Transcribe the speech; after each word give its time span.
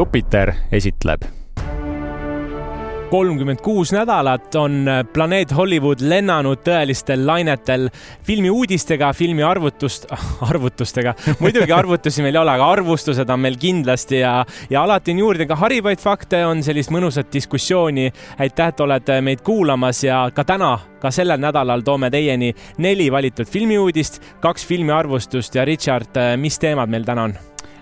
Jupiter 0.00 0.48
esitleb 0.72 1.26
kolmkümmend 3.10 3.60
kuus 3.60 3.90
nädalat 3.92 4.54
on 4.54 4.86
planeet 5.12 5.50
Hollywood 5.56 6.00
lennanud 6.00 6.62
tõelistel 6.64 7.26
lainetel 7.26 7.88
filmi 8.24 8.48
uudistega, 8.54 9.10
filmi 9.12 9.42
arvutust, 9.44 10.06
arvutustega. 10.50 11.12
muidugi 11.42 11.74
arvutusi 11.74 12.24
meil 12.24 12.38
ei 12.38 12.40
ole, 12.40 12.54
aga 12.54 12.70
arvustused 12.78 13.34
on 13.34 13.42
meil 13.44 13.58
kindlasti 13.60 14.22
ja, 14.22 14.32
ja 14.70 14.86
alati 14.86 15.12
on 15.12 15.20
juurde 15.24 15.48
ka 15.50 15.58
harivaid 15.66 16.00
fakte, 16.00 16.46
on 16.46 16.62
sellist 16.64 16.94
mõnusat 16.94 17.28
diskussiooni. 17.34 18.08
aitäh, 18.38 18.72
et 18.72 18.80
olete 18.80 19.20
meid 19.20 19.44
kuulamas 19.44 20.04
ja 20.06 20.22
ka 20.32 20.46
täna, 20.46 20.78
ka 21.02 21.10
sellel 21.12 21.44
nädalal 21.44 21.84
toome 21.84 22.08
teieni 22.14 22.54
neli 22.78 23.12
valitud 23.12 23.52
filmiuudist, 23.52 24.22
kaks 24.40 24.66
filmiarvustust 24.66 25.60
ja 25.60 25.68
Richard, 25.68 26.16
mis 26.38 26.58
teemad 26.58 26.88
meil 26.88 27.04
täna 27.04 27.28
on? 27.28 27.38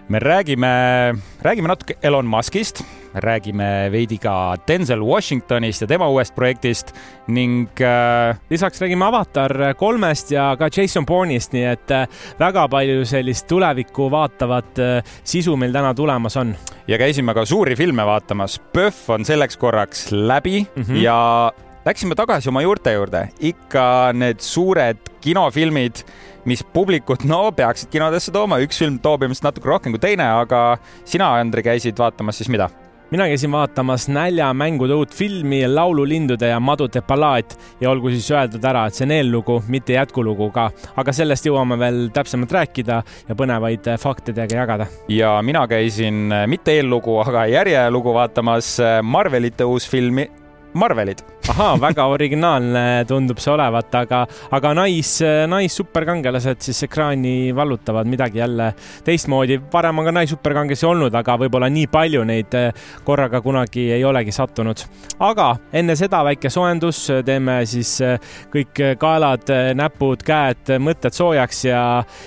Me 0.08 0.18
räägime, 0.18 1.14
räägime 1.40 1.68
natuke 1.68 1.94
Elon 2.02 2.26
Muskist, 2.26 2.84
räägime 3.14 3.90
veidi 3.92 4.18
ka 4.18 4.56
Denzel 4.68 5.02
Washingtonist 5.04 5.82
ja 5.84 5.88
tema 5.88 6.08
uuest 6.08 6.34
projektist 6.34 6.94
ning 7.28 7.68
äh, 7.80 8.36
lisaks 8.50 8.80
räägime 8.80 9.04
Avatar 9.04 9.74
kolmest 9.76 10.30
ja 10.30 10.56
ka 10.56 10.70
Jason 10.76 11.06
Bourne'ist, 11.06 11.52
nii 11.52 11.64
et 11.72 11.92
äh, 11.92 12.08
väga 12.40 12.68
palju 12.72 13.04
sellist 13.08 13.48
tulevikku 13.48 14.08
vaatavat 14.10 14.80
äh, 14.80 15.14
sisu 15.24 15.56
meil 15.56 15.76
täna 15.76 15.94
tulemas 15.94 16.36
on. 16.36 16.54
ja 16.88 16.98
käisime 16.98 17.34
ka 17.34 17.44
suuri 17.44 17.77
filme 17.77 18.06
vaatamas. 18.06 18.58
PÖFF 18.72 19.10
on 19.10 19.24
selleks 19.24 19.56
korraks 19.56 20.12
läbi 20.12 20.66
mm 20.77 20.82
-hmm. 20.82 20.96
ja 20.96 21.52
läksime 21.84 22.14
tagasi 22.14 22.48
oma 22.48 22.62
juurte 22.62 22.92
juurde, 22.92 23.28
ikka 23.40 24.12
need 24.12 24.40
suured 24.40 24.98
kinofilmid 25.20 26.02
mis 26.48 26.64
publikut, 26.74 27.24
no 27.28 27.48
peaksid 27.56 27.92
kinodesse 27.92 28.32
tooma, 28.34 28.60
üks 28.64 28.80
film 28.80 28.98
toob 29.04 29.27
ilmselt 29.27 29.50
natuke 29.50 29.68
rohkem 29.70 29.94
kui 29.94 30.02
teine, 30.02 30.27
aga 30.42 30.62
sina, 31.05 31.34
Andri, 31.38 31.64
käisid 31.66 31.98
vaatamas 32.00 32.40
siis 32.40 32.52
mida? 32.52 32.70
mina 33.10 33.24
käisin 33.24 33.52
vaatamas 33.52 34.08
näljamängude 34.08 34.94
uut 34.94 35.14
filmi 35.14 35.62
Laululindude 35.68 36.48
ja 36.48 36.60
madude 36.60 37.00
ballaad 37.02 37.55
ja 37.80 37.90
olgu 37.90 38.10
siis 38.12 38.30
öeldud 38.30 38.64
ära, 38.64 38.86
et 38.86 38.98
see 38.98 39.06
on 39.06 39.14
eellugu, 39.16 39.62
mitte 39.72 39.96
jätkulugu 39.96 40.50
ka, 40.52 40.66
aga 41.00 41.14
sellest 41.16 41.48
jõuame 41.48 41.78
veel 41.80 42.02
täpsemalt 42.12 42.52
rääkida 42.52 42.98
ja 43.28 43.38
põnevaid 43.38 43.88
fakte 44.02 44.34
teiega 44.36 44.60
jagada. 44.60 44.90
ja 45.08 45.38
mina 45.42 45.64
käisin 45.68 46.28
mitte 46.46 46.77
eellugu, 46.77 47.16
aga 47.24 47.46
järjelugu 47.48 48.12
vaatamas 48.14 48.77
Marvelite 49.02 49.64
uus 49.64 49.88
filmi 49.88 50.28
Marvelid. 50.74 51.24
Ahaa, 51.52 51.77
väga 51.80 52.04
originaalne 52.12 52.82
tundub 53.08 53.38
see 53.41 53.52
olevat, 53.52 53.94
aga, 54.02 54.22
aga 54.54 54.72
nais, 54.77 55.12
naissuperkangelased 55.48 56.60
siis 56.64 56.82
ekraani 56.86 57.55
vallutavad 57.56 58.08
midagi 58.08 58.42
jälle 58.42 58.72
teistmoodi. 59.05 59.60
varem 59.72 59.98
on 59.98 60.05
ka 60.05 60.12
naissuperkangelasi 60.12 60.86
olnud, 60.86 61.14
aga 61.14 61.36
võib-olla 61.40 61.70
nii 61.72 61.86
palju 61.92 62.24
neid 62.28 62.55
eh, 62.58 62.68
korraga 63.05 63.40
kunagi 63.40 63.88
ei 63.96 64.05
olegi 64.05 64.32
sattunud. 64.32 64.84
aga 65.18 65.48
enne 65.72 65.96
seda 65.96 66.22
väike 66.24 66.50
soojendus, 66.50 67.06
teeme 67.24 67.60
siis 67.66 68.00
eh, 68.00 68.18
kõik 68.52 68.84
kaelad, 68.98 69.48
näpud, 69.74 70.22
käed, 70.27 70.77
mõtted 70.83 71.16
soojaks 71.16 71.64
ja, 71.64 71.83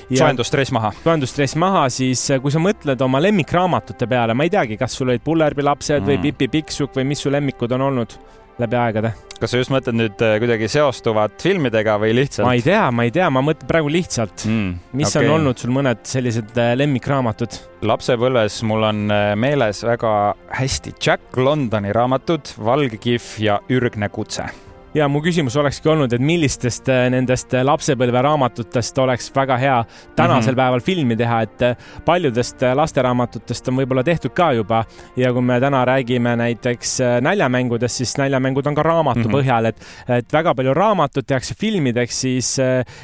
ja. 0.10 0.18
soojendusstress 0.24 0.72
maha. 0.72 0.94
soojendusstress 1.04 1.56
maha, 1.56 1.88
siis 1.90 2.30
eh, 2.30 2.42
kui 2.42 2.52
sa 2.52 2.64
mõtled 2.64 3.02
oma 3.06 3.22
lemmikraamatute 3.22 4.10
peale, 4.10 4.34
ma 4.34 4.48
ei 4.48 4.54
teagi, 4.54 4.80
kas 4.82 4.98
sul 4.98 5.14
olid 5.14 5.24
Pullerbi 5.26 5.66
lapsed 5.66 6.02
mm. 6.02 6.10
või 6.10 6.22
Pipi 6.26 6.50
Pikksukk 6.58 6.98
või 6.98 7.12
mis 7.14 7.22
su 7.22 7.32
lemmikud 7.34 7.78
on 7.78 7.90
olnud 7.92 8.20
läbi 8.62 8.80
aegade. 8.80 9.14
kas 9.42 9.54
sa 9.54 9.62
just 9.62 9.74
mõtled 9.74 9.98
nüüd 9.98 10.24
äh, 10.26 10.38
kuidagi 10.42 10.70
seostuvat 10.72 11.42
filmidega 11.44 11.98
või 12.02 12.16
lihtsalt? 12.22 12.48
ma 12.48 12.56
ei 12.58 12.66
tea, 12.66 12.86
ma 12.94 13.08
ei 13.08 13.14
tea, 13.16 13.30
ma 13.34 13.44
mõtlen 13.46 13.70
praegu 13.70 13.92
lihtsalt 13.92 14.48
mm,. 14.48 14.74
mis 15.02 15.12
okay. 15.12 15.28
on 15.28 15.38
olnud 15.40 15.62
sul 15.62 15.76
mõned 15.76 16.04
sellised 16.08 16.56
äh, 16.62 16.74
lemmikraamatud? 16.80 17.60
lapsepõlves 17.92 18.62
mul 18.70 18.90
on 18.90 19.06
äh, 19.14 19.32
meeles 19.40 19.84
väga 19.88 20.16
hästi 20.62 20.96
Jack 20.98 21.38
Londoni 21.38 21.94
raamatud 21.96 22.56
Valge 22.62 23.02
kihv 23.02 23.32
ja 23.42 23.62
Ürgne 23.72 24.12
kutse 24.14 24.50
ja 24.94 25.08
mu 25.08 25.22
küsimus 25.24 25.56
olekski 25.60 25.90
olnud, 25.92 26.14
et 26.14 26.24
millistest 26.24 26.90
äh, 26.92 27.06
nendest 27.14 27.54
äh, 27.56 27.64
lapsepõlveraamatutest 27.68 28.98
oleks 29.04 29.32
väga 29.36 29.58
hea 29.58 29.78
tänasel 30.16 30.52
mm 30.52 30.54
-hmm. 30.54 30.56
päeval 30.56 30.82
filmi 30.82 31.16
teha, 31.16 31.42
et 31.42 31.62
äh, 31.62 31.76
paljudest 32.06 32.62
lasteraamatutest 32.76 33.68
on 33.68 33.80
võib-olla 33.80 34.04
tehtud 34.04 34.34
ka 34.36 34.52
juba 34.54 34.84
ja 35.18 35.34
kui 35.34 35.42
me 35.42 35.60
täna 35.60 35.86
räägime 35.86 36.36
näiteks 36.36 37.00
näljamängudest, 37.22 37.96
siis 37.96 38.18
näljamängud 38.18 38.68
on 38.68 38.76
ka 38.76 38.84
raamatu 38.84 39.20
mm 39.20 39.26
-hmm. 39.26 39.36
põhjal, 39.36 39.66
et, 39.66 39.82
et 40.10 40.34
väga 40.34 40.56
palju 40.56 40.74
raamatut 40.74 41.28
tehakse 41.28 41.56
filmideks, 41.60 42.22
siis 42.22 42.58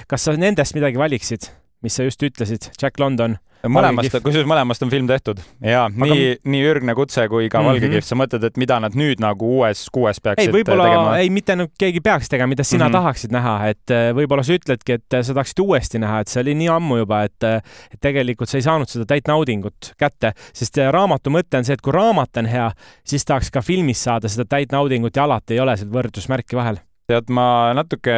kas 0.07 0.23
sa 0.23 0.31
nendest 0.31 0.75
midagi 0.75 0.97
valiksid, 0.97 1.51
mis 1.81 1.95
sa 1.95 2.03
just 2.03 2.23
ütlesid, 2.23 2.71
Jack 2.81 2.99
London? 2.99 3.37
Mõlemast, 3.65 4.17
kusjuures 4.23 4.47
mõlemast 4.49 4.83
on 4.85 4.91
film 4.91 5.07
tehtud 5.09 5.41
ja 5.63 5.85
Aga... 5.87 6.07
nii, 6.09 6.27
nii 6.47 6.63
Ürgne 6.69 6.95
kutse 6.97 7.27
kui 7.31 7.49
ka 7.49 7.59
mm 7.59 7.63
-hmm. 7.63 7.67
Valge 7.67 7.89
kihv, 7.89 8.05
sa 8.05 8.17
mõtled, 8.19 8.45
et 8.47 8.57
mida 8.57 8.79
nad 8.83 8.95
nüüd 8.95 9.21
nagu 9.23 9.49
uues 9.57 9.87
kuues 9.93 10.21
peaksid 10.21 10.47
ei, 10.47 10.53
võib-olla, 10.53 10.87
tegema? 10.87 11.17
ei, 11.17 11.29
mitte 11.33 11.55
nagu 11.55 11.71
keegi 11.79 12.01
peaks 12.01 12.29
tegema, 12.29 12.49
mida 12.53 12.63
sina 12.63 12.85
mm 12.85 12.89
-hmm. 12.89 12.97
tahaksid 12.99 13.31
näha, 13.31 13.55
et 13.67 13.91
äh, 13.91 14.09
võib-olla 14.15 14.43
sa 14.43 14.53
ütledki, 14.53 14.99
et 14.99 15.13
äh, 15.13 15.21
sa 15.21 15.33
tahaksid 15.33 15.59
uuesti 15.59 15.99
näha, 15.99 16.19
et 16.19 16.27
see 16.27 16.41
oli 16.41 16.55
nii 16.55 16.69
ammu 16.69 16.97
juba, 16.97 17.23
et, 17.23 17.43
äh, 17.43 17.61
et 17.93 17.99
tegelikult 18.01 18.49
sa 18.49 18.57
ei 18.57 18.61
saanud 18.61 18.89
seda 18.89 19.05
täit 19.05 19.27
naudingut 19.27 19.93
kätte, 19.97 20.33
sest 20.53 20.77
raamatu 20.77 21.29
mõte 21.29 21.57
on 21.57 21.65
see, 21.65 21.73
et 21.73 21.81
kui 21.81 21.93
raamat 21.93 22.37
on 22.37 22.45
hea, 22.45 22.71
siis 23.03 23.25
tahaks 23.25 23.51
ka 23.51 23.61
filmis 23.61 24.03
saada 24.03 24.27
seda 24.27 24.45
täit 24.45 24.71
naudingut 24.71 25.15
ja 25.15 25.23
alati 25.23 25.53
ei 25.53 25.59
ole 25.59 25.77
seal 25.77 25.89
võrdusmärki 25.89 26.55
vahel 26.55 26.77
tead, 27.07 27.29
ma 27.31 27.73
natuke 27.73 28.13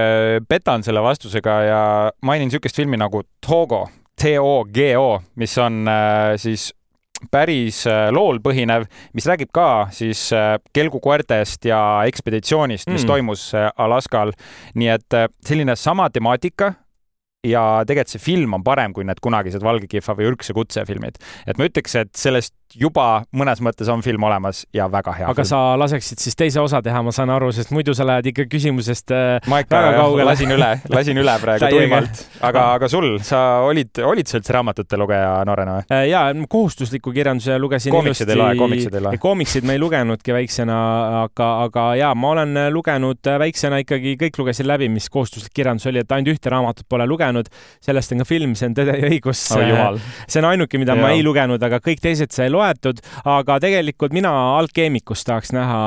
petan 0.49 0.83
selle 0.83 1.01
vastusega 1.01 1.61
ja 1.61 1.81
mainin 2.25 2.49
niisugust 2.49 2.75
filmi 2.75 2.97
nagu 2.97 3.21
Togo 3.45 3.87
TOGO, 4.19 5.21
mis 5.39 5.57
on 5.57 5.87
äh, 5.87 6.35
siis 6.37 6.69
päris 7.31 7.83
äh, 7.87 8.09
lool 8.15 8.39
põhinev, 8.43 8.85
mis 9.15 9.27
räägib 9.27 9.51
ka 9.55 9.87
siis 9.95 10.29
äh, 10.35 10.57
kelgukoertest 10.75 11.67
ja 11.69 11.79
ekspeditsioonist, 12.07 12.89
mis 12.91 13.03
mm. 13.05 13.07
toimus 13.07 13.49
Alaskal. 13.55 14.33
nii 14.75 14.91
et 14.93 15.19
selline 15.45 15.75
sama 15.79 16.09
temaatika 16.09 16.73
ja 17.47 17.63
tegelikult 17.87 18.11
see 18.11 18.23
film 18.23 18.57
on 18.57 18.63
parem 18.63 18.93
kui 18.95 19.07
need 19.07 19.21
kunagised 19.23 19.63
Valge 19.63 19.87
kihva 19.87 20.15
või 20.17 20.31
Ürgse 20.33 20.55
kutse 20.55 20.83
filmid. 20.87 21.19
et 21.47 21.57
ma 21.57 21.69
ütleks, 21.69 21.95
et 21.95 22.11
sellest 22.15 22.55
juba 22.77 23.23
mõnes 23.35 23.61
mõttes 23.65 23.89
on 23.89 24.03
film 24.05 24.23
olemas 24.27 24.63
ja 24.75 24.85
väga 24.91 25.13
hea. 25.17 25.27
aga 25.29 25.41
film. 25.41 25.49
sa 25.49 25.59
laseksid 25.79 26.21
siis 26.21 26.37
teise 26.37 26.61
osa 26.61 26.81
teha, 26.85 27.01
ma 27.05 27.13
saan 27.15 27.31
aru, 27.33 27.51
sest 27.55 27.71
muidu 27.73 27.95
sa 27.97 28.05
lähed 28.07 28.29
ikka 28.31 28.45
küsimusest 28.51 29.13
äh, 29.15 29.49
ma 29.49 29.61
ikka 29.63 29.81
väga 29.81 30.03
kaugele. 30.03 30.27
lasin 30.29 30.53
üle, 30.53 30.69
lasin 30.93 31.21
üle 31.21 31.35
praegu 31.43 31.71
tuimalt. 31.73 32.23
aga, 32.45 32.65
aga 32.77 32.89
sul, 32.91 33.07
sa 33.25 33.41
olid, 33.65 34.01
olid 34.05 34.29
sa 34.29 34.39
üldse 34.39 34.55
raamatute 34.55 34.99
lugeja 35.01 35.31
noorena 35.49 35.79
või? 35.79 35.87
Äh, 35.95 36.05
ja, 36.11 36.25
kohustusliku 36.49 37.13
kirjanduse 37.15 37.57
lugesin 37.61 37.93
koomiksid 37.95 38.33
ei 38.33 38.39
loe, 38.39 38.55
koomiksid 38.59 38.99
ei 38.99 39.05
loe? 39.07 39.21
koomiksid 39.21 39.67
ma 39.67 39.75
ei 39.77 39.81
lugenudki 39.81 40.35
väiksena, 40.35 40.79
aga, 41.23 41.49
aga 41.65 41.87
ja 41.99 42.13
ma 42.17 42.33
olen 42.35 42.63
lugenud 42.75 43.31
väiksena 43.45 43.81
ikkagi, 43.85 44.15
kõik 44.21 44.41
lugesin 44.43 44.69
läbi, 44.69 44.91
mis 44.93 45.09
kohustuslik 45.09 45.55
kirjandus 45.57 45.89
oli, 45.89 46.03
et 46.03 46.15
ainult 46.15 46.35
ühte 46.35 46.53
raamatut 46.53 46.85
pole 46.89 47.07
lugenud. 47.09 47.49
sellest 47.81 48.13
on 48.13 48.23
ka 48.23 48.29
film, 48.29 48.55
see 48.59 48.69
on 48.69 48.77
Tõde 48.79 48.95
ja 48.95 49.09
õigus 49.09 49.41
oh,. 49.57 49.97
see 50.29 50.39
on 50.41 50.49
ainuke, 50.51 50.79
mida 50.81 50.95
ja. 50.95 51.01
ma 51.01 51.11
ei 51.15 51.23
lugenud, 51.25 51.61
aga 51.65 51.81
kõik 51.83 52.01
teised 52.03 52.31
sai 52.35 52.49
loetud, 52.59 53.01
aga 53.29 53.59
tegelikult 53.63 54.15
mina 54.15 54.31
Alkeemikust 54.59 55.27
tahaks 55.29 55.53
näha 55.55 55.79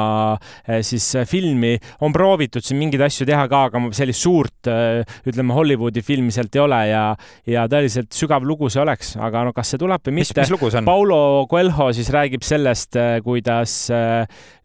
eh, 0.67 0.81
siis 0.87 1.07
eh, 1.19 1.27
filmi. 1.29 1.77
on 2.01 2.15
proovitud 2.15 2.65
siin 2.65 2.81
mingeid 2.81 3.05
asju 3.07 3.27
teha 3.29 3.47
ka, 3.51 3.65
aga 3.71 3.83
sellist 3.97 4.25
suurt, 4.25 4.71
eh, 4.71 5.03
ütleme, 5.29 5.55
Hollywoodi 5.57 6.03
filmi 6.05 6.33
sealt 6.35 6.55
ei 6.57 6.65
ole 6.65 6.81
ja, 6.91 7.05
ja 7.49 7.67
tõeliselt 7.71 8.13
sügav 8.17 8.47
lugu 8.47 8.71
see 8.73 8.83
oleks, 8.83 9.15
aga 9.21 9.47
no 9.49 9.55
kas 9.57 9.75
see 9.75 9.83
tuleb 9.83 10.05
või 10.09 10.21
mitte. 10.21 10.41
mis 10.41 10.53
lugu 10.53 10.71
see 10.73 10.83
on? 10.83 10.89
Paulo 10.89 11.21
Coelho 11.51 11.91
siis 11.95 12.11
räägib 12.13 12.45
sellest, 12.47 12.99
kuidas 13.25 13.77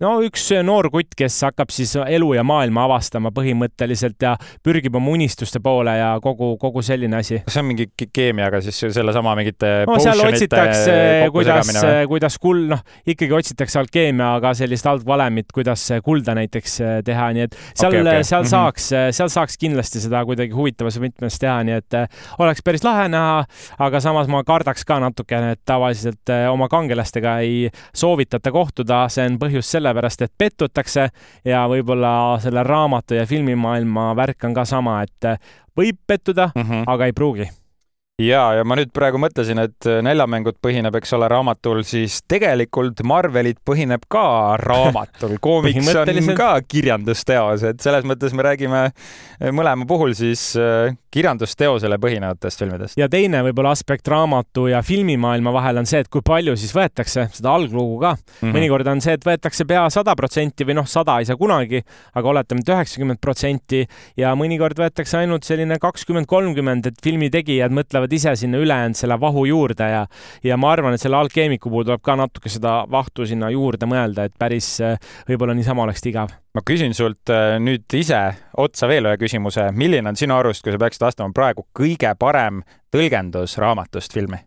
no 0.03 0.13
üks 0.25 0.49
noor 0.65 0.89
kutt, 0.93 1.15
kes 1.17 1.39
hakkab 1.47 1.71
siis 1.73 1.95
elu 2.01 2.33
ja 2.37 2.43
maailma 2.47 2.85
avastama 2.87 3.31
põhimõtteliselt 3.35 4.21
ja 4.23 4.35
pürgib 4.65 4.95
oma 4.97 5.13
unistuste 5.15 5.61
poole 5.63 5.97
ja 5.97 6.11
kogu, 6.23 6.55
kogu 6.61 6.83
selline 6.85 7.19
asi. 7.21 7.41
kas 7.45 7.57
see 7.57 7.63
on 7.63 7.69
mingi 7.71 7.87
keemiaga 8.13 8.61
siis 8.65 8.79
sellesama 8.95 9.35
mingite 9.39 9.71
no 9.87 9.97
seal 10.01 10.21
otsitakse, 10.27 10.95
kuidas, 11.33 11.71
kuidas 12.09 12.37
kuld, 12.41 12.67
noh, 12.71 12.81
ikkagi 13.07 13.33
otsitakse 13.33 13.79
alkeemiaga 13.81 14.53
sellist 14.57 14.87
algvalemit, 14.89 15.51
kuidas 15.55 15.87
kulda 16.03 16.35
näiteks 16.37 16.77
äh, 16.81 16.95
teha, 17.05 17.29
nii 17.35 17.45
et 17.47 17.57
seal 17.57 17.91
okay,, 17.91 18.01
okay. 18.01 18.23
seal 18.23 18.41
mm 18.41 18.45
-hmm. 18.45 18.49
saaks, 18.49 18.87
äh, 18.93 19.07
seal 19.11 19.31
saaks 19.33 19.57
kindlasti 19.57 20.01
seda 20.03 20.23
kuidagi 20.25 20.55
huvitavas 20.55 20.99
võtmes 21.01 21.39
teha, 21.39 21.57
nii 21.63 21.77
et 21.81 21.99
äh, 21.99 22.07
oleks 22.39 22.63
päris 22.63 22.83
lahe 22.83 23.07
näha, 23.09 23.43
aga 23.79 24.01
samas 24.03 24.27
ma 24.27 24.43
kardaks 24.43 24.85
ka 24.85 24.99
natukene, 24.99 25.51
et 25.51 25.61
tavaliselt 25.65 26.33
oma 26.51 26.67
kangelastega 26.67 27.39
ei 27.39 27.69
soovitata 27.93 28.51
kohtuda, 28.51 29.07
see 29.09 29.25
on 29.25 29.37
põhjus 29.39 29.71
sellepärast, 29.71 30.21
et 30.21 30.33
pettutakse 30.37 31.09
ja 31.45 31.67
võib-olla 31.67 32.39
selle 32.41 32.63
raamatu 32.63 33.15
ja 33.15 33.25
filmimaailma 33.25 34.15
värk 34.15 34.43
on 34.43 34.53
ka 34.53 34.65
sama, 34.65 35.01
et 35.03 35.39
võib 35.77 35.97
pettuda 36.07 36.51
mm, 36.55 36.61
-hmm. 36.61 36.83
aga 36.87 37.05
ei 37.05 37.13
pruugi 37.13 37.49
ja, 38.21 38.41
ja 38.57 38.63
ma 38.65 38.77
nüüd 38.79 38.89
praegu 38.95 39.19
mõtlesin, 39.21 39.59
et 39.61 39.87
äh, 39.89 39.99
Näljamängud 40.05 40.57
põhineb, 40.63 40.95
eks 40.97 41.13
ole, 41.17 41.27
raamatul, 41.29 41.83
siis 41.85 42.19
tegelikult 42.29 43.03
Marvelit 43.05 43.59
põhineb 43.67 44.07
ka 44.09 44.57
raamatul. 44.61 45.37
koomiks 45.45 45.91
on 45.93 46.33
ka 46.37 46.55
kirjandusteos, 46.65 47.65
et 47.69 47.83
selles 47.83 48.07
mõttes 48.09 48.33
me 48.33 48.47
räägime 48.47 48.83
äh, 48.89 49.51
mõlema 49.53 49.85
puhul 49.89 50.17
siis 50.17 50.49
äh, 50.57 50.95
kirjandusteosele 51.13 51.97
põhinevatest 52.01 52.63
filmidest. 52.63 52.97
ja 52.99 53.07
teine 53.09 53.41
võib-olla 53.45 53.71
aspekt 53.75 54.07
raamatu 54.11 54.67
ja 54.71 54.81
filmimaailma 54.85 55.53
vahel 55.55 55.81
on 55.81 55.89
see, 55.89 56.01
et 56.03 56.09
kui 56.11 56.23
palju 56.25 56.55
siis 56.59 56.73
võetakse 56.75 57.27
seda 57.33 57.53
alglugu 57.53 57.99
ka 58.01 58.13
mm. 58.15 58.27
-hmm. 58.41 58.55
mõnikord 58.57 58.91
on 58.91 59.01
see, 59.03 59.15
et 59.17 59.25
võetakse 59.25 59.67
pea 59.67 59.85
sada 59.93 60.15
protsenti 60.15 60.67
või 60.67 60.77
noh, 60.81 60.87
sada 60.87 61.19
ei 61.19 61.29
saa 61.29 61.39
kunagi, 61.39 61.81
aga 62.13 62.33
oletame, 62.33 62.63
et 62.65 62.73
üheksakümmend 62.75 63.21
protsenti 63.21 63.85
ja 64.17 64.33
mõnikord 64.35 64.79
võetakse 64.79 65.17
ainult 65.21 65.47
selline 65.47 65.79
kakskümmend, 65.79 66.27
kolmkümmend, 66.27 66.91
et 66.91 66.99
filmi 67.03 67.29
tegijad 67.29 67.71
mõtlevad 67.71 68.13
ise 68.13 68.35
sinna 68.35 68.57
ülejäänud 68.57 68.97
selle 68.97 69.19
vahu 69.19 69.45
juurde 69.45 69.91
ja 69.91 70.05
ja 70.43 70.57
ma 70.57 70.71
arvan, 70.71 70.93
et 70.93 71.01
selle 71.01 71.17
alkeemiku 71.17 71.69
puhul 71.69 71.87
tuleb 71.87 72.01
ka 72.03 72.15
natuke 72.15 72.49
seda 72.49 72.83
vahtu 72.91 73.25
sinna 73.25 73.49
juurde 73.49 73.85
mõelda, 73.85 74.27
et 74.27 74.35
päris 74.39 74.77
võib-olla 75.29 75.55
niisama 75.55 75.83
oleks 75.87 76.03
ta 76.03 76.09
igav 76.09 76.35
ma 76.57 76.63
küsin 76.65 76.95
sult 76.97 77.29
äh, 77.29 77.59
nüüd 77.61 77.85
ise 77.93 78.19
otsa 78.57 78.89
veel 78.89 79.05
ühe 79.05 79.17
küsimuse, 79.21 79.69
milline 79.77 80.09
on 80.09 80.17
sinu 80.17 80.33
arust, 80.39 80.63
kui 80.65 80.73
sa 80.73 80.81
peaksid 80.81 81.05
vastama 81.05 81.35
praegu, 81.35 81.67
kõige 81.77 82.13
parem 82.19 82.63
tõlgendus 82.93 83.59
raamatust 83.61 84.17
filmi? 84.17 84.41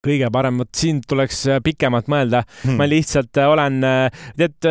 kõige 0.00 0.30
parem, 0.32 0.56
vot 0.62 0.70
siin 0.76 1.02
tuleks 1.04 1.42
äh, 1.52 1.58
pikemalt 1.64 2.06
mõelda. 2.08 2.40
Hmm.. 2.62 2.78
ma 2.80 2.86
lihtsalt 2.88 3.36
äh, 3.36 3.48
olen, 3.52 3.80
tead 4.36 4.68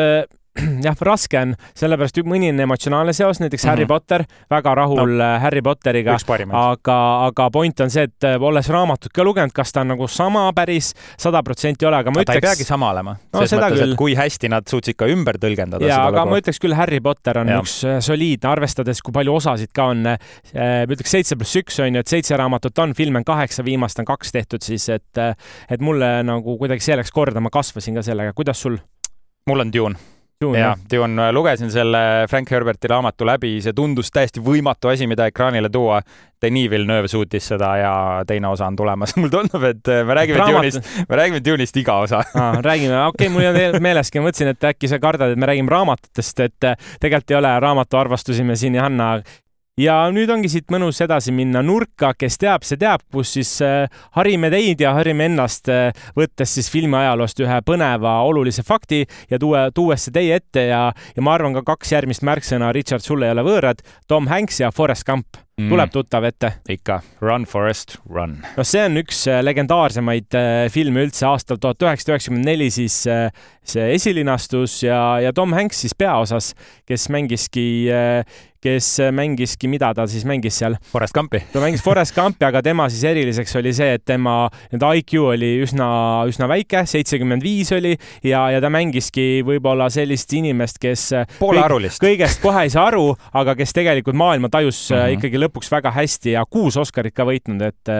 jah, 0.85 0.97
raske 1.05 1.39
on, 1.39 1.53
sellepärast 1.77 2.19
mõni 2.27 2.49
on 2.51 2.59
emotsionaalne 2.63 3.13
seos, 3.13 3.39
näiteks 3.39 3.63
mm 3.63 3.67
-hmm. 3.67 3.71
Harry 3.71 3.85
mhm. 3.85 3.87
Potter, 3.87 4.23
väga 4.49 4.75
rahul 4.75 5.17
no. 5.17 5.23
Äh, 5.23 5.41
Harry 5.41 5.61
Potteriga, 5.61 6.17
aga, 6.51 6.97
aga 7.25 7.49
point 7.51 7.79
on 7.79 7.89
see, 7.89 8.03
et 8.03 8.23
äh, 8.23 8.41
olles 8.41 8.69
raamatut 8.69 9.13
ka 9.13 9.23
lugenud, 9.23 9.53
kas 9.53 9.71
ta 9.73 9.81
on 9.81 9.87
nagu 9.93 10.07
sama 10.07 10.51
päris 10.53 10.93
sada 11.17 11.43
protsenti 11.43 11.85
ei 11.85 11.89
ole, 11.89 11.97
aga 11.97 12.11
ma 12.11 12.19
no, 12.19 12.23
ütleks. 12.23 12.33
ta 12.33 12.47
ei 12.47 12.49
peagi 12.49 12.63
sama 12.63 12.91
olema 12.91 13.15
no,. 13.33 13.45
selles 13.45 13.63
mõttes, 13.63 13.91
et 13.91 13.97
kui 13.97 14.15
hästi 14.15 14.49
nad 14.49 14.67
suutsid 14.67 14.97
ka 14.97 15.05
ümber 15.05 15.37
tõlgendada. 15.37 15.85
ja, 15.85 16.01
aga 16.07 16.23
lugu. 16.23 16.29
ma 16.29 16.41
ütleks 16.41 16.59
küll, 16.59 16.75
Harry 16.75 16.99
Potter 16.99 17.37
on 17.37 17.47
ja. 17.47 17.61
üks 17.61 17.79
äh, 17.85 17.99
soliidne, 18.01 18.49
arvestades, 18.49 19.01
kui 19.01 19.13
palju 19.13 19.35
osasid 19.35 19.73
ka 19.73 19.89
on. 19.93 20.03
ma 20.03 20.17
ütleks 20.89 21.11
seitse 21.11 21.35
pluss 21.35 21.55
üks 21.55 21.79
on 21.79 21.95
ju, 21.95 21.99
et 21.99 22.07
seitse 22.07 22.37
raamatut 22.37 22.79
on, 22.79 22.93
filme 22.93 23.21
on 23.21 23.23
kaheksa, 23.23 23.63
viimast 23.63 23.99
on 23.99 24.05
kaks 24.05 24.31
tehtud 24.31 24.65
siis, 24.65 24.89
et, 24.89 25.17
et 25.69 25.81
mulle 25.81 26.23
nagu 26.23 26.57
kuidagi 26.57 26.83
see 26.83 26.95
läks 26.95 27.11
korda, 27.11 27.39
ma 27.39 27.49
kasvasin 27.49 27.95
ka 27.95 28.01
sellega. 28.01 28.33
kuidas 28.33 28.61
sul? 28.61 28.79
mul 29.47 29.59
on 29.59 29.73
Dune 29.73 30.18
ja, 30.39 30.75
Dune, 30.91 31.31
lugesin 31.35 31.71
selle 31.71 31.99
Frank 32.29 32.51
Herberti 32.51 32.87
raamatu 32.87 33.25
läbi, 33.27 33.57
see 33.63 33.73
tundus 33.75 34.07
täiesti 34.15 34.39
võimatu 34.43 34.87
asi, 34.87 35.07
mida 35.07 35.27
ekraanile 35.27 35.67
tuua. 35.71 35.99
Denis 36.39 36.69
Villeneuve 36.71 37.09
suutis 37.11 37.49
seda 37.51 37.73
ja 37.75 37.93
teine 38.27 38.47
osa 38.47 38.69
on 38.71 38.77
tulemas. 38.79 39.11
mulle 39.19 39.33
tundub, 39.33 39.65
et 39.67 39.91
me 40.07 40.15
räägime. 40.15 40.39
Dune'ist, 40.39 40.93
me 41.09 41.19
räägime 41.19 41.43
Dune'ist 41.43 41.81
iga 41.81 41.97
osa 42.05 42.23
ah,. 42.23 42.61
räägime, 42.63 42.95
okei 43.09 43.27
okay,, 43.27 43.33
mul 43.33 43.43
ei 43.43 43.51
olnud 43.51 43.83
meeleski, 43.83 44.21
ma 44.21 44.29
mõtlesin, 44.29 44.53
et 44.53 44.69
äkki 44.71 44.87
sa 44.87 45.01
kardad, 45.03 45.35
et 45.35 45.43
me 45.43 45.51
räägime 45.51 45.75
raamatutest, 45.75 46.45
et 46.47 46.71
äh, 46.71 46.89
tegelikult 47.03 47.35
ei 47.35 47.41
ole 47.41 47.53
raamatuarvastusi 47.67 48.47
me 48.47 48.55
siin 48.59 48.79
Johanna 48.79 49.17
ja 49.79 49.95
nüüd 50.13 50.29
ongi 50.33 50.49
siit 50.51 50.69
mõnus 50.73 50.99
edasi 51.03 51.33
minna 51.35 51.61
nurka, 51.65 52.11
kes 52.17 52.37
teab, 52.41 52.65
see 52.67 52.79
teab, 52.79 53.03
kus 53.13 53.33
siis 53.37 53.51
äh, 53.65 53.87
harime 54.17 54.51
teid 54.53 54.83
ja 54.83 54.93
harime 54.97 55.29
ennast, 55.29 55.69
äh, 55.71 55.89
võttes 56.17 56.55
siis 56.57 56.69
filmiajaloost 56.73 57.43
ühe 57.45 57.59
põneva 57.65 58.19
olulise 58.27 58.65
fakti 58.67 59.05
ja 59.31 59.39
tuua, 59.41 59.69
tuues 59.75 60.07
see 60.07 60.15
teie 60.15 60.39
ette 60.39 60.69
ja, 60.69 60.87
ja 61.15 61.25
ma 61.25 61.35
arvan 61.37 61.55
ka 61.59 61.65
kaks 61.73 61.95
järgmist 61.95 62.25
märksõna, 62.27 62.73
Richard, 62.75 63.05
sulle 63.05 63.29
ei 63.29 63.35
ole 63.37 63.45
võõrad, 63.47 63.85
Tom 64.07 64.27
Hanks 64.31 64.59
ja 64.63 64.73
Forest 64.75 65.07
Gump 65.07 65.39
mm. 65.39 65.69
tuleb 65.71 65.93
tuttav 65.95 66.27
ette? 66.27 66.51
ikka, 66.75 66.99
Run 67.23 67.47
Forest 67.49 67.97
Run. 68.09 68.39
no 68.57 68.67
see 68.67 68.83
on 68.89 68.99
üks 68.99 69.23
äh, 69.31 69.39
legendaarsemaid 69.45 70.39
filme 70.73 71.07
üldse 71.07 71.29
aastal 71.29 71.61
tuhat 71.61 71.87
üheksasada 71.87 72.17
üheksakümmend 72.17 72.51
neli 72.51 72.69
siis 72.73 72.99
see 73.69 73.89
esilinastus 73.95 74.81
ja, 74.83 74.99
ja 75.23 75.33
Tom 75.35 75.55
Hanks 75.55 75.85
siis 75.85 75.95
peaosas, 75.97 76.51
kes 76.89 77.07
mängiski 77.13 77.67
kes 78.63 78.87
mängiski, 79.15 79.69
mida 79.71 79.91
ta 79.95 80.05
siis 80.09 80.25
mängis 80.27 80.59
seal? 80.59 80.75
Forest 80.91 81.15
Gumpi. 81.15 81.41
ta 81.53 81.61
mängis 81.63 81.83
Forest 81.83 82.15
Gumpi, 82.15 82.45
aga 82.45 82.61
tema 82.65 82.89
siis 82.91 83.03
eriliseks 83.07 83.55
oli 83.59 83.73
see, 83.75 83.93
et 83.95 84.05
tema 84.05 84.49
nii-öelda 84.51 84.91
IQ 84.99 85.15
oli 85.31 85.51
üsna, 85.63 85.89
üsna 86.29 86.49
väike, 86.51 86.83
seitsekümmend 86.89 87.43
viis 87.45 87.71
oli 87.75 87.95
ja, 88.25 88.45
ja 88.53 88.61
ta 88.61 88.71
mängiski 88.73 89.41
võib-olla 89.47 89.89
sellist 89.93 90.33
inimest, 90.35 90.79
kes 90.81 91.05
poolearulist 91.39 92.03
kõik, 92.03 92.19
kõigest 92.19 92.43
kohe 92.43 92.65
ei 92.67 92.73
saa 92.73 92.89
aru, 92.91 93.13
aga 93.39 93.55
kes 93.59 93.73
tegelikult 93.75 94.17
maailma 94.19 94.51
tajus 94.51 94.89
mm 94.89 94.97
-hmm. 94.97 95.17
ikkagi 95.17 95.43
lõpuks 95.45 95.71
väga 95.71 95.91
hästi 95.95 96.35
ja 96.35 96.45
kuus 96.49 96.77
Oscarit 96.77 97.15
ka 97.15 97.25
võitnud, 97.25 97.61
et 97.61 97.93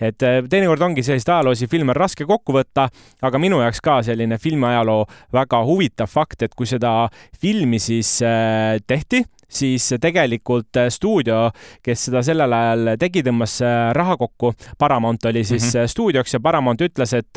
et 0.00 0.18
teinekord 0.50 0.82
ongi 0.82 1.02
selliseid 1.02 1.34
ajaloolisi 1.34 1.66
filme 1.66 1.92
raske 1.92 2.24
kokku 2.24 2.52
võtta, 2.52 2.88
aga 3.22 3.38
minu 3.38 3.60
jaoks 3.60 3.80
ka 3.80 4.02
selline 4.02 4.38
filmiajaloo 4.38 5.04
väga 5.32 5.64
huvitav 5.64 6.06
fakt, 6.10 6.42
et 6.42 6.54
kui 6.54 6.66
seda 6.66 7.08
filmi 7.40 7.78
siis 7.78 8.22
äh, 8.22 8.78
tehti 8.86 9.24
siis 9.54 9.94
tegelikult 10.00 10.76
äh, 10.80 10.90
stuudio, 10.92 11.48
kes 11.82 12.06
seda 12.08 12.22
sellel 12.26 12.52
ajal 12.52 12.94
tegi, 13.00 13.24
tõmbas 13.26 13.58
äh, 13.64 13.90
raha 13.96 14.16
kokku. 14.20 14.54
Paramount 14.78 15.24
oli 15.30 15.44
siis 15.44 15.62
mm 15.62 15.80
-hmm. 15.80 15.86
stuudioks 15.86 16.34
ja 16.34 16.40
Paramount 16.40 16.80
ütles, 16.80 17.16
et 17.16 17.32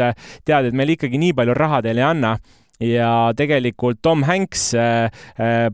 tead, 0.45 0.65
et 0.65 0.73
meil 0.73 0.89
ikkagi 0.89 1.17
nii 1.17 1.33
palju 1.33 1.53
raha 1.53 1.81
teile 1.81 2.01
ei 2.01 2.07
anna 2.07 2.37
ja 2.79 3.33
tegelikult 3.37 3.99
Tom 4.01 4.23
Hanks 4.23 4.73
äh, 4.73 5.09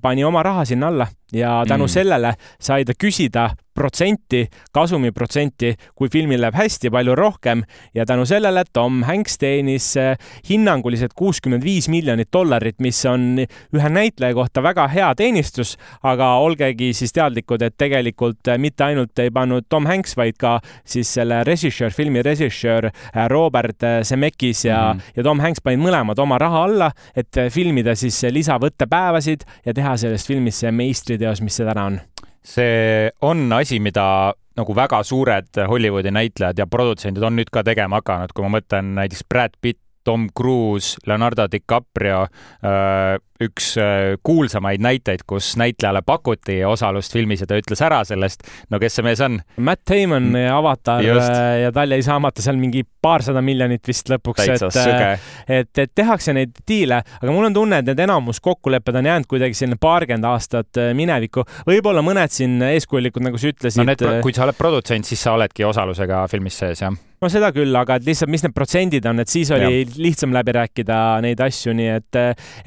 pani 0.02 0.24
oma 0.24 0.44
raha 0.44 0.66
sinna 0.66 0.88
alla 0.88 1.08
ja 1.34 1.64
tänu 1.68 1.86
mm. 1.86 1.94
sellele 1.96 2.34
sai 2.60 2.86
ta 2.86 2.94
küsida 2.98 3.50
protsenti, 3.74 4.46
kasumiprotsenti, 4.74 5.74
kui 5.98 6.10
filmil 6.14 6.42
läheb 6.42 6.58
hästi, 6.58 6.92
palju 6.94 7.16
rohkem 7.18 7.64
ja 7.96 8.06
tänu 8.06 8.26
sellele 8.30 8.64
Tom 8.74 9.02
Hanks 9.08 9.40
teenis 9.42 9.88
eh, 9.98 10.14
hinnanguliselt 10.50 11.16
kuuskümmend 11.18 11.66
viis 11.66 11.90
miljonit 11.90 12.30
dollarit, 12.34 12.78
mis 12.84 13.00
on 13.10 13.42
ühe 13.42 13.90
näitleja 13.90 14.38
kohta 14.38 14.64
väga 14.64 14.88
hea 14.94 15.10
teenistus, 15.18 15.76
aga 16.06 16.36
olgegi 16.44 16.92
siis 16.94 17.14
teadlikud, 17.16 17.66
et 17.66 17.78
tegelikult 17.78 18.54
eh, 18.54 18.60
mitte 18.62 18.86
ainult 18.86 19.20
ei 19.24 19.34
pannud 19.34 19.66
Tom 19.70 19.90
Hanks, 19.90 20.14
vaid 20.20 20.38
ka 20.42 20.60
siis 20.86 21.10
selle 21.18 21.42
režissöör, 21.48 21.94
filmi 21.94 22.22
režissöör 22.26 22.92
eh, 22.92 23.26
Robert 23.34 23.82
Zemeckis 24.04 24.66
ja 24.66 24.94
mm, 24.94 25.00
-hmm. 25.00 25.18
ja 25.18 25.24
Tom 25.24 25.42
Hanks 25.42 25.66
panid 25.66 25.82
mõlemad 25.82 26.20
oma 26.22 26.38
raha 26.38 26.64
alla, 26.68 26.92
et 27.16 27.42
filmida 27.50 27.96
siis 27.96 28.22
lisavõttepäevasid 28.30 29.44
ja 29.66 29.74
teha 29.74 29.98
sellest 29.98 30.28
filmist 30.28 30.62
see 30.62 30.72
meistrid 30.72 31.22
videos, 31.24 31.44
mis 31.44 31.56
see 31.56 31.68
täna 31.68 31.88
on? 31.88 32.00
see 32.44 33.12
on 33.24 33.48
asi, 33.56 33.80
mida 33.80 34.34
nagu 34.60 34.74
väga 34.76 35.00
suured 35.08 35.62
Hollywoodi 35.70 36.12
näitlejad 36.12 36.60
ja 36.60 36.68
produtsendid 36.68 37.24
on 37.24 37.38
nüüd 37.40 37.48
ka 37.54 37.64
tegema 37.64 38.02
hakanud, 38.02 38.34
kui 38.36 38.44
ma 38.44 38.58
mõtlen 38.58 38.92
näiteks 38.98 39.24
Brad 39.32 39.56
Pitt, 39.62 39.80
Tom 40.04 40.28
Cruise, 40.36 41.00
Leonardo 41.08 41.46
DiCaprio, 41.48 42.26
äh, 42.68 43.16
üks 43.48 43.74
äh, 43.82 44.16
kuulsamaid 44.26 44.84
näiteid, 44.84 45.26
kus 45.28 45.54
näitlejale 45.60 46.04
pakuti 46.06 46.60
osalust 46.68 47.14
filmis 47.14 47.44
ja 47.44 47.48
ta 47.50 47.60
ütles 47.60 47.84
ära 47.86 48.02
sellest. 48.08 48.46
no 48.70 48.80
kes 48.82 48.98
see 48.98 49.06
mees 49.06 49.22
on? 49.24 49.40
Matt 49.58 49.84
Damon, 49.90 50.32
mm. 50.32 50.50
avatar 50.56 51.04
Just. 51.06 51.30
Äh, 51.30 51.62
ja 51.66 51.72
tal 51.76 51.94
jäi 51.94 52.02
saamata 52.06 52.44
seal 52.46 52.60
mingi 52.60 52.84
paarsada 53.04 53.44
miljonit 53.44 53.88
vist 53.88 54.10
lõpuks, 54.12 54.48
et, 54.48 55.24
et, 55.52 55.84
et 55.86 55.96
tehakse 55.96 56.36
neid 56.36 56.56
diile, 56.68 57.02
aga 57.20 57.32
mul 57.36 57.50
on 57.50 57.58
tunne, 57.58 57.82
et 57.84 57.92
need 57.92 58.04
enamus 58.06 58.40
kokkulepped 58.44 59.00
on 59.00 59.12
jäänud 59.12 59.30
kuidagi 59.30 59.58
selline 59.60 59.80
paarkümmend 59.82 60.28
aastat 60.30 60.84
minevikku. 60.96 61.44
võib-olla 61.68 62.04
mõned 62.06 62.32
siin 62.32 62.62
eeskujulikud, 62.74 63.26
nagu 63.28 63.40
sa 63.40 63.52
ütlesid. 63.52 63.84
no 63.84 63.90
need, 63.92 64.06
kui 64.24 64.36
sa 64.36 64.48
oled 64.48 64.60
produtsent, 64.60 65.10
siis 65.10 65.24
sa 65.24 65.36
oledki 65.38 65.68
osalusega 65.68 66.26
filmis 66.32 66.62
sees, 66.64 66.86
jah 66.86 66.94
no 67.24 67.30
seda 67.32 67.50
küll, 67.56 67.74
aga 67.78 67.98
et 68.00 68.08
lihtsalt, 68.08 68.32
mis 68.32 68.44
need 68.44 68.54
protsendid 68.56 69.06
on, 69.10 69.22
et 69.24 69.32
siis 69.32 69.52
oli 69.56 69.70
ja. 69.70 69.92
lihtsam 70.04 70.34
läbi 70.36 70.56
rääkida 70.58 71.00
neid 71.24 71.42
asju, 71.44 71.76
nii 71.78 71.90
et, 71.96 72.20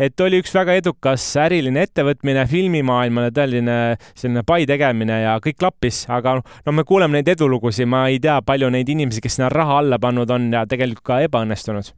et 0.08 0.24
oli 0.24 0.40
üks 0.42 0.54
väga 0.56 0.65
edukas 0.74 1.24
äriline 1.40 1.86
ettevõtmine, 1.86 2.46
filmimaailmale 2.50 3.32
tõeline 3.36 3.78
selline 4.14 4.42
pai 4.46 4.66
tegemine 4.68 5.20
ja 5.22 5.36
kõik 5.42 5.58
klappis, 5.60 6.04
aga 6.12 6.38
no 6.40 6.74
me 6.74 6.84
kuuleme 6.88 7.18
neid 7.18 7.30
edulugusid, 7.36 7.88
ma 7.88 8.06
ei 8.10 8.18
tea, 8.22 8.40
palju 8.42 8.70
neid 8.74 8.90
inimesi, 8.92 9.22
kes 9.22 9.38
sinna 9.38 9.52
raha 9.52 9.80
alla 9.84 10.00
pannud 10.02 10.30
on 10.30 10.50
ja 10.52 10.66
tegelikult 10.66 11.06
ka 11.06 11.20
ebaõnnestunud. 11.28 11.92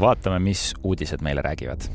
vaatame, 0.00 0.38
mis 0.42 0.72
uudised 0.82 1.22
meile 1.22 1.42
räägivad 1.42 1.90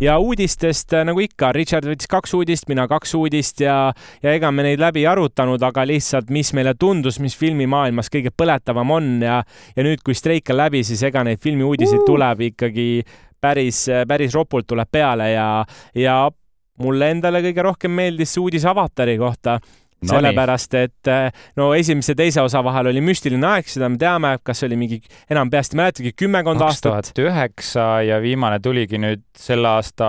ja 0.00 0.18
uudistest 0.18 0.92
äh, 0.92 1.04
nagu 1.06 1.20
ikka, 1.22 1.50
Richard 1.52 1.86
võttis 1.88 2.10
kaks 2.10 2.34
uudist, 2.38 2.68
mina 2.70 2.86
kaks 2.90 3.14
uudist 3.18 3.62
ja, 3.64 3.76
ja 4.22 4.34
ega 4.34 4.50
me 4.54 4.64
neid 4.66 4.82
läbi 4.82 5.02
ei 5.02 5.08
arutanud, 5.10 5.62
aga 5.64 5.84
lihtsalt, 5.88 6.30
mis 6.34 6.52
meile 6.56 6.74
tundus, 6.78 7.18
mis 7.22 7.36
filmimaailmas 7.38 8.10
kõige 8.12 8.32
põletavam 8.34 8.94
on 8.94 9.10
ja, 9.24 9.40
ja 9.76 9.86
nüüd, 9.86 10.02
kui 10.06 10.16
streik 10.18 10.52
on 10.54 10.60
läbi, 10.62 10.84
siis 10.86 11.02
ega 11.08 11.24
neid 11.26 11.42
filmiuudiseid 11.42 12.06
tuleb 12.06 12.46
ikkagi 12.52 12.88
päris, 13.40 13.86
päris 14.08 14.34
ropult 14.34 14.68
tuleb 14.70 14.90
peale 14.92 15.32
ja, 15.32 15.48
ja 15.98 16.20
mulle 16.82 17.12
endale 17.14 17.42
kõige 17.42 17.66
rohkem 17.66 17.94
meeldis 17.94 18.34
see 18.34 18.42
uudis 18.44 18.66
Avatari 18.70 19.18
kohta 19.18 19.58
no 20.02 20.14
sellepärast, 20.14 20.74
et 20.78 21.10
eh, 21.10 21.30
no 21.58 21.70
esimese 21.74 22.14
ja 22.14 22.18
teise 22.18 22.42
osa 22.44 22.62
vahel 22.64 22.92
oli 22.92 23.02
müstiline 23.04 23.46
aeg, 23.48 23.68
seda 23.70 23.88
me 23.90 23.98
teame, 24.00 24.34
kas 24.46 24.62
oli 24.66 24.78
mingi, 24.78 25.00
enam 25.30 25.50
peast 25.50 25.74
ei 25.74 25.80
mäletagi, 25.82 26.14
kümmekond 26.18 26.62
aastat. 26.62 26.92
kaks 26.92 27.12
tuhat 27.14 27.24
üheksa 27.26 27.88
ja 28.06 28.20
viimane 28.22 28.60
tuligi 28.62 29.00
nüüd 29.02 29.24
selle 29.38 29.72
aasta 29.76 30.08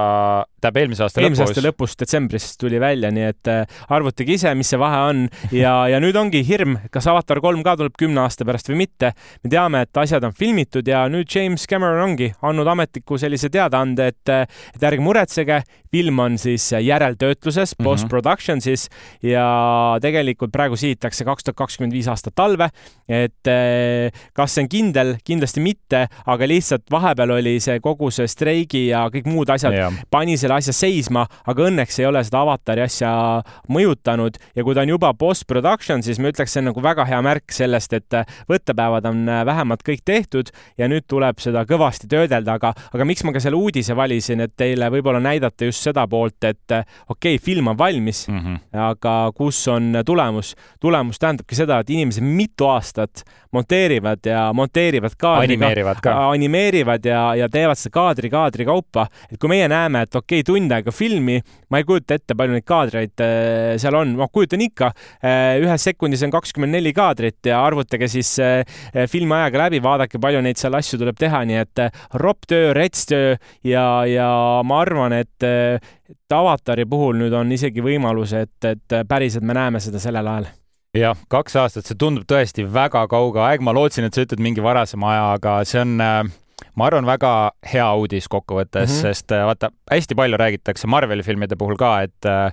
tähendab 0.59 0.79
eelmise 0.81 1.03
aasta 1.05 1.23
eelmise 1.23 1.45
aasta 1.45 1.63
lõpus, 1.63 1.95
detsembris 1.99 2.51
tuli 2.59 2.79
välja, 2.81 3.11
nii 3.13 3.25
et 3.31 3.49
äh, 3.51 3.79
arvutage 3.89 4.35
ise, 4.35 4.51
mis 4.57 4.69
see 4.71 4.79
vahe 4.79 4.99
on 5.09 5.25
ja, 5.55 5.73
ja 5.89 5.99
nüüd 6.03 6.17
ongi 6.19 6.41
hirm, 6.45 6.77
kas 6.93 7.07
Avatar 7.09 7.41
kolm 7.43 7.63
ka 7.65 7.75
tuleb 7.79 7.95
kümne 7.99 8.23
aasta 8.25 8.47
pärast 8.47 8.69
või 8.71 8.83
mitte. 8.83 9.13
me 9.43 9.51
teame, 9.51 9.83
et 9.87 10.01
asjad 10.03 10.23
on 10.27 10.35
filmitud 10.35 10.87
ja 10.87 11.05
nüüd 11.11 11.29
James 11.33 11.65
Cameron 11.69 12.03
ongi 12.11 12.31
andnud 12.41 12.67
ametliku 12.67 13.17
sellise 13.19 13.49
teadaande, 13.53 14.09
et, 14.13 14.33
et 14.75 14.87
ärge 14.89 15.03
muretsege, 15.03 15.61
film 15.89 16.19
on 16.19 16.37
siis 16.37 16.69
järeltöötluses, 16.71 17.75
mhm. 17.77 17.85
post-production 17.85 18.61
siis 18.61 18.87
ja 19.25 19.97
tegelikult 20.01 20.53
praegu 20.53 20.77
sihitakse 20.79 21.25
kaks 21.27 21.47
tuhat 21.47 21.57
kakskümmend 21.63 21.95
viis 21.95 22.07
aasta 22.11 22.31
talve. 22.35 22.69
et 23.07 23.47
äh, 23.47 24.11
kas 24.33 24.53
see 24.53 24.65
on 24.65 24.69
kindel, 24.69 25.15
kindlasti 25.25 25.63
mitte, 25.63 26.05
aga 26.29 26.47
lihtsalt 26.47 26.85
vahepeal 26.91 27.37
oli 27.39 27.57
see 27.63 27.79
kogu 27.83 28.11
see 28.13 28.27
streigi 28.29 28.87
ja 28.89 29.05
kõik 29.13 29.27
muud 29.29 29.49
asjad 29.49 29.73
yeah. 29.75 29.93
pani 30.11 30.37
selle 30.37 30.48
asja 30.57 30.73
seisma, 30.75 31.25
aga 31.49 31.67
õnneks 31.69 31.99
ei 32.01 32.07
ole 32.09 32.23
seda 32.25 32.41
avatari 32.43 32.83
asja 32.85 33.11
mõjutanud 33.71 34.39
ja 34.55 34.65
kui 34.65 34.75
ta 34.75 34.83
on 34.85 34.93
juba 34.93 35.11
post-production, 35.17 36.03
siis 36.05 36.19
ma 36.21 36.31
ütleks, 36.31 36.53
see 36.53 36.63
on 36.63 36.69
nagu 36.71 36.83
väga 36.83 37.05
hea 37.09 37.19
märk 37.25 37.53
sellest, 37.55 37.93
et 37.97 38.19
võttepäevad 38.49 39.07
on 39.09 39.25
vähemalt 39.45 39.83
kõik 39.85 40.03
tehtud 40.05 40.51
ja 40.79 40.89
nüüd 40.91 41.07
tuleb 41.09 41.41
seda 41.43 41.65
kõvasti 41.69 42.09
töödelda, 42.11 42.57
aga, 42.59 42.73
aga 42.93 43.07
miks 43.07 43.25
ma 43.25 43.33
ka 43.35 43.43
selle 43.43 43.59
uudise 43.59 43.95
valisin, 43.97 44.45
et 44.45 44.55
teile 44.57 44.89
võib-olla 44.93 45.21
näidata 45.23 45.69
just 45.69 45.85
seda 45.85 46.05
poolt, 46.09 46.39
et 46.43 46.75
okei 47.09 47.35
okay,, 47.35 47.43
film 47.43 47.71
on 47.71 47.77
valmis 47.77 48.25
mm, 48.27 48.39
-hmm. 48.39 48.79
aga 48.89 49.15
kus 49.35 49.67
on 49.67 50.01
tulemus? 50.05 50.55
tulemus 50.79 51.19
tähendabki 51.19 51.55
seda, 51.55 51.79
et 51.79 51.89
inimesed 51.89 52.23
mitu 52.23 52.67
aastat 52.69 53.23
monteerivad 53.51 54.19
ja 54.25 54.53
monteerivad 54.53 55.11
kaadriga, 55.17 55.65
animeerivad 55.65 56.01
ka, 56.03 56.29
animeerivad 56.29 57.05
ja, 57.05 57.35
ja 57.35 57.49
teevad 57.49 57.77
seda 57.77 57.93
kaadri 57.93 58.29
kaadri 58.29 58.65
kaupa. 58.65 59.07
et 59.31 59.39
kui 59.39 59.49
meie 59.49 59.67
näeme, 59.67 60.01
et 60.05 60.15
okei 60.15 60.38
okay,, 60.38 60.38
tund 60.47 60.71
aega 60.73 60.93
filmi, 60.95 61.39
ma 61.69 61.81
ei 61.81 61.87
kujuta 61.87 62.17
ette, 62.19 62.35
palju 62.37 62.55
neid 62.55 62.67
kaadreid 62.67 63.23
äh, 63.25 63.75
seal 63.81 63.97
on, 63.99 64.15
ma 64.19 64.29
kujutan 64.31 64.63
ikka, 64.65 64.91
äh, 65.23 65.57
ühes 65.63 65.87
sekundis 65.89 66.23
on 66.25 66.33
kakskümmend 66.33 66.75
neli 66.77 66.93
kaadrit 66.95 67.51
ja 67.51 67.61
arvutage 67.65 68.09
siis 68.11 68.35
äh, 68.43 68.63
filmi 69.09 69.37
ajaga 69.37 69.65
läbi, 69.65 69.81
vaadake, 69.83 70.21
palju 70.21 70.43
neid 70.45 70.61
seal 70.61 70.77
asju 70.79 71.01
tuleb 71.01 71.19
teha, 71.19 71.43
nii 71.49 71.61
et 71.63 71.83
ropp 72.21 72.47
töö, 72.49 72.73
rets 72.77 73.07
töö 73.09 73.35
ja, 73.67 73.85
ja 74.09 74.29
ma 74.65 74.83
arvan, 74.85 75.15
et 75.19 75.49
et 76.09 76.33
avatari 76.33 76.87
puhul 76.89 77.19
nüüd 77.19 77.33
on 77.37 77.51
isegi 77.53 77.83
võimalus, 77.85 78.33
et, 78.37 78.57
et 78.65 78.95
päriselt 79.07 79.45
me 79.45 79.53
näeme 79.57 79.81
seda 79.83 80.01
sellel 80.01 80.27
ajal. 80.27 80.49
Jah, 80.97 81.17
kaks 81.29 81.53
aastat, 81.61 81.85
see 81.85 81.97
tundub 82.01 82.25
tõesti 82.29 82.63
väga 82.65 83.03
kauge 83.11 83.43
aeg, 83.45 83.61
ma 83.61 83.75
lootsin, 83.77 84.07
et 84.07 84.15
sa 84.17 84.23
ütled 84.25 84.41
mingi 84.41 84.63
varasema 84.65 85.11
aja, 85.13 85.25
aga 85.37 85.57
see 85.69 85.83
on 85.83 85.99
äh, 86.01 86.23
ma 86.75 86.89
arvan, 86.89 87.07
väga 87.07 87.33
hea 87.73 87.87
uudis 87.95 88.27
kokkuvõttes 88.31 88.89
mm, 88.89 88.95
-hmm. 88.95 89.01
sest 89.01 89.31
äh, 89.35 89.45
vaata, 89.45 89.71
hästi 89.91 90.15
palju 90.15 90.37
räägitakse 90.37 90.87
Marveli 90.87 91.23
filmide 91.23 91.55
puhul 91.59 91.77
ka, 91.79 92.01
et 92.07 92.29
äh, 92.29 92.51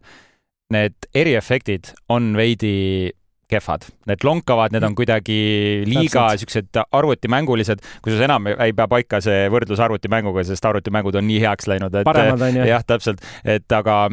need 0.70 0.94
eriefektid 1.14 1.92
on 2.08 2.34
veidi 2.36 3.12
kehvad, 3.46 3.84
need 4.10 4.24
lonkavad, 4.26 4.72
need 4.74 4.82
on 4.82 4.90
mhm. 4.90 4.98
kuidagi 4.98 5.38
liiga 5.86 6.28
siuksed 6.36 6.80
arvutimängulised, 6.92 7.82
kusjuures 8.02 8.24
enam 8.26 8.48
ei 8.50 8.72
pea 8.74 8.88
paika 8.90 9.20
see 9.22 9.46
võrdlus 9.52 9.82
arvutimänguga, 9.82 10.42
sest 10.48 10.66
arvutimängud 10.66 11.14
on 11.14 11.28
nii 11.28 11.38
heaks 11.44 11.70
läinud, 11.70 11.94
et 11.94 12.08
paremad 12.08 12.42
on 12.42 12.58
ju. 12.58 12.64
jah, 12.66 12.82
täpselt, 12.86 13.22
et 13.44 13.72
aga 13.72 14.08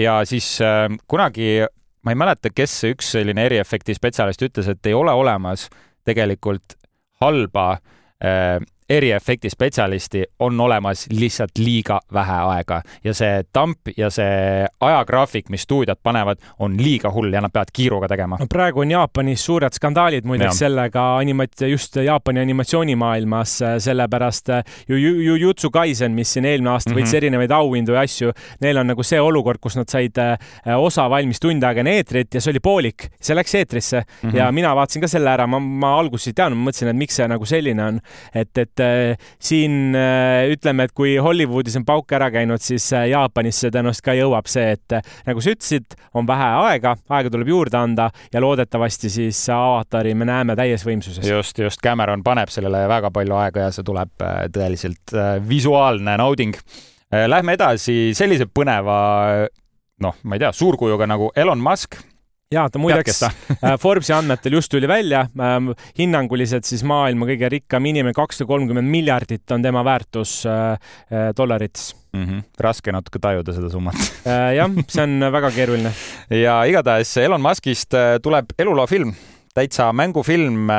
ja 0.00 0.22
siis 0.28 0.54
äh, 0.64 0.86
kunagi 1.06 1.66
ma 2.04 2.14
ei 2.14 2.18
mäleta, 2.24 2.52
kes 2.54 2.78
see 2.80 2.96
üks 2.96 3.12
selline 3.18 3.44
eriefekti 3.50 3.96
spetsialist 3.96 4.42
ütles, 4.46 4.70
et 4.72 4.88
ei 4.88 4.96
ole 4.96 5.12
olemas 5.12 5.66
tegelikult 6.08 6.78
halba 7.20 7.70
äh, 8.24 8.56
eriefekti 8.88 9.50
spetsialisti 9.50 10.24
on 10.38 10.60
olemas 10.60 11.06
lihtsalt 11.10 11.58
liiga 11.58 12.00
vähe 12.12 12.36
aega 12.54 12.80
ja 13.04 13.14
see 13.14 13.42
tamp 13.52 13.90
ja 13.96 14.08
see 14.10 14.64
ajagraafik, 14.80 15.50
mis 15.52 15.62
stuudiod 15.62 16.00
panevad, 16.02 16.40
on 16.58 16.76
liiga 16.80 17.10
hull 17.12 17.32
ja 17.32 17.42
nad 17.44 17.52
peavad 17.52 17.72
kiiruga 17.72 18.08
tegema. 18.08 18.38
no 18.40 18.46
praegu 18.50 18.80
on 18.80 18.90
Jaapanis 18.90 19.44
suured 19.44 19.76
skandaalid 19.76 20.24
muideks 20.24 20.62
sellega 20.64 21.04
animat-, 21.20 21.66
just 21.68 21.96
Jaapani 21.96 22.40
animatsioonimaailmas, 22.40 23.58
sellepärast 23.84 24.48
Jujutsu 24.88 25.70
Kaisen, 25.70 26.12
mis 26.16 26.32
siin 26.32 26.48
eelmine 26.48 26.70
aasta 26.70 26.90
võitis 26.94 27.10
mm 27.10 27.12
-hmm. 27.12 27.16
erinevaid 27.16 27.50
auhindu 27.50 27.92
ja 27.92 28.06
asju, 28.08 28.32
neil 28.60 28.80
on 28.80 28.88
nagu 28.94 29.02
see 29.02 29.20
olukord, 29.20 29.60
kus 29.60 29.76
nad 29.76 29.88
said 29.88 30.16
äh, 30.18 30.38
osa 30.78 31.10
valmis 31.10 31.40
tund 31.40 31.62
aega 31.62 31.84
enne 31.84 31.98
eetrit 32.00 32.34
ja 32.34 32.40
see 32.40 32.50
oli 32.50 32.60
poolik, 32.60 33.08
see 33.20 33.36
läks 33.36 33.54
eetrisse 33.54 34.00
mm 34.00 34.30
-hmm. 34.30 34.36
ja 34.36 34.52
mina 34.52 34.74
vaatasin 34.76 35.02
ka 35.02 35.08
selle 35.08 35.30
ära, 35.30 35.46
ma, 35.46 35.60
ma 35.60 35.98
alguses 35.98 36.32
ei 36.32 36.32
teadnud, 36.32 36.58
ma 36.58 36.70
mõtlesin, 36.70 36.88
et 36.88 36.96
miks 36.96 37.16
see 37.16 37.28
nagu 37.28 37.44
selline 37.44 37.84
on, 37.84 38.00
et, 38.34 38.58
et 38.58 38.77
et 38.78 39.16
äh, 39.18 39.28
siin 39.38 39.94
äh, 39.96 40.48
ütleme, 40.52 40.86
et 40.86 40.94
kui 40.96 41.16
Hollywoodis 41.22 41.76
on 41.78 41.86
pauk 41.88 42.12
ära 42.16 42.30
käinud, 42.34 42.62
siis 42.62 42.86
äh, 42.96 43.08
Jaapanisse 43.12 43.70
tõenäoliselt 43.74 44.06
ka 44.06 44.14
jõuab 44.16 44.50
see, 44.50 44.74
et 44.76 44.96
nagu 45.26 45.42
sa 45.42 45.54
ütlesid, 45.54 45.96
on 46.18 46.28
vähe 46.28 46.48
aega, 46.68 46.94
aega 47.18 47.32
tuleb 47.32 47.50
juurde 47.52 47.78
anda 47.80 48.08
ja 48.32 48.42
loodetavasti 48.42 49.10
siis 49.12 49.40
avatari 49.52 50.14
me 50.18 50.28
näeme 50.28 50.56
täies 50.58 50.84
võimsuses. 50.86 51.26
just, 51.26 51.58
just 51.58 51.82
Cameron 51.84 52.22
paneb 52.26 52.52
sellele 52.52 52.84
väga 52.90 53.12
palju 53.14 53.38
aega 53.38 53.68
ja 53.68 53.72
see 53.74 53.86
tuleb 53.86 54.14
tõeliselt 54.54 55.14
visuaalne 55.48 56.16
nauding. 56.20 56.56
Lähme 57.08 57.54
edasi 57.56 58.12
sellise 58.16 58.44
põneva 58.52 58.98
noh, 60.04 60.20
ma 60.22 60.36
ei 60.36 60.42
tea, 60.42 60.52
suurkujuga 60.54 61.08
nagu 61.08 61.30
Elon 61.36 61.60
Musk 61.62 61.96
ja 62.54 62.64
ta 62.72 62.80
muideks 62.80 63.22
äh, 63.26 63.76
Forbesi 63.80 64.14
andmetel 64.16 64.56
just 64.58 64.72
tuli 64.72 64.88
välja 64.88 65.20
äh,, 65.28 65.56
hinnanguliselt 65.98 66.68
siis 66.68 66.84
maailma 66.86 67.28
kõige 67.28 67.50
rikkam 67.58 67.88
inimene, 67.90 68.16
kakssada 68.16 68.48
kolmkümmend 68.48 68.88
miljardit 68.88 69.54
on 69.54 69.64
tema 69.64 69.84
väärtus 69.84 70.40
äh, 70.48 70.76
äh 71.12 71.30
dollarites 71.36 71.94
mm. 72.12 72.24
-hmm. 72.24 72.44
raske 72.60 72.92
natuke 72.92 73.20
tajuda 73.20 73.52
seda 73.52 73.70
summat 73.70 73.98
jah, 74.58 74.70
see 74.88 75.02
on 75.02 75.32
väga 75.32 75.50
keeruline. 75.50 75.92
ja 76.30 76.62
igatahes 76.64 77.16
Elon 77.16 77.42
Muskist 77.42 77.94
tuleb 78.22 78.56
eluloofilm 78.58 79.12
täitsa 79.54 79.92
mängufilm. 79.92 80.70
Äh, 80.70 80.76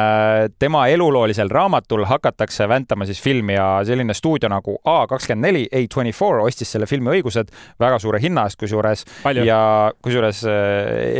tema 0.59 0.87
eluloolisel 0.87 1.49
raamatul 1.49 2.05
hakatakse 2.05 2.67
väntama 2.69 3.05
siis 3.05 3.21
filmi 3.21 3.53
ja 3.53 3.81
selline 3.83 4.13
stuudio 4.13 4.49
nagu 4.49 4.77
A24, 4.87 5.65
A24 5.75 6.45
ostis 6.45 6.71
selle 6.71 6.85
filmi 6.85 7.13
õigused 7.17 7.53
väga 7.79 7.99
suure 7.99 8.21
hinna 8.21 8.45
eest 8.47 8.59
kusjuures. 8.59 9.05
ja 9.45 9.91
kusjuures 10.01 10.43
äh, 10.45 10.53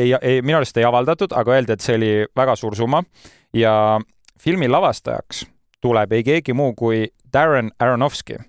ei, 0.03 0.13
ei, 0.21 0.41
minu 0.41 0.57
arust 0.57 0.77
ei 0.77 0.87
avaldatud, 0.87 1.33
aga 1.35 1.57
öeldi, 1.57 1.73
et 1.73 1.85
see 1.85 1.95
oli 1.99 2.11
väga 2.35 2.55
suur 2.55 2.75
summa 2.75 3.03
ja 3.53 3.99
filmi 4.39 4.67
lavastajaks 4.67 5.45
tuleb 5.81 6.11
ei 6.13 6.23
keegi 6.23 6.53
muu 6.53 6.73
kui 6.77 7.07
Darren 7.33 7.71
Aronofsky 7.79 8.39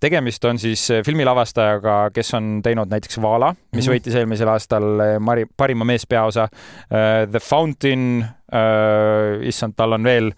tegemist 0.00 0.44
on 0.44 0.58
siis 0.58 0.88
äh, 0.90 1.02
filmilavastajaga, 1.06 2.10
kes 2.14 2.34
on 2.34 2.48
teinud 2.64 2.90
näiteks 2.90 3.20
Vala, 3.22 3.52
mis 3.72 3.86
mm 3.86 3.94
võitis 3.96 4.16
eelmisel 4.18 4.50
aastal 4.50 4.86
äh, 5.02 5.12
Mari, 5.22 5.46
parima 5.46 5.86
meespeaosa. 5.86 6.48
The 6.90 7.40
Fountain, 7.40 8.24
issand, 9.46 9.74
tal 9.78 9.94
on 9.96 10.04
veel 10.06 10.30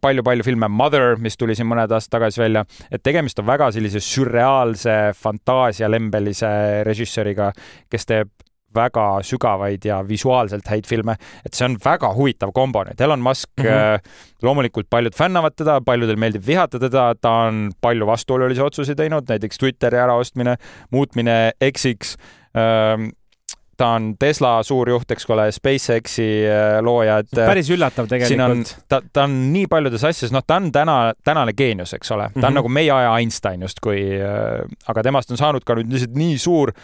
palju-palju 0.00 0.44
filme, 0.46 0.68
Mother, 0.68 1.16
mis 1.22 1.38
tuli 1.38 1.54
siin 1.58 1.68
mõned 1.70 1.90
aastad 1.90 2.18
tagasi 2.18 2.42
välja, 2.42 2.64
et 2.90 3.02
tegemist 3.02 3.38
on 3.42 3.48
väga 3.48 3.70
sellise 3.74 4.02
sürreaalse 4.04 4.96
fantaasialembelise 5.18 6.50
režissööriga, 6.86 7.50
kes 7.90 8.06
teeb 8.06 8.30
väga 8.74 9.06
sügavaid 9.26 9.84
ja 9.84 10.00
visuaalselt 10.06 10.68
häid 10.70 10.88
filme, 10.88 11.16
et 11.46 11.56
see 11.56 11.66
on 11.66 11.76
väga 11.84 12.12
huvitav 12.14 12.52
kombo 12.54 12.84
nüüd. 12.86 13.00
Elon 13.00 13.22
Musk 13.24 13.50
mm, 13.58 13.66
-hmm. 13.66 14.10
loomulikult 14.42 14.90
paljud 14.90 15.16
fännavad 15.16 15.56
teda, 15.56 15.80
paljudel 15.80 16.16
meeldib 16.16 16.46
vihata 16.46 16.78
teda, 16.78 17.14
ta 17.20 17.30
on 17.48 17.70
palju 17.80 18.06
vastuolulisi 18.06 18.62
otsuseid 18.62 18.96
teinud, 18.96 19.28
näiteks 19.28 19.58
Twitteri 19.58 19.98
äraostmine, 19.98 20.56
muutmine 20.90 21.52
X-iks 21.72 22.16
ähm, 22.56 23.10
ta 23.80 23.94
on 23.96 24.10
Tesla 24.20 24.58
suurjuht, 24.66 25.10
eks 25.14 25.28
ole, 25.32 25.46
SpaceXi 25.54 26.28
äh, 26.44 26.78
looja, 26.84 27.20
et 27.24 27.32
päris 27.34 27.70
üllatav 27.72 28.08
tegelikult. 28.10 28.74
ta, 28.90 29.00
ta 29.12 29.24
on 29.28 29.36
nii 29.54 29.68
paljudes 29.70 30.04
asjades, 30.04 30.34
noh, 30.34 30.44
ta 30.46 30.58
on 30.60 30.68
täna, 30.74 30.98
tänane 31.26 31.54
geenius, 31.56 31.94
eks 31.96 32.12
ole, 32.16 32.28
ta 32.28 32.34
on 32.34 32.40
mm 32.40 32.46
-hmm. 32.48 32.58
nagu 32.60 32.74
meie 32.80 32.92
aja 32.92 33.14
Einstein 33.18 33.64
justkui, 33.66 34.02
aga 34.88 35.02
temast 35.02 35.30
on 35.30 35.40
saanud 35.40 35.64
ka 35.64 35.78
nüüd 35.78 35.92
lihtsalt 35.92 36.18
nii 36.18 36.38
suur 36.38 36.74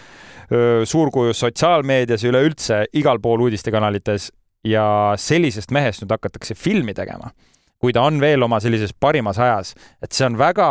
suurkuju 0.85 1.35
sotsiaalmeedias 1.35 2.23
ja 2.23 2.31
üleüldse 2.31 2.85
igal 2.95 3.19
pool 3.19 3.41
uudistekanalites 3.41 4.31
ja 4.65 5.15
sellisest 5.19 5.71
mehest 5.75 6.03
nüüd 6.03 6.15
hakatakse 6.15 6.55
filmi 6.55 6.95
tegema, 6.95 7.33
kui 7.79 7.93
ta 7.93 8.07
on 8.07 8.21
veel 8.21 8.43
oma 8.43 8.61
sellises 8.63 8.95
parimas 8.95 9.39
ajas, 9.43 9.75
et 10.03 10.13
see 10.13 10.27
on 10.27 10.39
väga 10.39 10.69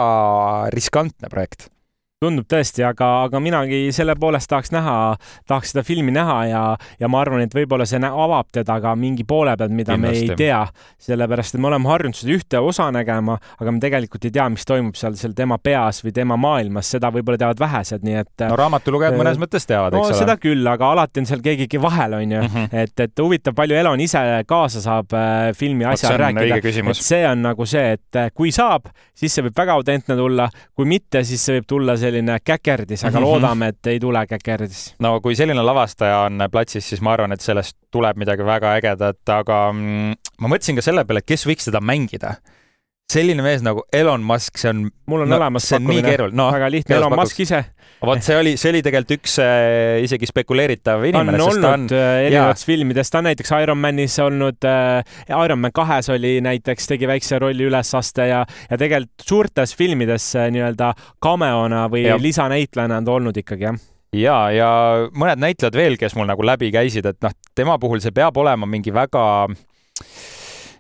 riskantne 0.74 1.30
projekt 1.30 1.68
tundub 2.26 2.48
tõesti, 2.50 2.84
aga, 2.88 3.12
aga 3.28 3.42
minagi 3.44 3.86
selle 3.96 4.16
poolest 4.20 4.50
tahaks 4.52 4.74
näha, 4.76 4.96
tahaks 5.50 5.74
seda 5.74 5.86
filmi 5.86 6.14
näha 6.16 6.40
ja, 6.50 6.64
ja 7.00 7.10
ma 7.12 7.22
arvan, 7.24 7.46
et 7.46 7.56
võib-olla 7.56 7.88
see 7.90 8.02
avab 8.06 8.50
teda 8.54 8.78
ka 8.84 8.96
mingi 9.00 9.26
poole 9.28 9.56
pealt, 9.58 9.74
mida 9.76 9.96
Kindlasti. 9.96 10.26
me 10.28 10.36
ei 10.36 10.40
tea, 10.40 10.62
sellepärast 11.08 11.56
et 11.56 11.64
me 11.64 11.70
oleme 11.72 11.90
harjunud 11.90 12.18
seda 12.18 12.36
ühte 12.36 12.62
osa 12.62 12.90
nägema, 12.94 13.38
aga 13.60 13.74
me 13.74 13.82
tegelikult 13.84 14.28
ei 14.28 14.34
tea, 14.36 14.48
mis 14.54 14.68
toimub 14.68 14.98
seal, 15.00 15.18
seal 15.20 15.36
tema 15.38 15.58
peas 15.62 16.02
või 16.06 16.14
tema 16.16 16.38
maailmas, 16.40 16.90
seda 16.96 17.12
võib-olla 17.14 17.42
teavad 17.42 17.62
vähesed, 17.62 18.06
nii 18.06 18.20
et. 18.22 18.46
no 18.50 18.60
raamatulugejad 18.60 19.18
mõnes 19.20 19.40
mõttes 19.42 19.68
teavad, 19.70 19.96
eks 19.96 20.02
no, 20.02 20.14
ole. 20.14 20.20
seda 20.22 20.38
küll, 20.42 20.66
aga 20.70 20.92
alati 20.96 21.24
on 21.24 21.30
seal 21.30 21.44
keegi 21.46 21.82
vahel, 21.82 22.18
on 22.20 22.36
ju 22.36 22.42
mm, 22.42 22.54
-hmm. 22.54 22.84
et, 22.84 23.06
et 23.08 23.24
huvitav, 23.24 23.56
palju 23.58 23.76
Elon 23.76 24.02
ise 24.02 24.22
kaasa 24.48 24.82
saab 24.82 25.14
äh, 25.14 25.52
filmi 25.58 25.86
asjal 25.86 26.18
rääkida. 26.20 26.60
et 26.62 27.02
see 27.02 27.24
on 27.28 27.42
nagu 27.46 27.66
see, 27.66 27.98
et 27.98 28.20
äh, 28.22 28.32
kui 28.34 28.52
saab, 28.56 28.90
siis 29.14 29.34
see 29.36 29.46
võib 29.46 29.58
väga 29.58 29.76
autentne 29.80 30.16
tulla, 30.18 30.50
kui 30.76 30.88
mitte, 30.90 31.24
siis 31.24 31.44
see 31.46 31.60
võib 31.60 31.68
tulla 31.68 31.98
selline 31.98 32.15
selline 32.16 32.40
käkerdis, 32.44 33.04
aga 33.04 33.20
mm 33.20 33.24
-hmm. 33.24 33.28
loodame, 33.28 33.68
et 33.68 33.88
ei 33.88 34.00
tule 34.00 34.26
käkerdis. 34.28 34.96
no 35.00 35.20
kui 35.22 35.36
selline 35.36 35.62
lavastaja 35.62 36.20
on 36.20 36.48
platsis, 36.52 36.90
siis 36.90 37.02
ma 37.02 37.14
arvan, 37.14 37.32
et 37.32 37.42
sellest 37.42 37.78
tuleb 37.92 38.18
midagi 38.18 38.46
väga 38.46 38.76
ägedat, 38.80 39.30
aga 39.30 39.72
mm, 39.74 40.14
ma 40.40 40.48
mõtlesin 40.48 40.76
ka 40.76 40.82
selle 40.82 41.06
peale, 41.06 41.22
kes 41.22 41.46
võiks 41.48 41.68
seda 41.70 41.82
mängida 41.82 42.36
selline 43.12 43.44
mees 43.46 43.62
nagu 43.66 43.84
Elon 43.94 44.24
Musk, 44.26 44.58
see 44.58 44.72
on. 44.72 44.86
mul 45.10 45.26
on 45.26 45.30
no, 45.30 45.38
olemas 45.38 45.68
pakkumine, 45.70 46.16
no, 46.34 46.50
väga 46.56 46.70
lihtne, 46.74 46.98
Elon 46.98 47.14
Musk 47.20 47.40
ise. 47.46 47.62
vot 48.06 48.22
see 48.26 48.38
oli, 48.38 48.54
see 48.58 48.72
oli 48.74 48.82
tegelikult 48.86 49.20
üks 49.20 49.38
äh, 49.44 50.02
isegi 50.06 50.30
spekuleeritav 50.30 51.06
inimene. 51.06 51.38
on 51.38 51.46
olnud 51.46 51.68
on, 51.70 51.86
äh, 51.94 52.26
erinevates 52.26 52.66
filmides, 52.66 53.12
ta 53.14 53.22
on 53.22 53.30
näiteks 53.30 53.54
Ironmanis 53.62 54.18
olnud 54.26 54.70
äh,, 54.70 55.18
Ironman 55.30 55.74
kahes 55.76 56.10
oli 56.14 56.40
näiteks, 56.46 56.90
tegi 56.90 57.10
väikse 57.10 57.40
rolli 57.42 57.70
ülesaste 57.70 58.30
ja, 58.32 58.42
ja 58.70 58.82
tegelikult 58.82 59.28
suurtes 59.30 59.76
filmides 59.78 60.32
äh, 60.40 60.50
nii-öelda 60.56 60.94
cameona 61.24 61.86
või 61.94 62.08
ja. 62.08 62.18
lisanäitlejana 62.22 63.04
on 63.04 63.10
ta 63.10 63.16
olnud 63.20 63.44
ikkagi, 63.44 63.70
jah 63.70 63.84
ja, 64.16 64.36
ja 64.56 64.70
mõned 65.14 65.42
näitlejad 65.44 65.78
veel, 65.78 65.98
kes 66.02 66.18
mul 66.18 66.30
nagu 66.30 66.46
läbi 66.46 66.72
käisid, 66.74 67.06
et 67.10 67.22
noh, 67.26 67.34
tema 67.56 67.78
puhul 67.82 68.02
see 68.02 68.16
peab 68.16 68.38
olema 68.42 68.66
mingi 68.70 68.94
väga 68.96 69.26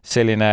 selline 0.05 0.51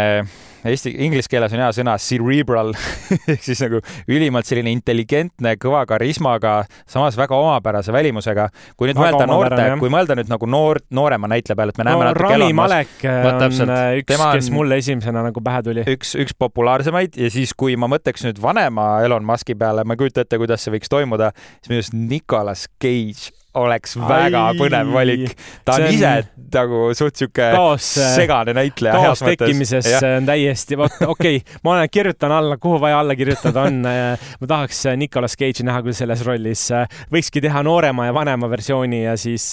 eesti, 0.70 0.92
inglise 1.04 1.30
keeles 1.30 1.54
on 1.56 1.62
hea 1.64 1.70
sõna 1.76 1.96
cerebral 2.02 2.72
ehk 3.32 3.42
siis 3.42 3.62
nagu 3.64 3.80
ülimalt 4.10 4.48
selline 4.48 4.72
intelligentne, 4.74 5.56
kõva 5.62 5.82
karismaga, 5.88 6.60
samas 6.90 7.18
väga 7.18 7.36
omapärase 7.38 7.94
välimusega. 7.94 8.48
kui 8.76 8.90
nüüd 8.90 9.00
väga 9.00 9.18
mõelda 9.18 9.28
noorte, 9.30 9.66
kui 9.82 9.92
mõelda 9.92 10.16
nüüd 10.18 10.32
nagu 10.32 10.48
noor, 10.50 10.82
noorema 10.94 11.30
näitleja 11.32 11.58
peale, 11.58 11.74
et 11.74 11.82
me 11.82 11.88
näeme 11.88 12.04
no, 12.04 12.08
natuke 12.10 12.32
Rami 12.36 12.56
Malek 12.56 13.06
on 13.08 13.74
äh, 13.74 13.82
üks, 14.02 14.16
kes 14.38 14.50
mulle 14.54 14.78
esimesena 14.82 15.24
nagu 15.28 15.44
pähe 15.44 15.62
tuli. 15.66 15.86
üks, 15.96 16.14
üks 16.22 16.36
populaarsemaid 16.38 17.18
ja 17.18 17.30
siis, 17.32 17.54
kui 17.58 17.76
ma 17.80 17.90
mõtleks 17.92 18.26
nüüd 18.28 18.42
vanema 18.42 18.88
Elon 19.06 19.26
Musk'i 19.26 19.58
peale, 19.58 19.86
ma 19.86 19.96
ei 19.96 20.04
kujuta 20.04 20.26
ette, 20.26 20.40
kuidas 20.40 20.64
see 20.64 20.74
võiks 20.76 20.92
toimuda, 20.92 21.32
siis 21.60 21.72
minu 21.72 21.82
arust 21.82 21.98
Nicolas 21.98 22.66
Cage 22.82 23.41
oleks 23.60 23.96
väga 24.00 24.46
Ai, 24.50 24.56
põnev 24.56 24.92
valik. 24.94 25.34
ta 25.66 25.76
on, 25.76 25.86
ise 25.92 26.12
nagu 26.52 26.80
suht 26.96 27.20
sihuke 27.20 27.48
segane 27.84 28.54
näitleja. 28.56 28.94
kaos 28.96 29.22
tekkimises 29.24 29.88
on 30.08 30.28
täiesti, 30.28 30.78
vot 30.80 30.94
okei 31.04 31.40
okay,, 31.40 31.60
ma 31.64 31.76
olen, 31.76 31.90
kirjutan 31.92 32.32
alla, 32.32 32.56
kuhu 32.60 32.80
vaja 32.80 33.00
alla 33.02 33.16
kirjutada 33.18 33.66
on. 33.68 33.80
ma 33.82 34.48
tahaks 34.48 34.84
Nicolas 34.96 35.36
Cage'i 35.38 35.66
näha 35.68 35.82
küll 35.84 35.96
selles 35.96 36.24
rollis. 36.26 36.64
võikski 37.12 37.44
teha 37.44 37.62
noorema 37.66 38.08
ja 38.08 38.16
vanema 38.16 38.48
versiooni 38.52 39.04
ja 39.04 39.16
siis, 39.20 39.52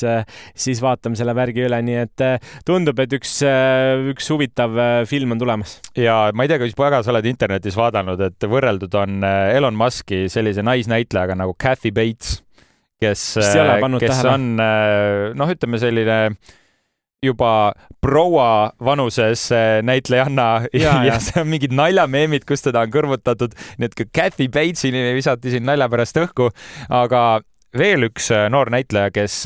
siis 0.56 0.84
vaatame 0.84 1.20
selle 1.20 1.36
värgi 1.36 1.68
üle, 1.68 1.82
nii 1.84 2.00
et 2.06 2.26
tundub, 2.68 3.00
et 3.04 3.16
üks, 3.20 3.40
üks 4.14 4.32
huvitav 4.32 4.80
film 5.10 5.36
on 5.36 5.44
tulemas. 5.44 5.80
ja 6.00 6.22
ma 6.34 6.46
ei 6.46 6.52
tea, 6.52 6.62
kas 6.64 6.78
väga 6.80 7.04
sa 7.04 7.16
oled 7.16 7.28
internetis 7.32 7.78
vaadanud, 7.80 8.28
et 8.30 8.50
võrreldud 8.50 9.00
on 9.00 9.24
Elon 9.28 9.76
Musk'i 9.80 10.28
sellise 10.32 10.64
naisnäitlejaga 10.66 11.36
nagu 11.40 11.56
Kathy 11.60 11.92
Bates 11.96 12.40
kes, 13.00 13.22
kes 13.40 13.54
tähele. 13.54 14.34
on 14.34 14.50
äh, 14.64 15.36
noh, 15.40 15.52
ütleme 15.54 15.80
selline 15.82 16.18
juba 17.24 17.74
proua 18.02 18.72
vanuses 18.86 19.52
äh, 19.52 19.84
näitlejanna 19.84 20.62
ja, 20.74 20.80
ja, 20.80 21.04
ja 21.04 21.20
see 21.20 21.42
on 21.42 21.50
mingid 21.52 21.74
naljameemid, 21.76 22.46
kus 22.48 22.64
teda 22.64 22.86
on 22.86 22.94
kõrvutatud, 22.94 23.56
nii 23.80 23.90
et 23.90 23.96
ka 23.98 24.08
Kathy 24.22 24.48
Bates'i 24.52 24.92
visati 25.16 25.52
siin 25.54 25.68
nalja 25.68 25.90
pärast 25.92 26.20
õhku, 26.20 26.50
aga 26.90 27.24
veel 27.78 28.08
üks 28.08 28.32
äh, 28.36 28.48
noor 28.52 28.72
näitleja, 28.74 29.12
kes, 29.16 29.42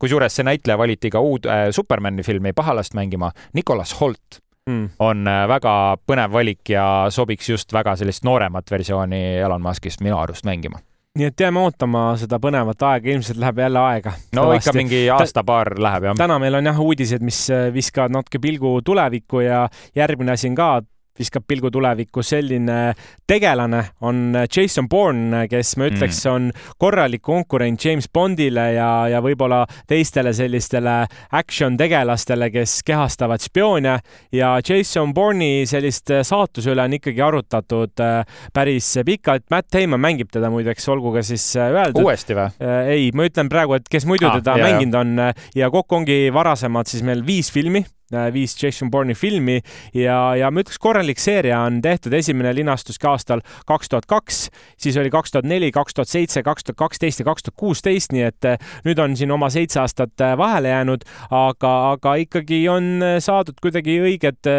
kusjuures 0.00 0.36
see 0.36 0.46
näitleja 0.46 0.78
valiti 0.78 1.12
ka 1.12 1.22
uud 1.24 1.48
äh, 1.48 1.68
Supermani 1.74 2.26
filmi 2.26 2.52
Pahalast 2.56 2.96
mängima, 2.98 3.32
Nicolas 3.56 3.96
Holt 4.00 4.42
mm. 4.68 4.98
on 5.00 5.24
väga 5.24 5.72
põnev 6.04 6.36
valik 6.36 6.74
ja 6.76 7.06
sobiks 7.10 7.48
just 7.48 7.72
väga 7.72 7.96
sellist 7.96 8.28
nooremat 8.28 8.70
versiooni 8.70 9.38
Elon 9.40 9.64
Muskist 9.64 10.04
minu 10.04 10.20
arust 10.20 10.44
mängima 10.44 10.84
nii 11.16 11.30
et 11.30 11.40
jääme 11.40 11.62
ootama 11.64 12.08
seda 12.20 12.38
põnevat 12.42 12.82
aega, 12.90 13.10
ilmselt 13.14 13.40
läheb 13.40 13.62
jälle 13.64 13.80
aega. 13.80 14.12
no 14.36 14.42
Tavasti. 14.42 14.68
ikka 14.68 14.76
mingi 14.76 15.02
aasta-paar 15.10 15.72
läheb 15.80 16.10
jah. 16.10 16.18
täna 16.18 16.38
meil 16.42 16.60
on 16.60 16.68
jah 16.72 16.80
uudised, 16.82 17.24
mis 17.24 17.46
viskavad 17.74 18.14
natuke 18.14 18.40
pilgu 18.42 18.78
tulevikku 18.84 19.40
ja 19.46 19.66
järgmine 19.96 20.36
asi 20.36 20.50
on 20.52 20.58
ka 20.58 20.70
viskab 21.18 21.46
pilgu 21.48 21.70
tulevikku, 21.72 22.22
selline 22.26 22.94
tegelane 23.28 23.82
on 24.06 24.36
Jason 24.44 24.88
Bourne, 24.88 25.46
kes 25.50 25.74
ma 25.80 25.88
ütleks, 25.90 26.22
mm. 26.24 26.32
on 26.32 26.76
korralik 26.78 27.22
konkurent 27.26 27.84
James 27.84 28.08
Bondile 28.12 28.68
ja, 28.76 28.90
ja 29.10 29.22
võib-olla 29.24 29.64
teistele 29.88 30.32
sellistele 30.36 30.98
action 31.36 31.76
tegelastele, 31.78 32.50
kes 32.54 32.80
kehastavad 32.86 33.42
spioone 33.42 33.98
ja 34.34 34.54
Jason 34.62 35.14
Bourne'i 35.14 35.66
sellist 35.68 36.12
saatuse 36.26 36.72
üle 36.72 36.86
on 36.86 36.96
ikkagi 36.98 37.22
arutatud 37.24 38.04
äh, 38.04 38.38
päris 38.54 38.92
pikalt. 39.06 39.46
Matt 39.50 39.72
Damon 39.74 40.02
mängib 40.02 40.30
teda 40.34 40.50
muideks, 40.52 40.88
olgu 40.92 41.14
ka 41.16 41.24
siis 41.26 41.44
äh, 41.58 41.72
öeldud. 41.74 42.04
uuesti 42.04 42.36
või? 42.36 42.48
Äh, 42.62 42.92
ei, 42.96 43.10
ma 43.16 43.28
ütlen 43.28 43.50
praegu, 43.52 43.78
et 43.78 43.90
kes 43.90 44.08
muidu 44.08 44.28
ah, 44.30 44.38
teda 44.40 44.58
jah, 44.60 44.70
mänginud 44.70 45.00
on 45.00 45.28
ja 45.56 45.70
kokku 45.72 46.00
ongi 46.00 46.26
varasemad 46.34 46.90
siis 46.90 47.04
meil 47.06 47.24
viis 47.26 47.50
filmi 47.52 47.84
viis 48.32 48.54
Jason 48.62 48.90
Bourne'i 48.90 49.16
filmi 49.18 49.58
ja, 49.94 50.18
ja 50.38 50.50
ma 50.50 50.62
ütleks, 50.62 50.78
korralik 50.82 51.20
seeria 51.22 51.60
on 51.66 51.80
tehtud, 51.82 52.14
esimene 52.14 52.52
linastus 52.54 53.00
ka 53.02 53.14
aastal 53.16 53.42
kaks 53.66 53.90
tuhat 53.92 54.06
kaks, 54.10 54.40
siis 54.78 54.96
oli 55.00 55.10
kaks 55.10 55.34
tuhat 55.34 55.48
neli, 55.48 55.72
kaks 55.74 55.96
tuhat 55.96 56.10
seitse, 56.10 56.42
kaks 56.46 56.68
tuhat 56.68 56.78
kaksteist 56.84 57.22
ja 57.22 57.28
kaks 57.28 57.46
tuhat 57.46 57.58
kuusteist, 57.58 58.14
nii 58.14 58.26
et 58.28 58.48
äh, 58.48 58.70
nüüd 58.86 59.00
on 59.02 59.16
siin 59.18 59.34
oma 59.34 59.50
seitse 59.52 59.80
aastat 59.82 60.24
äh, 60.24 60.36
vahele 60.38 60.70
jäänud, 60.72 61.06
aga, 61.30 61.74
aga 61.96 62.16
ikkagi 62.22 62.62
on 62.70 62.92
saadud 63.22 63.58
kuidagi 63.62 63.98
õiged 64.04 64.50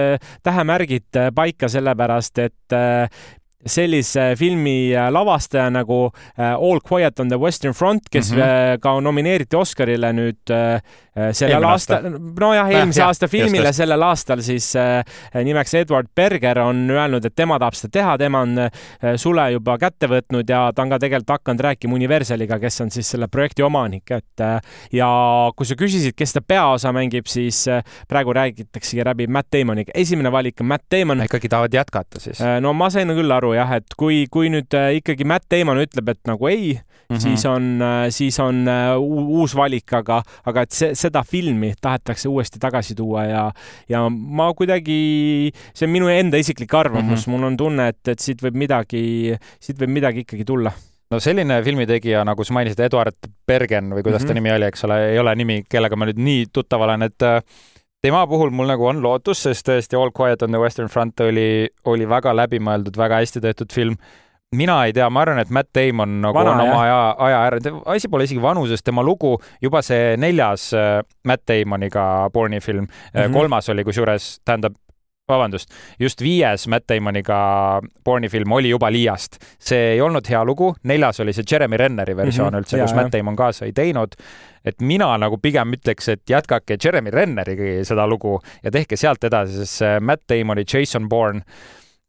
tähemärgid 0.43 1.19
paika, 1.35 1.69
sellepärast 1.71 2.43
et 2.43 2.77
sellise 3.65 4.35
filmi 4.37 4.93
lavastaja 5.11 5.69
nagu 5.73 6.11
All 6.37 6.79
Quiet 6.85 7.19
on 7.19 7.29
the 7.29 7.39
Western 7.39 7.73
Front, 7.73 8.09
kes 8.11 8.31
mm 8.31 8.37
-hmm. 8.37 8.79
ka 8.79 8.99
nomineeriti 9.01 9.55
Oscarile 9.55 10.13
nüüd 10.13 10.53
Äh, 11.17 11.31
sellel 11.33 11.65
aastal, 11.65 12.03
nojah, 12.37 12.67
eelmise 12.69 13.01
äh, 13.01 13.07
aasta 13.09 13.27
filmile 13.31 13.71
just, 13.71 13.79
sellel 13.79 14.03
aastal 14.05 14.41
siis 14.45 14.67
äh, 14.77 15.01
nimeks 15.33 15.73
Edward 15.79 16.11
Berger 16.15 16.59
on 16.61 16.83
öelnud, 16.93 17.25
et 17.25 17.33
tema 17.33 17.57
tahab 17.57 17.73
seda 17.77 17.89
teha, 17.95 18.11
tema 18.21 18.43
on 18.45 18.51
äh, 18.67 19.15
sule 19.17 19.47
juba 19.55 19.79
kätte 19.81 20.09
võtnud 20.11 20.45
ja 20.53 20.67
ta 20.75 20.85
on 20.85 20.93
ka 20.93 20.99
tegelikult 21.01 21.33
hakanud 21.33 21.63
rääkima 21.65 21.97
Universaliga, 21.97 22.59
kes 22.61 22.77
on 22.85 22.93
siis 22.93 23.09
selle 23.15 23.29
projekti 23.33 23.65
omanik, 23.65 24.13
et 24.13 24.43
äh, 24.45 24.59
ja 24.93 25.09
kui 25.57 25.65
sa 25.65 25.79
küsisid, 25.79 26.13
kes 26.17 26.35
seda 26.35 26.43
peaosa 26.53 26.93
mängib, 26.93 27.25
siis 27.31 27.63
äh, 27.71 27.81
praegu 28.11 28.35
räägitaksegi 28.37 29.07
läbi 29.07 29.25
Matt 29.25 29.49
Damoniga. 29.55 29.95
esimene 29.97 30.29
valik 30.31 30.61
on 30.61 30.69
Matt 30.69 30.85
Damon. 30.93 31.25
ikkagi 31.25 31.49
tahavad 31.49 31.73
jätkata 31.73 32.21
siis? 32.21 32.43
no 32.61 32.75
ma 32.77 32.91
sain 32.93 33.09
küll 33.17 33.33
aru 33.33 33.46
jah, 33.55 33.77
et 33.79 33.97
kui, 33.97 34.25
kui 34.31 34.51
nüüd 34.53 34.73
ikkagi 34.99 35.25
Matt 35.25 35.49
Damon 35.51 35.81
ütleb, 35.81 36.09
et 36.09 36.19
nagu 36.27 36.47
ei 36.47 36.75
mm, 36.75 37.15
-hmm. 37.15 37.19
siis 37.19 37.45
on, 37.45 37.83
siis 38.09 38.39
on 38.39 38.65
uus 38.97 39.55
valik, 39.55 39.93
aga, 39.93 40.21
aga 40.45 40.61
et 40.61 40.71
see, 40.71 40.95
see 40.95 41.07
seda 41.07 41.23
filmi 41.23 41.71
tahetakse 41.81 42.29
uuesti 42.29 42.59
tagasi 42.59 42.95
tuua 42.97 43.25
ja, 43.27 43.45
ja 43.89 44.03
ma 44.09 44.49
kuidagi, 44.57 45.53
see 45.73 45.87
on 45.87 45.93
minu 45.93 46.11
enda 46.11 46.39
isiklik 46.41 46.73
arvamus 46.73 47.25
mm, 47.25 47.33
-hmm. 47.33 47.37
mul 47.37 47.47
on 47.51 47.57
tunne, 47.57 47.87
et, 47.93 48.03
et 48.07 48.19
siit 48.19 48.43
võib 48.43 48.59
midagi, 48.59 49.37
siit 49.59 49.79
võib 49.79 49.93
midagi 49.99 50.25
ikkagi 50.25 50.45
tulla 50.47 50.73
no 51.11 51.21
selline 51.23 51.61
filmitegija, 51.63 52.25
nagu 52.27 52.43
sa 52.43 52.57
mainisid, 52.57 52.83
Eduard 52.83 53.31
Bergen 53.47 53.93
või 53.95 54.03
kuidas 54.03 54.23
mm 54.23 54.25
-hmm. 54.25 54.27
ta 54.27 54.33
mhm. 54.33 54.43
nimi 54.43 54.55
oli, 54.57 54.67
eks 54.67 54.83
ole, 54.83 54.99
ei 55.13 55.19
ole 55.19 55.35
nimi, 55.35 55.63
kellega 55.69 55.95
ma 55.95 56.09
nüüd 56.09 56.19
nii 56.19 56.45
tuttav 56.53 56.83
olen, 56.83 57.07
et 57.07 57.23
äh, 57.23 57.41
tema 58.01 58.27
puhul 58.27 58.53
mul 58.53 58.69
nagu 58.69 58.85
on 58.85 59.01
lootus, 59.03 59.41
sest 59.47 59.67
tõesti 59.67 59.97
All 59.97 60.13
Quiet 60.15 60.45
on 60.45 60.53
the 60.53 60.61
Western 60.61 60.91
Front 60.91 61.19
oli, 61.25 61.67
oli 61.85 62.07
väga 62.09 62.35
läbimõeldud, 62.35 62.97
väga 62.97 63.21
hästi 63.23 63.41
tehtud 63.43 63.73
film 63.73 63.97
mina 64.55 64.77
ei 64.87 64.93
tea, 64.95 65.09
ma 65.11 65.23
arvan, 65.25 65.41
et 65.41 65.49
Matt 65.51 65.73
Damon 65.75 66.21
nagu 66.23 66.37
Vana, 66.37 66.53
on 66.55 66.63
oma 66.63 66.81
aja, 66.85 66.99
aja 67.25 67.39
ära, 67.49 67.59
asi 67.91 68.07
pole 68.11 68.27
isegi 68.27 68.41
vanuses, 68.41 68.83
tema 68.85 69.03
lugu, 69.03 69.33
juba 69.63 69.81
see 69.83 70.15
neljas 70.19 70.69
äh, 70.77 71.01
Matt 71.27 71.43
Damoniga 71.49 72.29
Borne'i 72.33 72.61
film 72.63 72.85
mm, 72.85 72.91
-hmm. 73.13 73.33
kolmas 73.33 73.69
oli 73.69 73.83
kusjuures, 73.83 74.37
tähendab, 74.45 74.77
vabandust, 75.27 75.71
just 75.99 76.21
viies 76.23 76.67
Matt 76.71 76.87
Damoniga 76.87 77.37
Borne'i 78.05 78.29
film 78.31 78.51
oli 78.51 78.69
juba 78.69 78.91
Liiast. 78.91 79.39
see 79.59 79.93
ei 79.93 80.01
olnud 80.01 80.27
hea 80.29 80.43
lugu, 80.45 80.71
neljas 80.87 81.19
oli 81.19 81.33
see 81.35 81.43
Jeremy 81.51 81.77
Renneri 81.77 82.15
versioon 82.15 82.53
mm 82.53 82.55
-hmm. 82.55 82.59
üldse, 82.63 82.79
kus 82.81 82.95
Matt 82.95 83.11
Damon 83.13 83.35
kaasa 83.35 83.65
ei 83.65 83.73
teinud. 83.73 84.15
et 84.65 84.81
mina 84.81 85.17
nagu 85.17 85.37
pigem 85.37 85.73
ütleks, 85.73 86.09
et 86.11 86.21
jätkake 86.29 86.77
Jeremy 86.83 87.11
Renneriga 87.11 87.83
seda 87.85 88.07
lugu 88.07 88.39
ja 88.63 88.71
tehke 88.71 88.95
sealt 88.97 89.23
edasi, 89.23 89.53
sest 89.53 89.73
see 89.73 89.99
Matt 89.99 90.23
Damoni 90.29 90.63
Jason 90.73 91.09
Bourne 91.09 91.41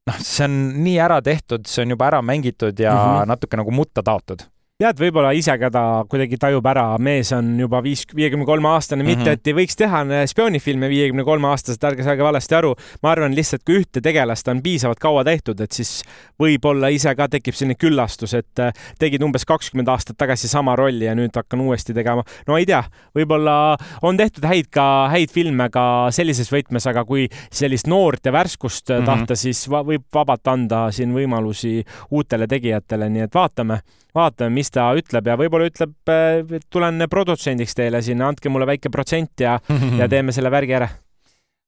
noh, 0.07 0.19
see 0.21 0.45
on 0.45 0.85
nii 0.85 0.99
ära 0.99 1.23
tehtud, 1.23 1.67
see 1.67 1.83
on 1.83 1.91
juba 1.91 2.07
ära 2.07 2.23
mängitud 2.23 2.79
ja 2.79 2.93
mm 2.93 2.99
-hmm. 2.99 3.27
natuke 3.27 3.57
nagu 3.57 3.71
mutta 3.71 4.03
taotud 4.03 4.47
tead, 4.79 5.01
võib-olla 5.03 5.33
ise 5.35 5.57
ka 5.59 5.73
ta 5.75 5.81
kuidagi 6.07 6.37
tajub 6.39 6.67
ära, 6.71 6.85
mees 7.03 7.33
on 7.35 7.49
juba 7.59 7.81
viis, 7.83 8.05
viiekümne 8.15 8.45
kolme 8.47 8.69
aastane, 8.71 9.03
mitte 9.03 9.25
mm 9.25 9.27
-hmm. 9.27 9.41
et 9.41 9.51
ei 9.51 9.55
võiks 9.57 9.75
teha 9.75 10.03
spioonifilme 10.31 10.89
viiekümne 10.89 11.25
kolme 11.27 11.49
aastaselt, 11.51 11.83
ärge 11.83 12.07
saage 12.07 12.23
valesti 12.23 12.55
aru. 12.55 12.77
ma 13.03 13.11
arvan 13.11 13.35
lihtsalt, 13.35 13.65
kui 13.67 13.81
ühte 13.81 14.01
tegelast 14.01 14.49
on 14.49 14.63
piisavalt 14.63 15.01
kaua 15.03 15.25
tehtud, 15.25 15.61
et 15.61 15.73
siis 15.73 16.05
võib-olla 16.39 16.93
ise 16.95 17.15
ka 17.19 17.27
tekib 17.29 17.59
selline 17.59 17.75
küllastus, 17.75 18.35
et 18.35 18.63
äh, 18.63 18.73
tegid 19.01 19.23
umbes 19.23 19.45
kakskümmend 19.45 19.89
aastat 19.89 20.17
tagasi 20.17 20.49
sama 20.49 20.77
rolli 20.77 21.11
ja 21.11 21.15
nüüd 21.15 21.35
hakkan 21.35 21.61
uuesti 21.61 21.95
tegema. 21.95 22.23
no 22.47 22.57
ei 22.57 22.67
tea, 22.67 22.85
võib-olla 23.19 23.77
on 24.03 24.17
tehtud 24.17 24.45
häid 24.47 24.71
ka, 24.71 25.09
häid 25.11 25.35
filme 25.35 25.71
ka 25.71 26.07
sellises 26.11 26.53
võtmes, 26.53 26.87
aga 26.87 27.05
kui 27.05 27.27
sellist 27.51 27.91
noort 27.91 28.27
ja 28.27 28.33
värskust 28.33 28.89
mm 28.89 28.95
-hmm. 28.95 29.07
tahta, 29.07 29.37
siis 29.37 29.71
va 29.71 29.83
võib 29.83 30.07
vabalt 30.15 30.47
anda 30.47 30.93
siin 30.93 31.11
võimalusi 31.11 31.83
uutele 32.11 32.47
tegijatele, 32.47 33.09
nii 33.09 33.27
et 33.27 33.35
vaatame 33.35 33.83
vaatame, 34.19 34.53
mis 34.59 34.71
ta 34.75 34.89
ütleb 34.99 35.31
ja 35.31 35.37
võib-olla 35.41 35.69
ütleb, 35.71 35.95
äh, 36.13 36.59
tulen 36.73 37.07
produtsendiks 37.11 37.77
teile 37.79 38.03
sinna, 38.05 38.31
andke 38.33 38.53
mulle 38.53 38.69
väike 38.69 38.93
protsent 38.95 39.45
ja 39.45 39.59
ja 39.99 40.09
teeme 40.13 40.35
selle 40.35 40.53
värgi 40.53 40.77
ära. 40.79 40.89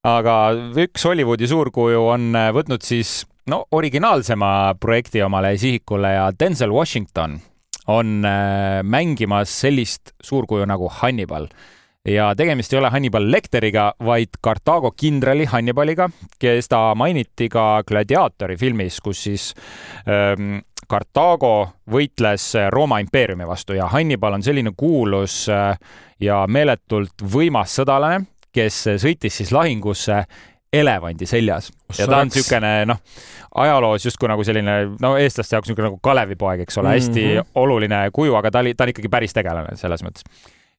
aga 0.07 0.37
üks 0.85 1.05
Hollywoodi 1.09 1.49
suurkuju 1.51 2.07
on 2.13 2.31
äh, 2.35 2.51
võtnud 2.57 2.87
siis 2.87 3.21
no 3.51 3.65
originaalsema 3.77 4.75
projekti 4.81 5.23
omale 5.23 5.57
sihikule 5.59 6.15
ja 6.17 6.31
Denzel 6.33 6.73
Washington 6.75 7.41
on 7.91 8.21
mängimas 8.87 9.51
sellist 9.65 10.13
suurkuju 10.23 10.67
nagu 10.69 10.87
Hannibal 11.01 11.49
ja 12.09 12.35
tegemist 12.37 12.73
ei 12.73 12.79
ole 12.79 12.91
Hannibal 12.91 13.31
Lecteriga, 13.31 13.93
vaid 14.05 14.29
Carthago 14.45 14.93
kindrali 14.97 15.45
Hannibaliga, 15.45 16.09
kes 16.39 16.69
ta 16.69 16.95
mainiti 16.97 17.49
ka 17.49 17.83
Gladiatori 17.87 18.57
filmis, 18.57 19.01
kus 19.05 19.23
siis 19.29 19.51
ähm, 20.09 20.61
Carthago 20.91 21.69
võitles 21.91 22.53
Rooma 22.73 23.01
impeeriumi 23.05 23.47
vastu 23.47 23.77
ja 23.77 23.89
Hannibal 23.93 24.39
on 24.39 24.43
selline 24.43 24.73
kuulus 24.77 25.43
äh, 25.49 25.75
ja 26.21 26.45
meeletult 26.49 27.21
võimas 27.33 27.77
sõdalane, 27.77 28.25
kes 28.53 28.87
sõitis 29.03 29.37
siis 29.37 29.53
lahingusse 29.53 30.25
elevandi 30.73 31.27
seljas. 31.27 31.69
Ja 31.99 32.07
ta 32.07 32.21
on 32.23 32.31
niisugune 32.31 32.71
noh, 32.87 32.99
ajaloos 33.59 34.07
justkui 34.07 34.31
nagu 34.31 34.45
selline 34.47 34.77
no 35.03 35.17
eestlaste 35.19 35.57
jaoks 35.57 35.69
niisugune 35.69 35.91
nagu 35.91 36.01
Kalevipoeg, 36.03 36.63
eks 36.65 36.79
ole 36.79 36.89
mm, 36.89 36.95
-hmm. 36.95 37.43
hästi 37.45 37.61
oluline 37.61 38.01
kuju, 38.13 38.35
aga 38.39 38.51
ta 38.51 38.65
oli, 38.65 38.75
ta 38.75 38.87
on 38.87 38.95
ikkagi 38.95 39.11
päris 39.11 39.35
tegelane 39.35 39.77
selles 39.77 40.07
mõttes 40.07 40.25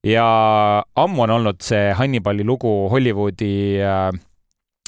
ja 0.08 0.26
ammu 0.96 1.24
on 1.28 1.38
olnud 1.38 1.62
see 1.62 1.92
Hannibali 1.94 2.46
lugu 2.48 2.90
Hollywoodi 2.90 3.54
äh, 3.86 4.10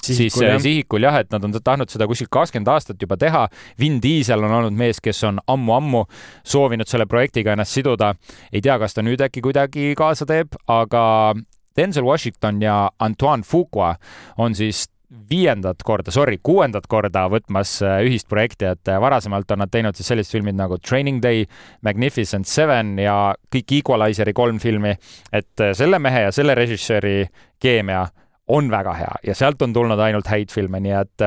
siis 0.03 0.17
sihikul, 0.17 0.47
jah. 0.47 0.61
sihikul 0.61 1.05
jah, 1.05 1.19
et 1.21 1.31
nad 1.31 1.43
on 1.45 1.53
tahtnud 1.53 1.91
seda 1.91 2.07
kuskil 2.09 2.29
kakskümmend 2.31 2.71
aastat 2.73 3.01
juba 3.01 3.17
teha. 3.19 3.45
Vin 3.79 3.99
Diesel 4.03 4.43
on 4.43 4.51
olnud 4.59 4.77
mees, 4.77 4.99
kes 5.03 5.23
on 5.29 5.39
ammu-ammu 5.47 6.05
soovinud 6.47 6.89
selle 6.89 7.07
projektiga 7.09 7.53
ennast 7.53 7.77
siduda. 7.77 8.13
ei 8.51 8.61
tea, 8.61 8.77
kas 8.79 8.93
ta 8.93 9.05
nüüd 9.05 9.21
äkki 9.21 9.43
kuidagi 9.45 9.93
kaasa 9.97 10.27
teeb, 10.29 10.57
aga 10.67 11.35
Denzel 11.77 12.05
Washington 12.05 12.61
ja 12.61 12.89
Antoine 12.99 13.43
Fuqua 13.43 13.95
on 14.37 14.55
siis 14.55 14.87
viiendat 15.29 15.83
korda, 15.85 16.11
sorry, 16.13 16.39
kuuendat 16.43 16.87
korda 16.89 17.25
võtmas 17.31 17.75
äh, 17.85 18.01
ühist 18.07 18.27
projekti, 18.31 18.67
et 18.69 18.89
äh, 18.91 18.99
varasemalt 19.01 19.51
on 19.53 19.63
nad 19.63 19.71
teinud 19.71 19.97
siis 19.97 20.09
sellised 20.11 20.33
filmid 20.33 20.57
nagu 20.57 20.77
Training 20.81 21.21
Day, 21.23 21.45
Magnificent 21.85 22.49
Seven 22.49 22.97
ja 23.01 23.33
kõik 23.53 23.77
Equalizeri 23.79 24.33
kolm 24.33 24.59
filmi. 24.63 24.95
et 25.31 25.61
äh, 25.61 25.73
selle 25.77 25.99
mehe 25.99 26.25
ja 26.27 26.31
selle 26.31 26.55
režissööri 26.57 27.27
keemia 27.61 28.05
on 28.47 28.69
väga 28.71 28.93
hea 28.99 29.13
ja 29.29 29.35
sealt 29.35 29.61
on 29.61 29.73
tulnud 29.73 29.99
ainult 29.99 30.27
häid 30.27 30.51
filme, 30.51 30.81
nii 30.83 30.95
et 30.99 31.23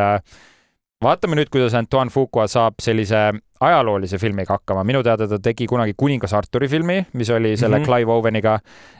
vaatame 1.03 1.38
nüüd, 1.38 1.49
kuidas 1.49 1.75
Antoine 1.75 2.12
Fuqua 2.12 2.44
saab 2.51 2.83
sellise 2.85 3.31
ajaloolise 3.60 4.18
filmiga 4.18 4.56
hakkama. 4.58 4.84
minu 4.84 5.02
teada 5.02 5.28
ta 5.28 5.38
tegi 5.42 5.66
kunagi 5.66 5.94
Kuningas 5.96 6.34
Arturi 6.36 6.68
filmi, 6.68 7.06
mis 7.12 7.30
oli 7.30 7.56
selle 7.56 7.78
mm 7.78 7.82
-hmm. 7.82 7.86
Clive 7.86 8.12
Oweniga 8.12 8.58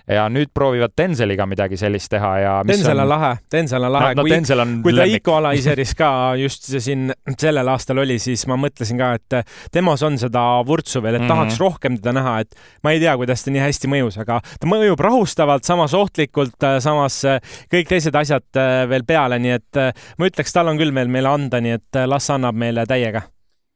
ja 0.09 0.29
nüüd 0.31 0.53
proovivad 0.55 0.95
Denzeliga 0.99 1.47
midagi 1.47 1.77
sellist 1.77 2.11
teha 2.11 2.39
ja 2.39 2.53
Denzel 2.67 2.99
on 2.99 3.09
lahe, 3.09 3.37
Denzel 3.53 3.85
on 3.85 3.93
lahe 3.93 4.15
no,. 4.15 4.23
No, 4.23 4.29
kui, 4.29 4.61
on 4.61 4.83
kui 4.83 4.95
ta 4.95 5.05
Equalizeris 5.05 5.95
ka 5.99 6.11
just 6.39 6.71
siin 6.79 7.13
sellel 7.39 7.69
aastal 7.69 7.99
oli, 7.99 8.19
siis 8.23 8.47
ma 8.47 8.57
mõtlesin 8.57 8.99
ka, 8.99 9.13
et 9.15 9.53
temas 9.73 10.03
on 10.03 10.19
seda 10.19 10.45
vurtsu 10.67 11.03
veel, 11.03 11.15
et 11.15 11.23
mm 11.23 11.29
-hmm. 11.29 11.35
tahaks 11.35 11.61
rohkem 11.61 11.99
teda 11.99 12.13
näha, 12.13 12.41
et 12.41 12.55
ma 12.83 12.93
ei 12.93 13.01
tea, 13.01 13.17
kuidas 13.17 13.45
ta 13.45 13.51
nii 13.51 13.61
hästi 13.61 13.89
mõjus, 13.89 14.21
aga 14.21 14.41
ta 14.61 14.67
mõjub 14.67 15.01
rahustavalt, 15.01 15.65
samas 15.65 15.95
ohtlikult, 15.95 16.57
samas 16.79 17.25
kõik 17.73 17.89
teised 17.89 18.15
asjad 18.15 18.45
veel 18.89 19.05
peale, 19.05 19.39
nii 19.39 19.51
et 19.51 19.83
ma 20.19 20.27
ütleks, 20.27 20.53
tal 20.53 20.69
on 20.69 20.79
küll 20.79 20.95
veel 20.95 21.09
meile 21.09 21.29
anda, 21.29 21.61
nii 21.61 21.73
et 21.73 22.07
las 22.07 22.31
annab 22.31 22.55
meile 22.55 22.87
täiega 22.87 23.23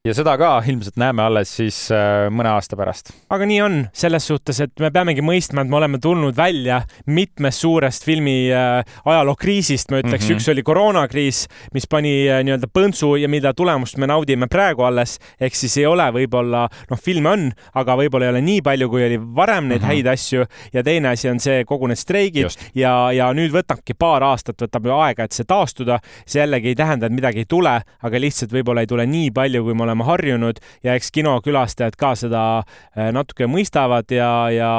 ja 0.00 0.14
seda 0.16 0.32
ka 0.40 0.62
ilmselt 0.64 0.96
näeme 0.96 1.20
alles 1.20 1.50
siis 1.58 1.76
äh, 1.92 2.30
mõne 2.32 2.48
aasta 2.54 2.72
pärast. 2.78 3.10
aga 3.28 3.44
nii 3.44 3.58
on, 3.60 3.74
selles 3.92 4.24
suhtes, 4.30 4.56
et 4.64 4.80
me 4.80 4.88
peamegi 4.88 5.20
mõistma, 5.20 5.60
et 5.60 5.68
me 5.68 5.76
oleme 5.76 5.98
tulnud 6.00 6.32
välja 6.38 6.78
mitmest 7.12 7.60
suurest 7.60 8.06
filmi 8.08 8.48
äh, 8.48 8.80
ajalookriisist, 9.04 9.92
ma 9.92 10.00
ütleks 10.00 10.24
mm, 10.24 10.30
-hmm. 10.30 10.40
üks 10.40 10.48
oli 10.48 10.64
koroonakriis, 10.64 11.40
mis 11.76 11.84
pani 11.84 12.14
äh, 12.30 12.40
nii-öelda 12.48 12.70
põntsu 12.72 13.10
ja 13.20 13.28
mida 13.28 13.52
tulemust 13.52 13.98
me 14.00 14.08
naudime 14.08 14.48
praegu 14.48 14.86
alles, 14.88 15.18
ehk 15.36 15.58
siis 15.60 15.76
ei 15.82 15.84
ole 15.86 16.08
võib-olla, 16.16 16.64
noh, 16.88 17.02
filme 17.04 17.28
on, 17.28 17.44
aga 17.74 17.98
võib-olla 18.00 18.30
ei 18.30 18.34
ole 18.38 18.42
nii 18.48 18.64
palju, 18.64 18.88
kui 18.88 19.04
oli 19.04 19.20
varem 19.20 19.68
neid 19.68 19.82
mm 19.82 19.84
-hmm. 19.84 20.00
häid 20.00 20.06
asju 20.14 20.46
ja 20.72 20.82
teine 20.82 21.12
asi 21.12 21.28
on 21.28 21.40
see, 21.40 21.64
kogu 21.68 21.92
need 21.92 22.00
streigid 22.00 22.48
Just. 22.48 22.64
ja, 22.74 23.12
ja 23.12 23.28
nüüd 23.36 23.52
võtabki 23.52 23.92
paar 23.98 24.24
aastat, 24.24 24.56
võtab 24.56 24.86
ju 24.88 24.96
aega, 24.96 25.28
et 25.28 25.32
see 25.32 25.44
taastuda. 25.44 26.00
see 26.24 26.40
jällegi 26.40 26.68
ei 26.68 26.74
tähenda, 26.74 27.06
et 27.06 27.12
midagi 27.12 27.44
ei 27.44 27.48
tule, 27.48 27.82
aga 28.02 28.20
lihtsalt 28.20 28.52
võib-olla 28.52 28.80
ei 28.80 28.86
tule 28.86 29.06
nii 29.06 29.30
palju, 29.30 29.64
kui 29.64 29.74
me 29.74 29.82
oleme 29.82 29.89
harjunud 30.06 30.60
ja 30.84 30.94
eks 30.94 31.10
kinokülastajad 31.10 31.98
ka 31.98 32.14
seda 32.18 32.44
äh, 32.60 33.10
natuke 33.12 33.48
mõistavad 33.50 34.10
ja, 34.14 34.30
ja 34.54 34.72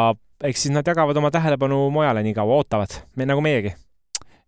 eks 0.44 0.68
siis 0.68 0.74
nad 0.76 0.88
jagavad 0.88 1.18
oma 1.18 1.32
tähelepanu 1.32 1.90
mujale 1.94 2.24
nii 2.24 2.36
kaua, 2.38 2.62
ootavad, 2.62 3.02
nagu 3.16 3.42
meiegi. 3.42 3.76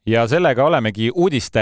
Ja 0.05 0.25
sellega 0.27 0.65
olemegi 0.65 1.11
uudiste 1.15 1.61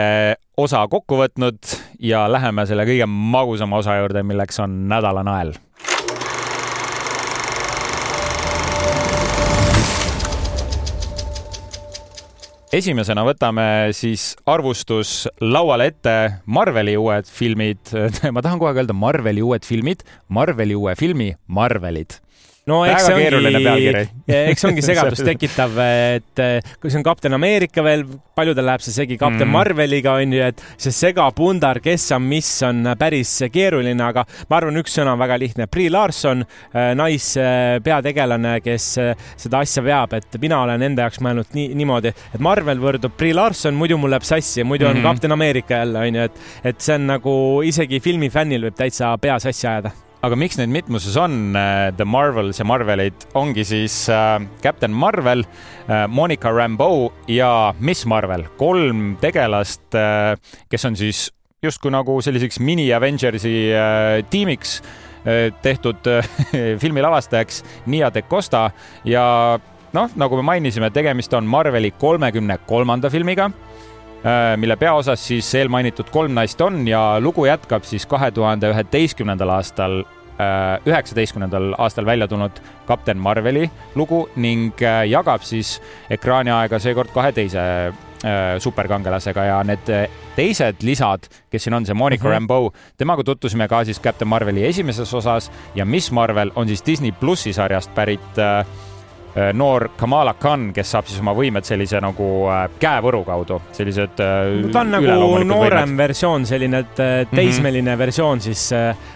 osa 0.57 0.87
kokku 0.89 1.19
võtnud 1.19 1.75
ja 2.01 2.23
läheme 2.31 2.65
selle 2.65 2.87
kõige 2.89 3.05
magusama 3.05 3.77
osa 3.77 3.99
juurde, 3.99 4.23
milleks 4.25 4.57
on 4.63 4.87
nädala 4.89 5.21
nael 5.25 5.53
esimesena 12.75 13.23
võtame 13.27 13.65
siis 13.95 14.31
arvustus 14.49 15.25
lauale 15.43 15.89
ette 15.91 16.15
Marveli 16.45 16.95
uued 16.97 17.27
filmid. 17.27 17.91
ma 18.35 18.43
tahan 18.43 18.61
aeg 18.61 18.81
öelda 18.83 18.95
Marveli 18.97 19.43
uued 19.43 19.67
filmid, 19.67 20.05
Marveli 20.31 20.77
uue 20.77 20.95
filmi 20.99 21.33
Marvelid 21.47 22.19
no 22.69 22.81
eks 22.89 23.07
see 23.07 23.15
ongi, 23.15 24.05
eks 24.35 24.65
ongi 24.69 24.83
segadust 24.85 25.25
tekitav, 25.31 25.77
et 25.81 26.41
eh, 26.43 26.73
kui 26.81 26.91
see 26.91 26.99
on 26.99 27.05
Kapten 27.05 27.33
Ameerika 27.37 27.83
veel, 27.85 28.03
paljudel 28.37 28.67
läheb 28.69 28.83
see 28.85 28.93
segi 28.95 29.17
Kapten 29.21 29.47
mm. 29.47 29.55
Marveliga 29.55 30.15
onju, 30.21 30.41
et 30.51 30.61
see 30.75 30.93
segapundar, 30.95 31.81
kes 31.83 32.09
on 32.17 32.27
mis, 32.29 32.49
on 32.67 32.93
päris 32.99 33.33
keeruline, 33.53 33.97
aga 34.05 34.25
ma 34.49 34.59
arvan, 34.59 34.77
üks 34.81 34.97
sõna 34.99 35.15
on 35.15 35.21
väga 35.21 35.39
lihtne. 35.41 35.67
Brie 35.71 35.89
Larson, 35.93 36.45
eh, 36.73 36.91
naispeategelane, 36.97 38.57
kes 38.65 38.91
eh, 39.01 39.25
seda 39.41 39.63
asja 39.65 39.85
veab, 39.85 40.13
et 40.19 40.39
mina 40.41 40.61
olen 40.65 40.85
enda 40.91 41.07
jaoks 41.07 41.21
mõelnud 41.25 41.57
nii, 41.57 41.71
niimoodi, 41.81 42.13
et 42.35 42.43
Marvel 42.43 42.81
võrdub 42.83 43.17
Brie 43.17 43.35
Larson, 43.37 43.77
muidu 43.77 43.97
mul 44.01 44.13
läheb 44.13 44.27
sassi, 44.27 44.65
muidu 44.67 44.87
on 44.87 44.95
mm 44.97 45.01
-hmm. 45.01 45.09
Kapten 45.09 45.37
Ameerika 45.37 45.81
jälle 45.81 46.05
onju, 46.05 46.29
et, 46.29 46.39
et 46.63 46.81
see 46.81 46.95
on 46.95 47.07
nagu 47.15 47.33
isegi 47.65 47.99
filmifännil 47.99 48.69
võib 48.69 48.77
täitsa 48.77 49.17
pea 49.17 49.39
sassi 49.39 49.67
ajada 49.67 49.91
aga 50.21 50.37
miks 50.37 50.57
neid 50.59 50.71
mitmuses 50.71 51.15
on, 51.17 51.55
äh, 51.57 51.89
The 51.97 52.05
Marvels 52.05 52.59
ja 52.61 52.65
Marvelid, 52.67 53.25
ongi 53.37 53.65
siis 53.65 53.95
äh, 54.09 54.37
Captain 54.61 54.93
Marvel 54.93 55.43
äh,, 55.43 56.07
Monica 56.07 56.51
Rambeau 56.53 57.09
ja 57.31 57.73
Miss 57.79 58.05
Marvel, 58.05 58.45
kolm 58.57 59.15
tegelast 59.21 59.97
kes 60.69 60.85
on 60.87 60.97
siis 60.97 61.29
justkui 61.61 61.91
nagu 61.93 62.19
selliseks 62.21 62.59
mini 62.61 62.87
Avengersi 62.93 63.53
tiimiks 64.33 64.79
tehtud 65.61 66.07
filmi 66.81 67.03
lavastajaks 67.05 67.59
Nia 67.93 68.09
de 68.09 68.23
Costa. 68.25 68.63
Ja 69.05 69.59
noh, 69.93 70.15
nagu 70.17 70.39
me 70.39 70.45
mainisime, 70.47 70.89
tegemist 70.89 71.33
on 71.37 71.45
Marveli 71.45 71.91
kolmekümne 72.01 72.57
kolmanda 72.65 73.11
filmiga 73.13 73.51
mille 74.57 74.75
peaosas 74.75 75.27
siis 75.27 75.47
eelmainitud 75.55 76.11
kolm 76.13 76.35
naist 76.37 76.61
on 76.61 76.87
ja 76.87 77.17
lugu 77.19 77.45
jätkab 77.45 77.83
siis 77.83 78.05
kahe 78.05 78.31
tuhande 78.31 78.69
üheteistkümnendal 78.69 79.49
aastal 79.49 80.03
äh, 80.03 80.77
üheksateistkümnendal 80.85 81.73
aastal 81.77 82.05
välja 82.05 82.27
tulnud 82.27 82.61
kapten 82.85 83.17
Marveli 83.17 83.65
lugu 83.95 84.27
ning 84.35 84.77
äh, 84.81 85.07
jagab 85.09 85.41
siis 85.41 85.79
ekraaniaega 86.09 86.79
seekord 86.79 87.13
kahe 87.13 87.31
teise 87.31 87.65
superkangelasega 88.61 89.43
ja 89.47 89.55
need 89.65 89.87
teised 90.35 90.83
lisad, 90.85 91.23
kes 91.49 91.63
siin 91.65 91.73
on, 91.73 91.87
see 91.89 91.97
Monica 91.97 92.21
mm 92.21 92.29
-hmm. 92.29 92.33
Rambeau, 92.35 92.71
temaga 92.97 93.23
tutvusime 93.23 93.67
ka 93.67 93.83
siis 93.83 94.01
Captain 94.01 94.29
Marveli 94.29 94.65
esimeses 94.65 95.13
osas 95.13 95.51
ja 95.75 95.85
Miss 95.85 96.11
Marvel 96.11 96.51
on 96.55 96.67
siis 96.67 96.85
Disney 96.85 97.11
plussi 97.11 97.53
sarjast 97.53 97.95
pärit 97.95 98.37
äh, 98.37 98.67
Äh, 98.67 98.90
noor 99.53 99.87
Kamala 99.97 100.33
Khan, 100.33 100.71
kes 100.75 100.89
saab 100.91 101.07
siis 101.07 101.21
oma 101.21 101.31
võimed 101.35 101.63
sellise 101.67 102.01
nagu 102.03 102.25
äh, 102.51 102.65
käevõru 102.81 103.21
kaudu, 103.27 103.61
sellised 103.75 104.19
äh, 104.23 104.49
no,. 104.59 104.71
ta 104.73 104.81
on 104.83 104.91
nagu 104.91 105.13
noorem 105.47 105.93
võimed. 105.93 105.97
versioon, 106.01 106.47
selline 106.49 106.83
teismeline 106.95 107.85
mm 107.85 107.93
-hmm. 107.93 107.97
versioon 107.97 108.41
siis 108.41 108.65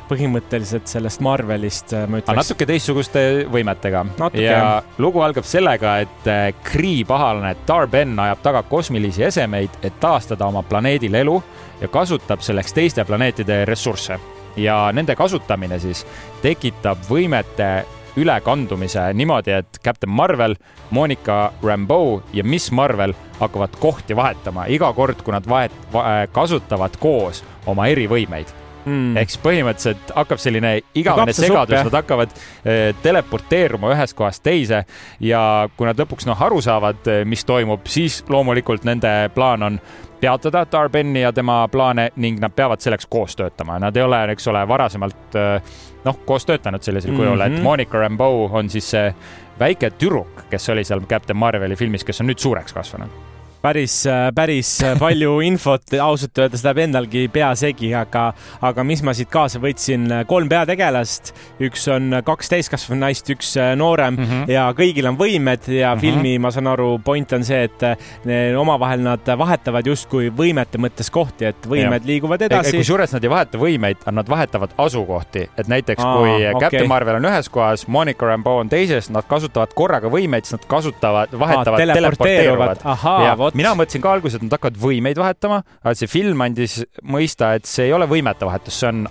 põhimõtteliselt 0.09 0.87
sellest 0.87 1.19
Marvelist, 1.25 1.91
ma 2.07 2.21
ütleks. 2.21 2.37
natuke 2.37 2.65
teistsuguste 2.65 3.45
võimetega. 3.51 4.05
ja 4.33 4.83
lugu 4.97 5.21
algab 5.21 5.43
sellega, 5.43 5.97
et 5.99 6.55
Kree 6.63 7.03
pahalane 7.05 7.55
Dar-Ben 7.67 8.19
ajab 8.19 8.41
taga 8.41 8.63
kosmilisi 8.63 9.23
esemeid, 9.23 9.69
et 9.83 9.99
taastada 9.99 10.45
oma 10.45 10.63
planeedil 10.63 11.13
elu 11.13 11.43
ja 11.81 11.87
kasutab 11.87 12.39
selleks 12.39 12.73
teiste 12.73 13.05
planeetide 13.05 13.65
ressursse 13.65 14.19
ja 14.55 14.91
nende 14.93 15.15
kasutamine 15.15 15.79
siis 15.79 16.05
tekitab 16.41 17.03
võimete 17.09 17.85
ülekandumise 18.17 19.07
niimoodi, 19.13 19.51
et 19.59 19.79
Captain 19.83 20.11
Marvel, 20.11 20.55
Monica 20.95 21.53
Rambeau 21.63 22.21
ja 22.33 22.43
Miss 22.43 22.71
Marvel 22.71 23.13
hakkavad 23.39 23.75
kohti 23.79 24.15
vahetama 24.15 24.67
iga 24.71 24.91
kord, 24.93 25.23
kui 25.23 25.35
nad 25.35 25.47
vahet 25.49 25.73
va,, 25.93 26.25
kasutavad 26.31 26.97
koos 26.99 27.43
oma 27.65 27.89
erivõimeid. 27.91 28.61
Mm.. 28.85 29.17
ehk 29.17 29.31
siis 29.33 29.41
põhimõtteliselt 29.41 30.11
hakkab 30.13 30.37
selline 30.37 30.75
igavene 30.93 31.33
segadus, 31.33 31.79
nad 31.87 31.95
hakkavad 31.97 32.33
eh, 32.37 32.91
teleporteeruma 33.01 33.89
ühest 33.95 34.13
kohast 34.13 34.43
teise 34.45 34.83
ja 35.25 35.39
kui 35.73 35.89
nad 35.89 35.97
lõpuks 35.97 36.27
noh 36.29 36.43
aru 36.45 36.59
saavad, 36.61 37.01
eh, 37.09 37.23
mis 37.25 37.41
toimub, 37.49 37.87
siis 37.89 38.19
loomulikult 38.29 38.85
nende 38.85 39.13
plaan 39.33 39.65
on 39.65 39.79
peatada 40.21 40.67
Darbenni 40.71 41.25
ja 41.25 41.33
tema 41.33 41.63
plaane 41.71 42.11
ning 42.21 42.37
nad 42.41 42.53
peavad 42.53 42.81
selleks 42.81 43.09
koos 43.09 43.35
töötama. 43.35 43.79
Nad 43.81 43.97
ei 43.97 44.05
ole, 44.05 44.21
eks 44.35 44.53
ole, 44.53 44.61
varasemalt 44.69 45.39
eh, 45.41 45.73
noh, 46.05 46.19
koos 46.25 46.45
töötanud 46.45 46.83
sellisel 46.83 47.11
mm 47.11 47.17
-hmm. 47.17 47.23
kujul, 47.23 47.41
et 47.41 47.53
mhm. 47.53 47.63
Monica 47.63 47.99
Rambeau 47.99 48.49
on 48.51 48.69
siis 48.69 48.89
see 48.91 49.13
väike 49.59 49.89
tüdruk, 49.89 50.45
kes 50.49 50.69
oli 50.69 50.83
seal 50.83 51.01
Captain 51.09 51.37
Marveli 51.37 51.75
filmis, 51.75 52.03
kes 52.03 52.21
on 52.21 52.27
nüüd 52.27 52.39
suureks 52.39 52.73
kasvanud 52.73 53.34
päris, 53.65 53.95
päris 54.35 54.69
palju 54.99 55.39
infot, 55.49 55.95
ausalt 56.01 56.37
öeldes 56.43 56.63
läheb 56.65 56.83
endalgi 56.85 57.25
pea 57.33 57.49
segi, 57.57 57.91
aga, 57.97 58.27
aga 58.65 58.85
mis 58.85 59.01
ma 59.05 59.13
siit 59.17 59.31
kaasa 59.33 59.61
võtsin, 59.63 60.05
kolm 60.29 60.49
peategelast, 60.51 61.33
üks 61.65 61.87
on 61.93 62.19
kaks 62.25 62.51
täiskasvanud 62.53 63.01
naist, 63.07 63.29
üks 63.33 63.55
noorem 63.79 64.19
mm 64.19 64.25
-hmm. 64.25 64.51
ja 64.53 64.67
kõigil 64.77 65.09
on 65.09 65.17
võimed 65.17 65.69
ja 65.71 65.93
mm 65.93 65.97
-hmm. 65.97 66.01
filmi, 66.01 66.35
ma 66.39 66.51
saan 66.51 66.69
aru, 66.69 66.99
point 67.03 67.33
on 67.33 67.43
see, 67.43 67.63
et 67.63 68.57
omavahel 68.57 69.01
nad 69.01 69.25
vahetavad 69.37 69.87
justkui 69.87 70.29
võimete 70.29 70.77
mõttes 70.77 71.09
kohti, 71.11 71.45
et 71.45 71.67
võimed 71.67 72.01
ja. 72.03 72.07
liiguvad 72.07 72.41
edasi. 72.41 72.77
kusjuures 72.77 73.13
nad 73.13 73.23
ei 73.23 73.29
vaheta 73.29 73.57
võimeid, 73.57 74.05
nad 74.11 74.29
vahetavad 74.29 74.77
asukohti, 74.77 75.49
et 75.57 75.67
näiteks 75.67 76.03
Aa, 76.03 76.17
kui 76.17 76.31
okay. 76.35 76.59
Captain 76.59 76.87
Marvel 76.87 77.15
on 77.15 77.25
ühes 77.25 77.49
kohas, 77.49 77.87
Monica 77.87 78.25
Rambeau 78.25 78.61
on 78.61 78.69
teises, 78.69 79.09
nad 79.09 79.25
kasutavad 79.27 79.73
korraga 79.73 80.09
võimeid, 80.09 80.45
siis 80.45 80.59
nad 80.59 80.67
kasutavad, 80.67 81.33
vahetavad, 81.39 81.79
teleporteeruvad. 81.79 82.77
ahaa, 82.83 83.37
vot 83.37 83.54
mina 83.55 83.75
mõtlesin 83.77 84.03
ka 84.03 84.15
alguses, 84.17 84.39
et 84.39 84.45
nad 84.45 84.57
hakkavad 84.57 84.79
võimeid 84.79 85.19
vahetama, 85.19 85.61
aga 85.83 85.95
see 85.97 86.11
film 86.11 86.41
andis 86.45 86.81
mõista, 87.03 87.55
et 87.55 87.69
see 87.69 87.89
ei 87.89 87.95
ole 87.95 88.07
võimete 88.09 88.47
vahetus, 88.47 88.81
see 88.81 88.91
on 88.91 89.05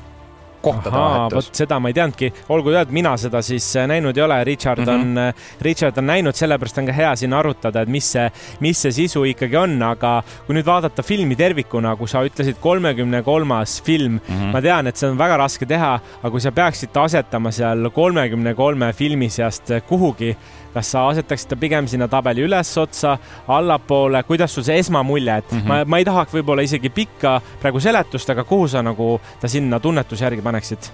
kohtade 0.65 0.97
vahetus. 0.97 1.37
vot 1.37 1.61
seda 1.61 1.79
ma 1.83 1.91
ei 1.91 1.97
teadnudki, 1.97 2.31
olgu 2.55 2.73
öeldud, 2.73 2.95
mina 2.97 3.15
seda 3.21 3.43
siis 3.45 3.67
äh, 3.77 3.89
näinud 3.91 4.17
ei 4.17 4.25
ole, 4.25 4.39
Richard 4.49 4.81
mm 4.81 4.87
-hmm. 4.87 4.95
on, 4.95 5.11
mhm. 5.11 5.19
äh, 5.19 5.61
Richard 5.61 5.99
on 5.99 6.07
näinud, 6.07 6.35
sellepärast 6.35 6.79
on 6.79 6.87
ka 6.87 6.93
hea 6.93 7.17
siin 7.17 7.33
arutada, 7.33 7.83
et 7.83 7.89
mis 7.89 8.13
see, 8.13 8.31
mis 8.61 8.83
see 8.83 8.93
sisu 8.93 9.25
ikkagi 9.25 9.57
on, 9.57 9.83
aga 9.83 10.23
kui 10.47 10.57
nüüd 10.57 10.67
vaadata 10.67 11.03
filmi 11.03 11.37
tervikuna, 11.37 11.97
kui 11.97 12.09
sa 12.09 12.25
ütlesid 12.25 12.61
kolmekümne 12.61 13.23
kolmas 13.23 13.83
film 13.83 14.13
mm, 14.13 14.21
-hmm. 14.29 14.53
ma 14.53 14.63
tean, 14.63 14.87
et 14.87 14.97
see 14.97 15.11
on 15.11 15.19
väga 15.19 15.37
raske 15.37 15.67
teha, 15.67 16.01
aga 16.23 16.31
kui 16.31 16.41
sa 16.41 16.53
peaksid 16.53 16.97
asetama 16.97 17.51
seal 17.51 17.91
kolmekümne 17.91 18.55
kolme 18.55 18.93
filmi 18.93 19.31
seast 19.31 19.71
kuhugi 19.89 20.37
kas 20.75 20.91
sa 20.95 21.09
asetaksid 21.11 21.53
ta 21.53 21.59
pigem 21.61 21.89
sinna 21.91 22.09
tabeli 22.11 22.45
ülesotsa, 22.45 23.17
allapoole, 23.49 24.23
kuidas 24.29 24.55
sul 24.55 24.67
see 24.67 24.79
esmamulje, 24.83 25.37
et 25.39 25.53
mm 25.53 25.59
-hmm. 25.59 25.69
ma, 25.69 25.85
ma 25.85 25.99
ei 25.99 26.05
tahaks 26.05 26.35
võib-olla 26.35 26.63
isegi 26.67 26.91
pikka 26.91 27.41
praegu 27.61 27.81
seletust, 27.81 28.31
aga 28.31 28.45
kuhu 28.45 28.69
sa 28.69 28.83
nagu 28.83 29.21
ta 29.41 29.49
sinna 29.49 29.81
tunnetuse 29.81 30.25
järgi 30.25 30.43
paneksid? 30.43 30.91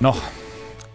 noh, 0.00 0.18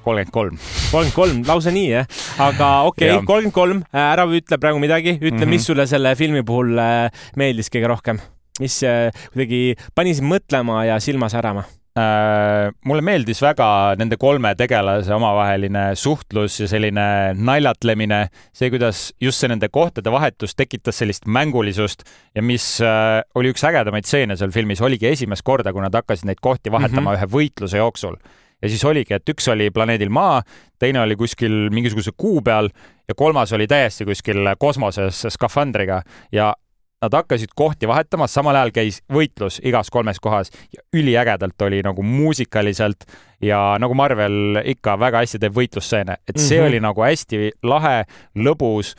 kolmkümmend 0.03 0.31
kolm. 0.31 0.57
kolmkümmend 0.91 1.15
kolm, 1.15 1.43
lausa 1.47 1.71
nii 1.71 1.89
jah, 1.89 2.07
aga 2.39 2.81
okei 2.89 3.11
okay,, 3.11 3.25
kolmkümmend 3.25 3.53
kolm, 3.53 3.83
äh, 3.93 4.03
ära 4.13 4.25
ütle 4.25 4.57
praegu 4.57 4.79
midagi, 4.79 5.17
ütle 5.17 5.37
mm, 5.37 5.43
-hmm. 5.43 5.55
mis 5.55 5.65
sulle 5.65 5.87
selle 5.87 6.15
filmi 6.15 6.43
puhul 6.43 6.77
äh, 6.77 7.11
meeldis 7.35 7.71
kõige 7.73 7.91
rohkem, 7.93 8.21
mis 8.59 8.83
äh, 8.83 9.11
kuidagi 9.33 9.75
pani 9.95 10.15
sind 10.15 10.31
mõtlema 10.31 10.85
ja 10.87 10.99
silma 10.99 11.29
särama 11.29 11.67
mulle 11.97 13.01
meeldis 13.01 13.39
väga 13.41 13.95
nende 13.97 14.19
kolme 14.21 14.51
tegelase 14.57 15.13
omavaheline 15.15 15.83
suhtlus 15.97 16.59
ja 16.61 16.67
selline 16.69 17.05
naljatlemine, 17.33 18.19
see, 18.55 18.69
kuidas 18.73 19.07
just 19.23 19.41
see 19.41 19.49
nende 19.49 19.69
kohtade 19.73 20.11
vahetus 20.13 20.53
tekitas 20.57 20.99
sellist 21.01 21.25
mängulisust 21.25 22.05
ja 22.35 22.43
mis 22.45 22.65
äh, 22.85 23.21
oli 23.35 23.53
üks 23.53 23.65
ägedamaid 23.65 24.05
stseene 24.05 24.37
seal 24.37 24.53
filmis, 24.53 24.83
oligi 24.85 25.09
esimest 25.09 25.45
korda, 25.47 25.73
kui 25.73 25.81
nad 25.81 25.95
hakkasid 25.97 26.29
neid 26.29 26.41
kohti 26.43 26.73
vahetama 26.73 27.01
mm 27.01 27.15
-hmm. 27.15 27.17
ühe 27.17 27.31
võitluse 27.33 27.81
jooksul. 27.81 28.17
ja 28.61 28.69
siis 28.69 28.85
oligi, 28.85 29.13
et 29.13 29.29
üks 29.29 29.47
oli 29.51 29.69
planeedil 29.71 30.09
Maa, 30.09 30.41
teine 30.79 31.01
oli 31.01 31.15
kuskil 31.15 31.69
mingisuguse 31.69 32.11
kuu 32.17 32.41
peal 32.41 32.69
ja 33.07 33.15
kolmas 33.15 33.53
oli 33.53 33.67
täiesti 33.67 34.05
kuskil 34.05 34.55
kosmoses 34.57 35.27
skafandriga 35.29 36.01
ja 36.31 36.53
nad 37.01 37.13
hakkasid 37.13 37.53
kohti 37.55 37.87
vahetama, 37.87 38.27
samal 38.27 38.55
ajal 38.57 38.71
käis 38.73 39.01
võitlus 39.13 39.59
igas 39.63 39.91
kolmes 39.93 40.19
kohas 40.19 40.49
ja 40.73 40.81
üliägedalt 40.93 41.61
oli 41.61 41.83
nagu 41.85 42.03
muusikaliselt 42.03 43.05
ja 43.41 43.59
nagu 43.79 43.93
Marvel 43.93 44.61
ikka 44.65 44.97
väga 44.99 45.21
hästi 45.21 45.39
teeb 45.43 45.55
võitlusseene, 45.57 46.17
et 46.27 46.37
see 46.37 46.57
mm 46.57 46.63
-hmm. 46.63 46.67
oli 46.67 46.79
nagu 46.79 47.01
hästi 47.05 47.51
lahe, 47.63 48.03
lõbus 48.35 48.95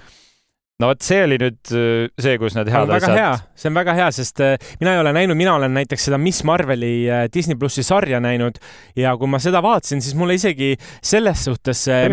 no 0.78 0.92
vot, 0.92 1.00
see 1.02 1.24
oli 1.26 1.36
nüüd 1.42 1.70
äh, 1.74 2.06
see, 2.22 2.36
kus 2.38 2.54
need 2.54 2.68
head 2.70 2.90
asjad. 2.94 3.40
see 3.58 3.66
on 3.66 3.74
väga 3.74 3.96
hea, 3.98 4.06
sest 4.14 4.38
äh, 4.46 4.52
mina 4.78 4.92
ei 4.94 5.00
ole 5.02 5.10
näinud, 5.16 5.34
mina 5.34 5.56
olen 5.58 5.72
näiteks 5.74 6.04
seda 6.06 6.20
Miss 6.22 6.44
Marveli 6.46 6.92
äh, 7.10 7.24
Disney 7.34 7.58
plussi 7.58 7.82
sarja 7.82 8.20
näinud 8.22 8.60
ja 8.94 9.16
kui 9.18 9.26
ma 9.26 9.40
seda 9.42 9.58
vaatasin, 9.64 9.98
siis 10.04 10.14
mulle 10.14 10.36
isegi 10.38 10.76
selles 11.02 11.42
suhtes 11.48 11.80
see, 11.88 12.04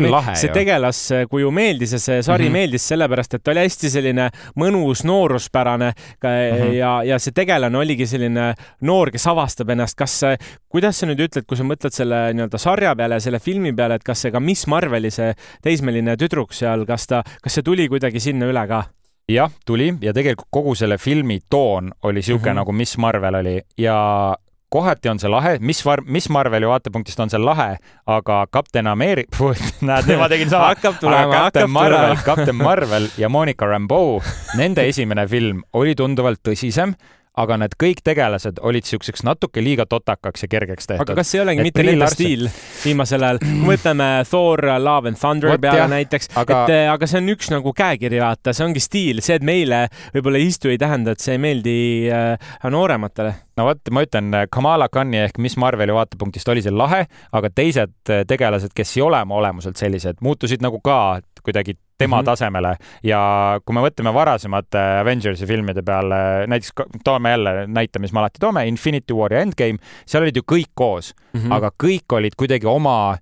see 0.42 0.50
tegelaskuju 0.56 1.52
meeldis 1.54 1.94
ja 1.94 2.00
see 2.02 2.24
sari 2.26 2.48
mm 2.48 2.50
-hmm. 2.50 2.58
meeldis 2.58 2.88
sellepärast, 2.90 3.38
et 3.38 3.44
ta 3.46 3.54
oli 3.54 3.68
hästi 3.68 3.92
selline 4.00 4.32
mõnus 4.58 5.06
nooruspärane 5.06 5.92
mm 5.92 6.26
-hmm. 6.26 6.74
ja, 6.80 6.96
ja 7.06 7.22
see 7.22 7.38
tegelane 7.38 7.78
oligi 7.78 8.10
selline 8.10 8.56
noor, 8.82 9.12
kes 9.12 9.28
avastab 9.28 9.70
ennast. 9.70 9.96
kas, 9.96 10.24
kuidas 10.70 11.00
sa 11.00 11.06
nüüd 11.06 11.22
ütled, 11.22 11.46
kui 11.46 11.58
sa 11.58 11.64
mõtled 11.64 11.94
selle 11.94 12.34
nii-öelda 12.34 12.58
sarja 12.58 12.96
peale 12.96 13.16
ja 13.16 13.20
selle 13.20 13.40
filmi 13.40 13.74
peale, 13.74 14.02
et 14.02 14.04
kas 14.04 14.26
see 14.26 14.32
ka 14.32 14.40
Miss 14.40 14.66
Marveli 14.68 15.12
see 15.12 15.36
teismeline 15.62 16.18
tüdruk 16.18 16.54
seal, 16.54 16.86
kas 16.86 17.06
ta, 17.08 17.24
kas 17.44 17.54
see 17.54 17.62
tuli 17.62 17.88
kuidagi 17.88 18.20
sinna 18.20 18.46
üle? 18.46 18.55
Üle 18.56 18.68
ka 18.72 18.84
jah, 19.30 19.52
tuli 19.66 19.92
ja 20.02 20.14
tegelikult 20.14 20.50
kogu 20.54 20.76
selle 20.76 20.98
filmi 21.02 21.40
toon 21.50 21.92
oli 22.04 22.22
sihuke 22.22 22.50
mm 22.50 22.52
-hmm. 22.52 22.56
nagu 22.64 22.72
Miss 22.72 22.98
Marvel 22.98 23.36
oli 23.36 23.62
ja 23.78 24.36
kohati 24.70 25.10
on 25.10 25.20
see 25.20 25.30
lahe, 25.30 25.58
mis 25.60 25.84
mis 26.06 26.30
Marveli 26.30 26.68
vaatepunktist 26.68 27.20
on 27.20 27.30
see 27.30 27.40
lahe, 27.40 27.78
aga 28.06 28.46
Kapten 28.52 28.88
Ameerika, 28.88 29.38
näed, 29.90 30.10
ma 30.20 30.30
tegin 30.30 30.50
sama. 30.50 30.74
hakkab 30.74 31.00
tulema, 31.00 31.44
hakkab 31.46 31.70
tulema. 31.70 32.24
Kapten 32.26 32.56
Marvel 32.56 33.08
ja 33.18 33.30
Monica 33.30 33.66
Rambeau, 33.66 34.22
nende 34.58 34.88
esimene 34.90 35.28
film 35.28 35.64
oli 35.74 35.96
tunduvalt 35.96 36.42
tõsisem 36.48 36.96
aga 37.42 37.58
need 37.60 37.76
kõik 37.82 38.02
tegelased 38.06 38.60
olid 38.66 38.88
siukseks 38.88 39.26
natuke 39.28 39.64
liiga 39.64 39.86
totakaks 39.90 40.46
ja 40.46 40.50
kergeks 40.52 40.88
tehtud. 40.88 41.04
aga 41.04 41.18
kas 41.20 41.34
ei 41.36 41.42
olegi 41.44 41.64
et 41.64 41.70
mitte 41.70 41.86
nende 41.86 42.10
stiil 42.12 42.48
viimasel 42.84 43.26
ajal, 43.28 43.42
kui 43.44 43.64
mõtleme 43.70 44.10
Thor, 44.30 44.64
Love 44.82 45.12
and 45.12 45.20
Thunder 45.20 45.54
What, 45.54 45.64
peale 45.64 45.84
jah, 45.84 45.92
näiteks 45.92 46.32
aga..., 46.36 46.62
et 46.64 46.76
eh, 46.76 46.90
aga 46.92 47.10
see 47.10 47.22
on 47.22 47.32
üks 47.36 47.52
nagu 47.54 47.74
käekiri, 47.76 48.22
vaata, 48.24 48.54
see 48.56 48.68
ongi 48.68 48.84
stiil, 48.84 49.22
see, 49.26 49.40
et 49.40 49.46
meile 49.46 49.86
võib-olla 50.16 50.42
ei 50.42 50.50
istu, 50.52 50.72
ei 50.72 50.80
tähenda, 50.82 51.16
et 51.16 51.24
see 51.24 51.36
ei 51.36 51.42
meeldi 51.42 51.78
äh, 52.14 52.52
noorematele. 52.72 53.34
No 53.56 53.70
vot, 53.70 53.80
ma 53.96 54.04
ütlen, 54.04 54.34
Kamala 54.52 54.90
Khani 54.92 55.22
ehk 55.26 55.40
Miss 55.44 55.60
Marveli 55.60 55.96
vaatepunktist 55.96 56.50
oli 56.52 56.64
see 56.66 56.74
lahe, 56.76 57.06
aga 57.36 57.52
teised 57.52 58.12
eh, 58.12 58.26
tegelased, 58.28 58.76
kes 58.76 58.98
ei 58.98 59.06
ole 59.06 59.22
oma 59.28 59.40
olemuselt 59.42 59.80
sellised, 59.80 60.22
muutusid 60.26 60.64
nagu 60.66 60.82
ka 60.84 61.00
kuidagi 61.46 61.78
tema 61.98 62.18
mm 62.18 62.22
-hmm. 62.22 62.26
tasemele 62.26 62.76
ja 63.04 63.22
kui 63.66 63.76
me 63.76 63.86
mõtleme 63.86 64.14
varasemate 64.14 64.82
Avengersi 65.02 65.46
filmide 65.46 65.82
peale, 65.82 66.48
näiteks 66.48 66.74
toome 67.04 67.30
jälle 67.30 67.68
näite, 67.68 68.00
mis 68.00 68.14
me 68.14 68.20
alati 68.20 68.40
toome, 68.40 68.68
Infinity 68.68 69.14
War 69.14 69.34
ja 69.34 69.40
Endgame, 69.40 69.78
seal 70.06 70.24
olid 70.24 70.36
ju 70.36 70.44
kõik 70.52 70.72
koos 70.74 71.14
mm, 71.34 71.40
-hmm. 71.42 71.54
aga 71.54 71.72
kõik 71.84 72.18
olid 72.18 72.36
kuidagi 72.36 72.66
oma 72.66 73.18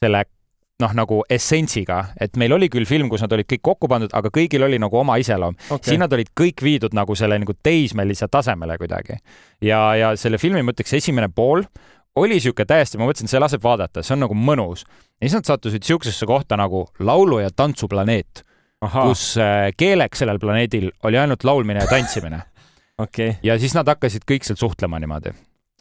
selle 0.00 0.24
noh, 0.82 0.94
nagu 0.94 1.22
essentsiga, 1.30 1.98
et 2.20 2.36
meil 2.38 2.54
oli 2.54 2.68
küll 2.70 2.86
film, 2.86 3.10
kus 3.10 3.24
nad 3.24 3.34
olid 3.34 3.48
kõik 3.50 3.64
kokku 3.70 3.90
pandud, 3.90 4.12
aga 4.14 4.30
kõigil 4.34 4.62
oli 4.66 4.78
nagu 4.78 5.00
oma 5.00 5.18
iseloom 5.18 5.56
okay.. 5.68 5.90
siin 5.90 6.04
nad 6.04 6.12
olid 6.14 6.30
kõik 6.38 6.62
viidud 6.62 6.94
nagu 6.94 7.16
selle 7.18 7.38
nagu 7.42 7.54
teismelise 7.62 8.28
tasemele 8.30 8.78
kuidagi. 8.78 9.18
ja, 9.64 9.80
ja 9.98 10.12
selle 10.16 10.38
filmi, 10.38 10.62
ma 10.62 10.74
ütleks, 10.74 10.94
esimene 11.00 11.28
pool 11.34 11.66
oli 12.20 12.38
niisugune 12.38 12.68
täiesti, 12.68 12.98
ma 13.00 13.08
mõtlesin, 13.08 13.30
see 13.30 13.40
laseb 13.40 13.64
vaadata, 13.64 14.04
see 14.04 14.14
on 14.16 14.24
nagu 14.26 14.36
mõnus. 14.36 14.84
ja 15.18 15.26
siis 15.26 15.38
nad 15.38 15.48
sattusid 15.48 15.84
niisugusesse 15.84 16.26
kohta 16.26 16.56
nagu 16.60 16.86
laulu- 16.98 17.40
ja 17.42 17.50
tantsuplaneet, 17.50 18.44
kus 18.92 19.34
äh, 19.42 19.70
keeleks 19.76 20.24
sellel 20.24 20.38
planeedil 20.38 20.90
oli 21.02 21.18
ainult 21.18 21.44
laulmine 21.44 21.82
ja 21.82 21.90
tantsimine 21.90 22.42
okay.. 23.04 23.34
ja 23.42 23.58
siis 23.58 23.74
nad 23.74 23.88
hakkasid 23.88 24.26
kõik 24.28 24.46
seal 24.46 24.58
suhtlema 24.60 25.00
niimoodi. 25.02 25.32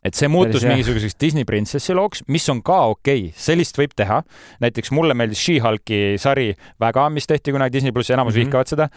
et 0.04 0.18
see 0.18 0.30
muutus 0.32 0.62
Päris 0.62 0.72
mingisuguseks 0.74 1.20
Disney 1.22 1.46
printsessi 1.46 1.94
looks, 1.94 2.24
mis 2.28 2.50
on 2.50 2.64
ka 2.64 2.80
okei 2.94 3.28
okay., 3.28 3.36
sellist 3.36 3.78
võib 3.78 3.94
teha. 3.96 4.24
näiteks 4.64 4.92
mulle 4.92 5.14
meeldis 5.14 5.44
She-Hulki 5.46 6.18
sari 6.18 6.54
väga, 6.80 7.10
mis 7.10 7.28
tehti 7.28 7.54
kunagi 7.54 7.78
Disney 7.78 7.92
plussi, 7.92 8.14
enamus 8.14 8.34
mm 8.34 8.40
-hmm. 8.40 8.46
vihkavad 8.46 8.76
seda 8.76 8.90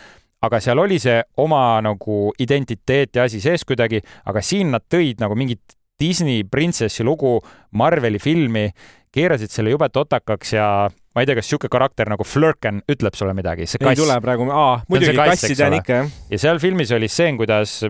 aga 0.43 0.61
seal 0.61 0.81
oli 0.81 0.99
see 1.01 1.21
oma 1.43 1.81
nagu 1.85 2.31
identiteet 2.41 3.17
ja 3.17 3.27
asi 3.29 3.41
sees 3.41 3.65
kuidagi, 3.69 4.01
aga 4.25 4.43
siin 4.45 4.73
nad 4.75 4.87
tõid 4.89 5.21
nagu 5.21 5.37
mingit 5.37 5.77
Disney 6.01 6.45
printsessi 6.49 7.05
lugu 7.07 7.39
Marveli 7.77 8.19
filmi, 8.23 8.69
keerasid 9.15 9.53
selle 9.53 9.75
jube 9.75 9.89
totakaks 9.93 10.55
ja 10.55 10.67
ma 10.89 11.23
ei 11.23 11.27
tea, 11.27 11.37
kas 11.39 11.49
niisugune 11.49 11.73
karakter 11.73 12.11
nagu 12.11 12.27
Flurken 12.27 12.85
ütleb 12.91 13.17
sulle 13.19 13.35
midagi, 13.37 13.67
see 13.67 13.81
kass. 13.83 13.97
ei 13.97 13.99
tule 13.99 14.21
praegu, 14.23 14.47
aa, 14.55 14.79
muidugi 14.91 15.17
kassi 15.19 15.57
tean 15.59 15.77
ikka, 15.81 16.05
jah. 16.05 16.15
ja 16.31 16.41
seal 16.47 16.63
filmis 16.63 16.93
oli 16.95 17.11
stseen, 17.11 17.39
kuidas 17.41 17.81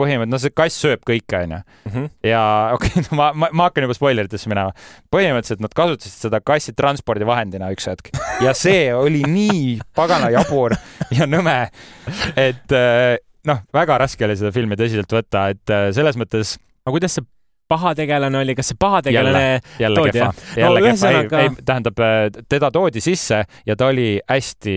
põhimõtteliselt, 0.00 0.32
no 0.32 0.40
see 0.40 0.54
kass 0.56 0.82
sööb 0.82 1.02
kõike, 1.06 1.42
onju. 1.44 1.60
Mhm. 1.90 2.08
ja 2.26 2.42
okei 2.76 2.92
okay, 2.92 3.06
no, 3.06 3.18
ma, 3.20 3.30
ma, 3.36 3.50
ma 3.54 3.68
hakkan 3.68 3.86
juba 3.86 3.96
spoileritesse 3.96 4.50
minema. 4.50 4.74
põhimõtteliselt 5.14 5.62
nad 5.64 5.76
kasutasid 5.76 6.26
seda 6.26 6.42
kassi 6.44 6.74
transpordivahendina 6.76 7.70
üks 7.74 7.90
hetk 7.90 8.10
ja 8.44 8.54
see 8.56 8.88
oli 8.96 9.22
nii 9.28 9.78
pagana 9.96 10.32
jabur 10.34 10.74
ja 11.18 11.28
nõme, 11.30 11.58
et 12.34 12.74
äh, 12.76 13.20
noh, 13.48 13.62
väga 13.74 14.00
raske 14.02 14.26
oli 14.26 14.38
seda 14.40 14.52
filmi 14.54 14.78
tõsiselt 14.80 15.14
võtta, 15.14 15.50
et 15.54 15.74
äh, 15.74 15.88
selles 15.96 16.18
mõttes 16.20 16.56
aga 16.84 16.96
kuidas 16.96 17.18
see 17.18 17.26
pahategelane 17.70 18.38
oli, 18.38 18.54
kas 18.58 18.72
see 18.72 18.78
pahategelane 18.80 19.42
jälle, 19.42 19.60
jälle 19.78 20.00
toodi, 20.00 20.18
kehva, 20.18 20.32
jälle 20.56 20.80
no, 20.80 20.84
kehva. 20.84 20.92
ühesõnaga..., 20.92 21.40
ei, 21.40 21.50
ei, 21.52 21.64
tähendab, 21.64 22.04
teda 22.50 22.70
toodi 22.74 23.02
sisse 23.04 23.44
ja 23.66 23.76
ta 23.78 23.90
oli 23.92 24.12
hästi 24.28 24.76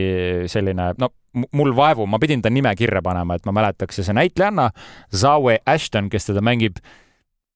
selline, 0.51 0.91
no 1.01 1.09
mul 1.57 1.73
vaevu, 1.75 2.05
ma 2.05 2.19
pidin 2.21 2.41
ta 2.41 2.51
nime 2.53 2.75
kirja 2.77 3.01
panema, 3.01 3.37
et 3.37 3.47
ma 3.49 3.55
mäletaks 3.57 3.97
ja 3.97 4.05
see 4.05 4.17
näitlejanna, 4.17 4.69
Zawe 5.15 5.57
Ashton, 5.65 6.11
kes 6.13 6.29
teda 6.29 6.43
mängib, 6.45 6.77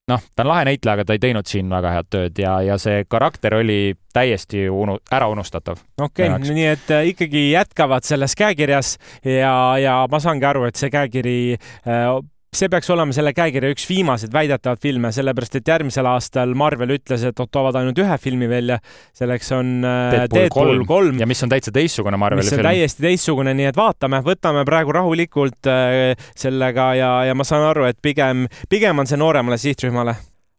noh, 0.10 0.24
ta 0.34 0.46
on 0.46 0.50
lahe 0.50 0.66
näitleja, 0.72 0.96
aga 0.98 1.06
ta 1.06 1.18
ei 1.18 1.22
teinud 1.22 1.50
siin 1.50 1.70
väga 1.70 1.92
head 1.94 2.10
tööd 2.14 2.42
ja, 2.42 2.56
ja 2.66 2.78
see 2.82 3.04
karakter 3.10 3.60
oli 3.60 3.94
täiesti 4.16 4.66
unu-, 4.72 4.98
ära 5.14 5.28
unustatav. 5.30 5.84
okei 6.02 6.32
okay,, 6.32 6.56
nii 6.58 6.70
et 6.72 6.96
äh, 6.96 7.12
ikkagi 7.12 7.52
jätkavad 7.52 8.08
selles 8.08 8.34
käekirjas 8.40 8.96
ja, 9.22 9.54
ja 9.84 10.00
ma 10.10 10.22
saangi 10.24 10.50
aru, 10.50 10.66
et 10.72 10.80
see 10.80 10.90
käekiri 10.94 11.38
äh, 11.54 12.08
see 12.56 12.70
peaks 12.72 12.90
olema 12.94 13.14
selle 13.16 13.34
käekirja 13.36 13.72
üks 13.74 13.86
viimaseid 13.90 14.32
väidetavalt 14.34 14.82
filme, 14.84 15.12
sellepärast 15.14 15.58
et 15.60 15.68
järgmisel 15.68 16.08
aastal 16.10 16.54
Marvel 16.58 16.96
ütles, 16.96 17.26
et 17.28 17.42
toovad 17.52 17.76
ainult 17.80 18.00
ühe 18.02 18.18
filmi 18.24 18.50
välja. 18.50 18.80
selleks 19.16 19.52
on 19.58 19.74
äh, 19.84 20.12
Deadpool, 20.14 20.40
Deadpool 20.40 20.86
kolm. 20.88 21.20
ja 21.20 21.28
mis 21.28 21.44
on 21.44 21.52
täitsa 21.52 21.74
teistsugune 21.76 22.18
Marveli 22.18 22.46
film. 22.46 22.56
mis 22.56 22.60
on 22.60 22.70
täiesti 22.70 23.08
teistsugune, 23.08 23.54
nii 23.58 23.70
et 23.72 23.78
vaatame, 23.78 24.22
võtame 24.26 24.64
praegu 24.66 24.96
rahulikult 24.96 25.70
äh, 25.72 26.16
sellega 26.36 26.90
ja, 26.98 27.12
ja 27.28 27.38
ma 27.38 27.48
saan 27.48 27.68
aru, 27.68 27.88
et 27.92 28.00
pigem, 28.02 28.48
pigem 28.70 29.04
on 29.04 29.10
see 29.10 29.20
nooremale 29.20 29.60
sihtrühmale. 29.62 30.16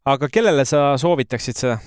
aga 0.09 0.29
kellele 0.33 0.68
sa 0.68 0.92
soovitaksid 1.01 1.64
seda? 1.64 1.79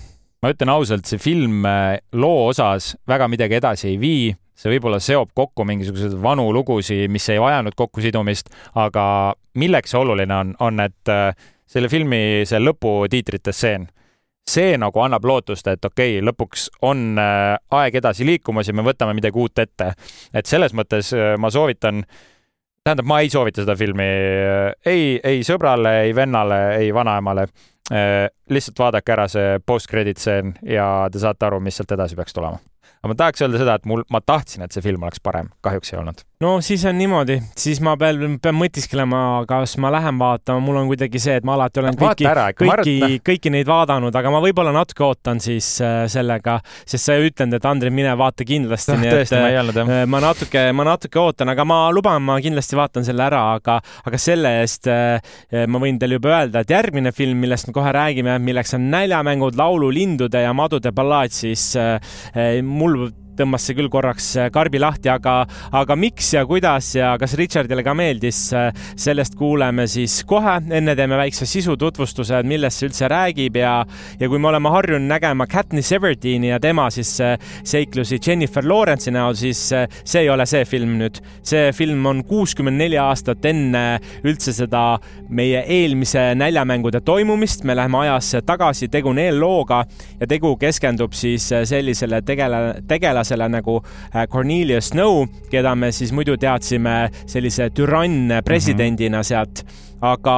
ma 0.41 0.49
ütlen 0.49 0.73
ausalt, 0.73 1.05
see 1.05 1.21
film 1.21 1.65
äh, 1.69 1.99
loo 2.17 2.47
osas 2.49 2.95
väga 3.07 3.29
midagi 3.29 3.61
edasi 3.61 3.93
ei 3.93 3.99
vii 4.01 4.31
see 4.61 4.75
võib-olla 4.75 4.99
seob 5.01 5.31
kokku 5.37 5.65
mingisuguseid 5.67 6.13
vanu 6.21 6.49
lugusid, 6.53 7.07
mis 7.11 7.25
ei 7.33 7.41
vajanud 7.41 7.75
kokkusidumist, 7.77 8.51
aga 8.77 9.05
milleks 9.57 9.93
see 9.93 10.01
oluline 10.01 10.37
on, 10.37 10.53
on, 10.61 10.83
et 10.85 11.11
äh, 11.11 11.31
selle 11.69 11.89
filmi 11.91 12.43
see 12.47 12.61
lõputiitrite 12.61 13.53
stseen, 13.55 13.87
see 14.47 14.75
nagu 14.81 15.01
annab 15.01 15.25
lootust, 15.25 15.69
et 15.71 15.85
okei 15.85 16.17
okay,, 16.17 16.25
lõpuks 16.29 16.67
on 16.87 17.17
äh, 17.21 17.55
aeg 17.79 17.97
edasi 18.01 18.27
liikumas 18.27 18.69
ja 18.69 18.77
me 18.77 18.85
võtame 18.85 19.15
midagi 19.17 19.41
uut 19.41 19.63
ette. 19.63 19.93
et 20.33 20.45
selles 20.45 20.77
mõttes 20.77 21.13
äh, 21.17 21.33
ma 21.41 21.49
soovitan, 21.53 22.03
tähendab, 22.85 23.09
ma 23.09 23.21
ei 23.21 23.33
soovita 23.33 23.65
seda 23.65 23.77
filmi 23.77 24.07
ei, 24.85 25.17
ei 25.17 25.43
sõbrale, 25.45 26.01
ei 26.07 26.15
vennale, 26.17 26.63
ei 26.81 26.93
vanaemale. 26.93 27.45
lihtsalt 28.49 28.79
vaadake 28.79 29.11
ära 29.11 29.25
see 29.27 29.59
post-credit 29.65 30.17
stseen 30.17 30.53
ja 30.63 31.09
te 31.11 31.19
saate 31.19 31.45
aru, 31.45 31.59
mis 31.59 31.75
sealt 31.75 31.91
edasi 31.91 32.15
peaks 32.15 32.33
tulema 32.33 32.61
aga 33.01 33.13
ma 33.13 33.17
tahaks 33.17 33.41
öelda 33.41 33.61
seda, 33.61 33.77
et 33.79 33.87
mul, 33.89 34.03
ma 34.13 34.21
tahtsin, 34.21 34.61
et 34.65 34.75
see 34.75 34.83
film 34.85 35.07
oleks 35.07 35.23
parem, 35.23 35.49
kahjuks 35.65 35.93
ei 35.93 36.01
olnud. 36.01 36.21
No 36.41 36.55
siis 36.65 36.81
on 36.89 36.95
niimoodi, 36.97 37.35
siis 37.57 37.77
ma 37.85 37.91
pean, 38.01 38.39
pean 38.41 38.55
mõtisklema, 38.57 39.17
kas 39.49 39.75
ma 39.81 39.91
lähen 39.93 40.17
vaatama, 40.17 40.61
mul 40.65 40.79
on 40.79 40.87
kuidagi 40.89 41.19
see, 41.21 41.35
et 41.37 41.45
ma 41.45 41.53
alati 41.53 41.81
olen 41.83 41.97
kõiki, 41.99 42.25
kõiki, 42.57 42.95
kõiki 43.27 43.51
neid 43.53 43.69
vaadanud, 43.69 44.15
aga 44.17 44.31
ma 44.33 44.39
võib-olla 44.41 44.73
natuke 44.73 45.05
ootan 45.05 45.41
siis 45.43 45.67
äh, 45.85 46.07
sellega, 46.09 46.55
sest 46.81 47.05
sa 47.05 47.17
ju 47.17 47.29
ütlenud, 47.29 47.59
et 47.59 47.67
Andrei, 47.69 47.93
mine 47.93 48.15
vaata 48.17 48.47
kindlasti 48.47 48.95
no,. 48.95 49.03
tõesti, 49.05 49.37
ma 49.37 49.51
ei 49.53 49.59
olnud 49.61 49.77
jah. 49.83 49.91
Äh, 49.99 50.07
ma 50.09 50.21
natuke, 50.25 50.63
ma 50.73 50.87
natuke 50.89 51.21
ootan, 51.21 51.51
aga 51.53 51.65
ma 51.69 51.77
luban, 51.93 52.25
ma 52.25 52.39
kindlasti 52.41 52.79
vaatan 52.79 53.05
selle 53.05 53.25
ära, 53.27 53.43
aga, 53.59 53.77
aga 54.09 54.21
selle 54.21 54.55
eest 54.63 54.89
äh, 54.89 55.37
ma 55.69 55.83
võin 55.83 56.01
teile 56.01 56.17
juba 56.17 56.33
öelda, 56.39 56.65
et 56.65 56.73
järgmine 56.73 57.13
film, 57.13 57.37
millest 57.45 57.69
me 57.69 57.77
kohe 57.77 57.93
räägime, 57.93 58.39
milleks 58.41 58.73
on 58.79 58.89
Näljamängud, 58.93 59.61
laululindude 59.61 60.41
ja 60.41 60.57
madude 60.57 60.89
ballaad, 60.95 61.37
siis 61.37 61.69
mul 62.65 62.90
golv 62.91 63.20
tõmbas 63.39 63.65
see 63.65 63.77
küll 63.77 63.89
korraks 63.91 64.27
äh, 64.39 64.49
karbi 64.53 64.79
lahti, 64.81 65.09
aga, 65.11 65.41
aga 65.77 65.97
miks 65.99 66.31
ja 66.35 66.43
kuidas 66.47 66.91
ja 66.97 67.13
kas 67.21 67.35
Richardile 67.39 67.83
ka 67.85 67.93
meeldis, 67.97 68.41
äh, 68.57 68.69
sellest 68.99 69.37
kuuleme 69.39 69.87
siis 69.91 70.21
kohe. 70.27 70.59
enne 70.71 70.95
teeme 70.95 71.17
väikse 71.19 71.45
sisututvustuse, 71.49 72.41
millest 72.47 72.81
see 72.81 72.89
üldse 72.89 73.09
räägib 73.11 73.57
ja, 73.59 73.73
ja 74.19 74.29
kui 74.29 74.39
me 74.39 74.49
oleme 74.51 74.71
harjunud 74.73 75.07
nägema 75.09 75.47
Katniss 75.49 75.93
Everdeen'i 75.95 76.51
ja 76.51 76.59
tema 76.59 76.89
siis 76.93 77.13
äh, 77.23 77.37
seiklusi 77.63 78.19
Jennifer 78.19 78.65
Lawrence'i 78.67 79.13
näol, 79.15 79.35
siis 79.39 79.61
see 79.71 80.21
ei 80.21 80.29
ole 80.29 80.45
see 80.49 80.65
film 80.67 80.97
nüüd. 80.99 81.21
see 81.43 81.71
film 81.75 82.05
on 82.05 82.23
kuuskümmend 82.27 82.77
neli 82.77 82.97
aastat 82.99 83.45
enne 83.45 83.99
üldse 84.27 84.53
seda 84.55 84.99
meie 85.29 85.63
eelmise 85.67 86.31
näljamängude 86.35 87.01
toimumist. 87.01 87.63
me 87.63 87.75
läheme 87.75 87.97
ajas 88.05 88.35
tagasi, 88.45 88.87
tegu 88.91 89.09
on 89.09 89.19
eellooga 89.19 89.83
ja 90.19 90.27
tegu 90.27 90.55
keskendub 90.59 91.13
siis 91.13 91.47
sellisele 91.65 92.21
tegele, 92.25 92.81
tegelasele, 92.87 93.20
tegelasele 93.21 93.47
nagu 93.49 93.81
äh, 94.13 94.27
Cornelius 94.27 94.89
Snow, 94.89 95.27
keda 95.51 95.75
me 95.75 95.91
siis 95.91 96.11
muidu 96.11 96.37
teadsime 96.37 97.11
sellise 97.25 97.69
türann 97.69 98.41
presidendina 98.45 99.17
mm 99.17 99.21
-hmm. 99.21 99.27
sealt 99.27 99.63
aga 100.01 100.35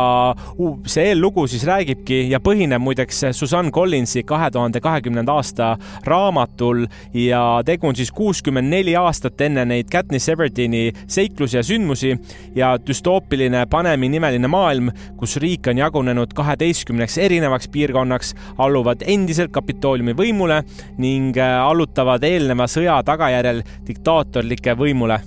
see 0.90 1.10
eellugu 1.12 1.46
siis 1.48 1.64
räägibki 1.68 2.28
ja 2.32 2.40
põhineb 2.44 2.84
muideks 2.84 3.24
Susanne 3.32 3.72
Collinsi 3.72 4.24
kahe 4.28 4.50
tuhande 4.52 4.82
kahekümnenda 4.84 5.36
aasta 5.40 5.74
raamatul 6.08 6.86
ja 7.18 7.44
tegu 7.66 7.88
on 7.88 7.96
siis 7.96 8.12
kuuskümmend 8.12 8.70
neli 8.70 8.96
aastat 9.00 9.42
enne 9.42 9.66
neid 9.70 9.90
Katniss 9.92 10.30
Everdeen'i 10.30 10.92
seiklusi 11.08 11.58
ja 11.58 11.64
sündmusi 11.64 12.14
ja 12.56 12.74
düstoopiline 12.78 13.66
Panemi 13.70 14.10
nimeline 14.12 14.48
maailm, 14.48 14.92
kus 15.18 15.38
riik 15.42 15.68
on 15.72 15.80
jagunenud 15.80 16.34
kaheteistkümneks 16.36 17.18
erinevaks 17.18 17.70
piirkonnaks, 17.74 18.34
alluvad 18.58 19.06
endiselt 19.08 19.54
Kapitooliumi 19.54 20.16
võimule 20.18 20.62
ning 21.02 21.38
äh, 21.38 21.60
allutavad 21.64 22.24
eelneva 22.28 22.68
sõja 22.72 23.00
tagajärjel 23.06 23.64
diktaatorlike 23.88 24.76
võimule 24.80 25.22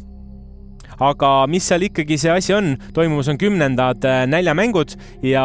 aga 1.01 1.33
mis 1.51 1.67
seal 1.69 1.87
ikkagi 1.89 2.19
see 2.21 2.33
asi 2.33 2.55
on, 2.57 2.75
toimumas 2.95 3.29
on 3.33 3.39
kümnendad 3.41 4.05
äh, 4.05 4.25
näljamängud 4.31 4.97
ja 5.27 5.45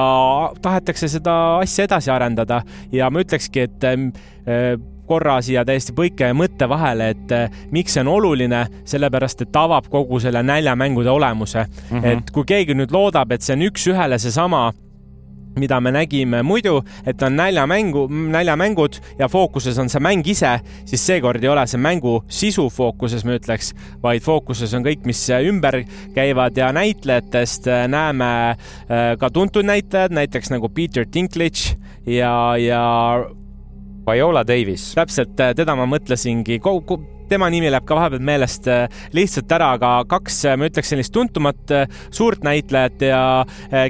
tahetakse 0.62 1.10
seda 1.12 1.36
asja 1.60 1.88
edasi 1.90 2.12
arendada 2.12 2.62
ja 2.92 3.10
ma 3.10 3.24
ütlekski, 3.24 3.68
et 3.68 3.88
ähm, 3.88 4.10
äh, 4.48 4.76
korra 5.12 5.40
siia 5.44 5.66
täiesti 5.68 5.96
põike 5.96 6.30
mõtte 6.38 6.70
vahele, 6.72 7.12
et 7.16 7.34
äh, 7.36 7.64
miks 7.76 7.98
see 7.98 8.04
on 8.06 8.14
oluline, 8.14 8.64
sellepärast 8.88 9.44
et 9.46 9.52
ta 9.52 9.66
avab 9.68 9.90
kogu 9.92 10.22
selle 10.24 10.44
näljamängude 10.44 11.12
olemuse 11.12 11.66
mm. 11.66 11.98
-hmm. 11.98 12.08
et 12.12 12.32
kui 12.32 12.48
keegi 12.48 12.78
nüüd 12.78 12.94
loodab, 12.96 13.32
et 13.32 13.42
see 13.42 13.58
on 13.58 13.68
üks-ühele 13.68 14.20
seesama 14.20 14.70
mida 15.60 15.80
me 15.82 15.92
nägime 15.92 16.42
muidu, 16.44 16.80
et 17.06 17.22
on 17.24 17.36
näljamängu, 17.36 18.06
näljamängud 18.32 19.00
ja 19.20 19.28
fookuses 19.32 19.78
on 19.82 19.90
see 19.92 20.04
mäng 20.04 20.28
ise, 20.28 20.54
siis 20.86 21.04
seekord 21.06 21.44
ei 21.44 21.52
ole 21.52 21.66
see 21.68 21.82
mängu 21.82 22.22
sisu 22.32 22.70
fookuses, 22.72 23.26
ma 23.28 23.36
ütleks, 23.40 23.74
vaid 24.04 24.24
fookuses 24.26 24.74
on 24.78 24.86
kõik, 24.86 25.06
mis 25.10 25.24
ümber 25.32 25.82
käivad 26.16 26.58
ja 26.58 26.72
näitlejatest 26.76 27.70
näeme 27.92 28.32
äh, 28.52 29.14
ka 29.20 29.30
tuntud 29.34 29.68
näitlejad, 29.68 30.16
näiteks 30.16 30.54
nagu 30.54 30.70
Peter 30.70 31.06
Dinklage 31.08 31.78
ja, 32.06 32.34
ja 32.58 32.84
Viola 34.08 34.44
Davis. 34.48 34.94
täpselt, 34.96 35.40
äh, 35.40 35.56
teda 35.56 35.76
ma 35.76 35.86
mõtlesingi 35.90 36.60
tema 37.32 37.48
nimi 37.52 37.70
läheb 37.72 37.86
ka 37.88 37.96
vahepeal 37.96 38.24
meelest 38.28 38.68
äh, 38.72 38.86
lihtsalt 39.16 39.52
ära, 39.56 39.72
aga 39.78 39.92
kaks, 40.10 40.42
äh, 40.50 40.58
ma 40.60 40.68
ütleks 40.68 40.92
sellist 40.92 41.14
tuntumat 41.16 41.72
äh, 41.74 41.86
suurt 42.12 42.44
näitlejat 42.44 43.04
ja 43.06 43.22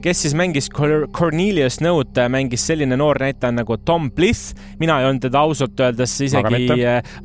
kes 0.03 0.21
siis 0.23 0.33
mängis 0.37 0.67
Cornelius 0.71 1.79
Snow'd, 1.79 2.17
mängis 2.31 2.63
selline 2.67 2.97
noor 2.99 3.17
näitleja 3.21 3.53
nagu 3.55 3.77
Tom 3.85 4.09
Blith. 4.13 4.53
mina 4.79 4.99
ei 4.99 5.07
olnud 5.07 5.23
teda 5.25 5.41
ausalt 5.41 5.79
öeldes 5.79 6.13
isegi 6.21 6.67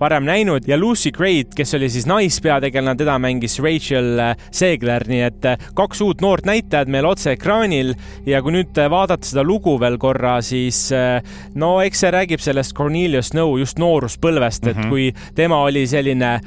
varem 0.00 0.24
näinud 0.28 0.68
ja 0.68 0.78
Lucy 0.78 1.12
Gray, 1.12 1.44
kes 1.56 1.74
oli 1.76 1.88
siis 1.92 2.06
naispeategelane, 2.08 2.96
teda 2.96 3.18
mängis 3.22 3.58
Rachel 3.62 4.20
Segler, 4.50 5.04
nii 5.08 5.22
et 5.26 5.48
kaks 5.76 6.00
uut 6.04 6.24
noort 6.24 6.46
näitlejat 6.48 6.90
meil 6.92 7.08
otse-ekraanil 7.08 7.94
ja 8.26 8.40
kui 8.44 8.56
nüüd 8.56 8.80
vaadata 8.90 9.28
seda 9.28 9.44
lugu 9.46 9.76
veel 9.80 9.98
korra, 10.00 10.38
siis 10.44 10.86
no 11.54 11.76
eks 11.84 12.04
see 12.04 12.14
räägib 12.14 12.44
sellest 12.44 12.76
Cornelius 12.76 13.32
Snow 13.32 13.56
just 13.60 13.80
nooruspõlvest 13.82 14.64
mm, 14.64 14.70
-hmm. 14.70 14.78
et 14.78 14.84
mhm. 14.84 14.90
kui 14.90 15.34
tema 15.36 15.60
oli 15.66 15.86
selline 15.86 16.05
selline, 16.06 16.38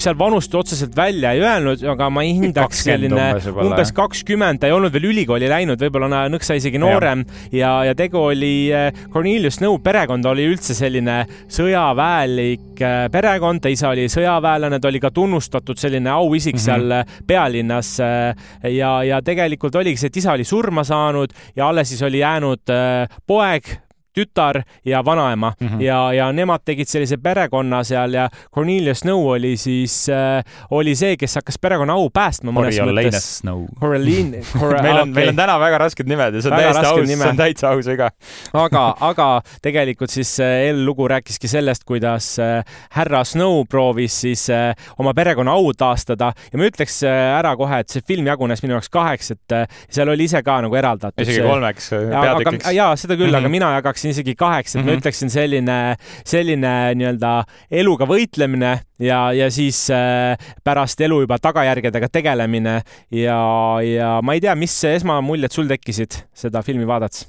seal 0.00 0.16
vanust 0.18 0.54
otseselt 0.56 0.94
välja 0.96 1.32
ei 1.36 1.42
öelnud, 1.44 1.82
aga 1.92 2.08
ma 2.12 2.22
hindaks 2.24 2.82
selline 2.86 3.26
umbes 3.52 3.92
kakskümmend, 3.96 4.60
ta 4.60 4.70
ei 4.70 4.74
olnud 4.76 4.92
veel 4.94 5.08
ülikooli 5.10 5.48
läinud, 5.50 5.80
võib-olla 5.80 6.24
nõksa 6.32 6.56
isegi 6.56 6.80
noorem 6.80 7.24
ja, 7.50 7.58
ja, 7.58 7.72
ja 7.90 7.96
tegu 7.98 8.22
oli 8.30 8.70
eh, 8.72 8.88
Cornelius 9.12 9.58
Snow 9.60 9.78
perekond 9.84 10.26
oli 10.30 10.46
üldse 10.48 10.76
selline 10.76 11.18
sõjaväelik 11.52 12.82
eh, 12.82 12.98
perekond, 13.12 13.62
ta 13.64 13.72
isa 13.72 13.92
oli 13.92 14.08
sõjaväelane, 14.12 14.80
ta 14.80 14.90
oli 14.90 15.02
ka 15.02 15.12
tunnustatud 15.14 15.80
selline 15.80 16.12
auisik 16.14 16.56
mm 16.56 16.60
-hmm. 16.60 16.64
seal 16.64 16.98
eh, 17.00 17.16
pealinnas. 17.26 17.96
ja, 17.98 18.92
ja 19.04 19.20
tegelikult 19.22 19.74
oligi 19.76 20.00
see, 20.00 20.10
et 20.12 20.16
isa 20.16 20.32
oli 20.32 20.44
surma 20.44 20.84
saanud 20.84 21.32
ja 21.56 21.68
alles 21.68 21.88
siis 21.88 22.02
oli 22.02 22.18
jäänud 22.18 22.72
poeg 23.26 23.85
tütar 24.16 24.62
ja 24.84 25.04
vanaema 25.04 25.52
mm 25.60 25.68
-hmm. 25.68 25.82
ja, 25.82 26.12
ja 26.12 26.32
nemad 26.32 26.64
tegid 26.64 26.88
sellise 26.88 27.16
perekonna 27.16 27.84
seal 27.84 28.14
ja 28.14 28.28
Cornelius 28.54 29.00
Snow 29.00 29.26
oli 29.26 29.56
siis 29.56 30.08
äh,, 30.08 30.44
oli 30.70 30.94
see, 30.96 31.16
kes 31.16 31.34
hakkas 31.34 31.58
perekonna 31.60 31.92
au 31.92 32.10
päästma 32.10 32.52
mõnes 32.52 32.78
mõttes. 32.80 33.28
Snow. 33.40 33.66
Coraline 33.80 34.40
Cora, 34.60 34.82
meil 34.82 34.96
on 34.96 35.10
okay., 35.10 35.14
meil 35.14 35.28
on 35.28 35.36
täna 35.36 35.58
väga 35.60 35.78
rasked 35.78 36.08
nimed 36.08 36.34
ja 36.34 36.42
see 36.42 36.50
on 36.50 36.56
väga 36.56 36.72
täiesti 36.72 36.92
aus, 36.92 37.18
see 37.18 37.28
on 37.28 37.36
täitsa 37.36 37.70
aus 37.70 37.90
viga. 37.90 38.10
aga, 38.64 38.84
aga 39.00 39.28
tegelikult 39.62 40.10
siis 40.10 40.32
eellugu 40.40 41.08
rääkiski 41.08 41.48
sellest, 41.48 41.84
kuidas 41.84 42.38
äh, 42.42 42.64
härra 42.96 43.24
Snow 43.24 43.64
proovis 43.68 44.20
siis 44.20 44.48
äh, 44.50 44.72
oma 44.98 45.14
perekonna 45.14 45.52
au 45.52 45.72
taastada 45.76 46.32
ja 46.52 46.58
ma 46.60 46.68
ütleks 46.70 47.02
äh, 47.06 47.38
ära 47.38 47.56
kohe, 47.56 47.80
et 47.82 47.92
see 47.92 48.04
film 48.06 48.26
jagunes 48.26 48.62
minu 48.64 48.76
jaoks 48.76 48.90
kaheks, 48.92 49.32
et 49.36 49.56
seal 49.90 50.08
oli 50.12 50.28
ise 50.28 50.42
ka 50.46 50.60
nagu 50.64 50.76
eraldatud. 50.76 51.22
isegi 51.22 51.44
kolmeks 51.44 51.90
peatükiks. 51.92 52.70
jaa, 52.76 52.96
seda 52.96 53.16
küll 53.16 53.26
mm, 53.26 53.32
-hmm. 53.32 53.38
aga 53.38 53.48
mhm. 53.48 53.56
mina 53.58 53.72
jagaksin 54.06 54.14
isegi 54.14 54.34
kaheks, 54.36 54.74
et 54.74 54.80
mm 54.80 54.82
-hmm. 54.82 54.86
ma 54.86 54.92
mhm. 54.92 55.00
ütleksin 55.00 55.30
selline, 55.30 55.96
selline 56.24 56.94
nii-öelda 56.94 57.44
eluga 57.70 58.06
võitlemine 58.06 58.80
ja, 58.98 59.32
ja 59.32 59.50
siis 59.50 59.90
äh, 59.90 60.36
pärast 60.64 61.00
elu 61.00 61.20
juba 61.20 61.38
tagajärgedega 61.38 62.08
tegelemine 62.08 62.82
ja, 63.10 63.40
ja 63.82 64.20
ma 64.22 64.34
ei 64.34 64.40
tea, 64.40 64.54
mis 64.54 64.84
esmamuljed 64.84 65.52
sul 65.52 65.66
tekkisid 65.66 66.22
seda 66.34 66.62
filmi 66.62 66.86
vaadates? 66.86 67.26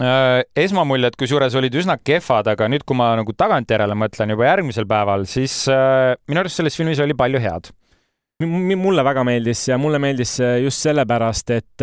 Äh, 0.00 0.44
esmamuljed 0.56 1.16
kusjuures 1.18 1.54
olid 1.54 1.74
üsna 1.74 1.98
kehvad, 1.98 2.46
aga 2.46 2.68
nüüd, 2.68 2.84
kui 2.86 2.96
ma 2.96 3.14
nagu 3.16 3.32
tagantjärele 3.32 3.94
mõtlen 3.94 4.30
juba 4.30 4.46
järgmisel 4.46 4.86
päeval, 4.86 5.26
siis 5.26 5.66
äh, 5.68 6.16
minu 6.28 6.40
arust 6.40 6.56
selles 6.56 6.76
filmis 6.76 7.00
oli 7.00 7.14
palju 7.14 7.40
head 7.40 7.72
mulle 8.40 9.02
väga 9.04 9.20
meeldis 9.20 9.68
ja 9.68 9.76
mulle 9.76 9.98
meeldis 10.00 10.38
just 10.64 10.80
sellepärast, 10.80 11.50
et 11.50 11.82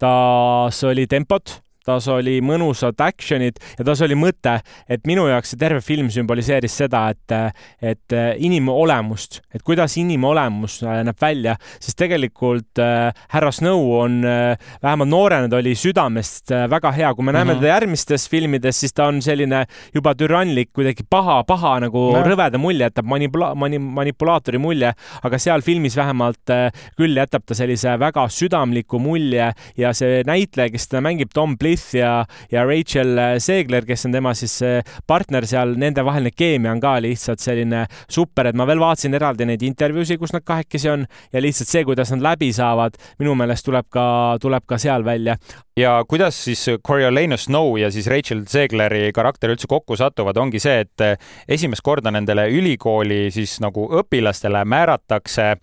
tas 0.00 0.78
oli 0.88 1.04
tempot 1.04 1.52
tas 1.86 2.08
oli 2.12 2.40
mõnusad 2.44 3.00
action'id 3.02 3.60
ja 3.78 3.86
tas 3.86 4.02
oli 4.04 4.16
mõte, 4.18 4.58
et 4.88 5.06
minu 5.08 5.26
jaoks 5.30 5.54
see 5.54 5.60
terve 5.60 5.80
film 5.84 6.10
sümboliseeris 6.12 6.76
seda, 6.82 7.08
et, 7.12 7.36
et 7.82 8.16
inimolemust, 8.42 9.40
et 9.54 9.62
kuidas 9.66 9.96
inimolemus 10.00 10.80
näeb 10.82 11.18
välja, 11.20 11.56
sest 11.80 11.98
tegelikult 12.00 12.80
äh, 12.82 13.10
härra 13.32 13.52
Snow 13.52 13.84
on 14.00 14.22
äh, 14.24 14.56
vähemalt 14.82 15.10
noorena 15.10 15.48
ta 15.48 15.60
oli 15.60 15.74
südamest 15.78 16.52
äh, 16.52 16.66
väga 16.70 16.92
hea, 16.96 17.12
kui 17.14 17.24
me 17.24 17.32
näeme 17.32 17.52
mm 17.52 17.56
-hmm. 17.56 17.60
teda 17.60 17.72
järgmistes 17.74 18.28
filmides, 18.30 18.80
siis 18.80 18.92
ta 18.92 19.06
on 19.06 19.22
selline 19.22 19.64
juba 19.94 20.14
türanlik, 20.14 20.70
kuidagi 20.72 21.04
paha, 21.10 21.44
paha 21.44 21.80
nagu 21.80 22.12
no. 22.12 22.22
rõveda 22.24 22.58
mulje, 22.58 22.88
jätab 22.88 23.06
manipula-, 23.06 23.54
mani-, 23.54 23.78
manipulaatori 23.78 24.58
mulje, 24.58 24.92
aga 25.22 25.38
seal 25.38 25.62
filmis 25.62 25.96
vähemalt 25.96 26.50
äh, 26.50 26.70
küll 26.96 27.16
jätab 27.16 27.42
ta 27.46 27.54
sellise 27.54 27.98
väga 27.98 28.28
südamliku 28.28 28.98
mulje 28.98 29.52
ja 29.76 29.92
see 29.92 30.22
näitleja, 30.26 30.70
kes 30.70 30.88
teda 30.88 31.00
mängib, 31.00 31.30
Tom 31.34 31.58
Bliss, 31.58 31.71
Smith 31.72 31.94
ja, 31.96 32.24
ja 32.50 32.64
Rachel 32.64 33.16
Seegler, 33.38 33.86
kes 33.88 34.06
on 34.06 34.12
tema 34.12 34.34
siis 34.36 34.58
partner 35.06 35.46
seal, 35.48 35.74
nendevaheline 35.80 36.32
keemia 36.36 36.72
on 36.74 36.80
ka 36.82 36.98
lihtsalt 37.00 37.40
selline 37.40 37.86
super, 38.10 38.50
et 38.50 38.58
ma 38.58 38.66
veel 38.68 38.82
vaatasin 38.82 39.16
eraldi 39.16 39.46
neid 39.48 39.62
intervjuusid, 39.64 40.20
kus 40.20 40.34
nad 40.36 40.44
kahekesi 40.44 40.90
on 40.92 41.06
ja 41.32 41.42
lihtsalt 41.42 41.72
see, 41.72 41.84
kuidas 41.88 42.12
nad 42.12 42.24
läbi 42.32 42.52
saavad, 42.52 42.98
minu 43.22 43.36
meelest 43.38 43.64
tuleb 43.64 43.88
ka, 43.92 44.04
tuleb 44.42 44.68
ka 44.68 44.78
seal 44.78 45.04
välja. 45.06 45.38
Ja 45.76 46.02
kuidas 46.04 46.36
siis 46.44 46.66
Coriolanus 46.84 47.46
Snow 47.46 47.78
ja 47.80 47.88
siis 47.90 48.06
Rachel 48.12 48.42
Zegleri 48.44 49.06
karakter 49.16 49.54
üldse 49.54 49.64
kokku 49.70 49.96
satuvad, 49.96 50.36
ongi 50.36 50.60
see, 50.60 50.82
et 50.84 51.22
esimest 51.48 51.80
korda 51.80 52.12
nendele 52.12 52.44
ülikooli 52.52 53.30
siis 53.32 53.54
nagu 53.64 53.86
õpilastele 54.02 54.66
määratakse 54.68 55.54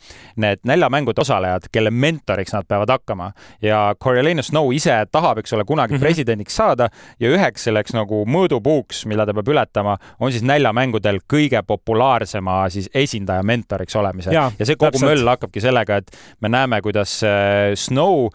need 0.42 0.66
näljamängude 0.66 1.22
osalejad, 1.22 1.70
kelle 1.70 1.94
mentoriks 1.94 2.58
nad 2.58 2.66
peavad 2.66 2.90
hakkama. 2.96 3.30
Ja 3.62 3.94
Coriolanus 4.02 4.50
Snow 4.50 4.74
ise 4.74 4.98
tahab, 5.12 5.44
eks 5.44 5.54
ole, 5.54 5.68
kunagi 5.70 5.99
-hmm. 6.00 6.08
presidendiks 6.08 6.56
saada 6.56 6.90
ja 7.20 7.30
üheks 7.30 7.68
selleks 7.70 7.94
nagu 7.94 8.24
mõõdupuuks, 8.26 9.06
mida 9.06 9.26
ta 9.26 9.34
peab 9.34 9.48
ületama, 9.48 9.98
on 10.20 10.32
siis 10.32 10.44
näljamängudel 10.44 11.20
kõige 11.28 11.62
populaarsema 11.68 12.70
siis 12.70 12.90
esindaja 12.94 13.44
mentoriks 13.44 13.96
olemise 13.96 14.34
ja, 14.34 14.52
ja 14.60 14.66
see 14.66 14.76
kogu 14.76 14.98
täpselt. 14.98 15.12
möll 15.12 15.28
hakkabki 15.28 15.62
sellega, 15.62 15.98
et 15.98 16.12
me 16.42 16.50
näeme, 16.50 16.82
kuidas 16.82 17.22
äh, 17.24 17.76
Snow 17.76 18.30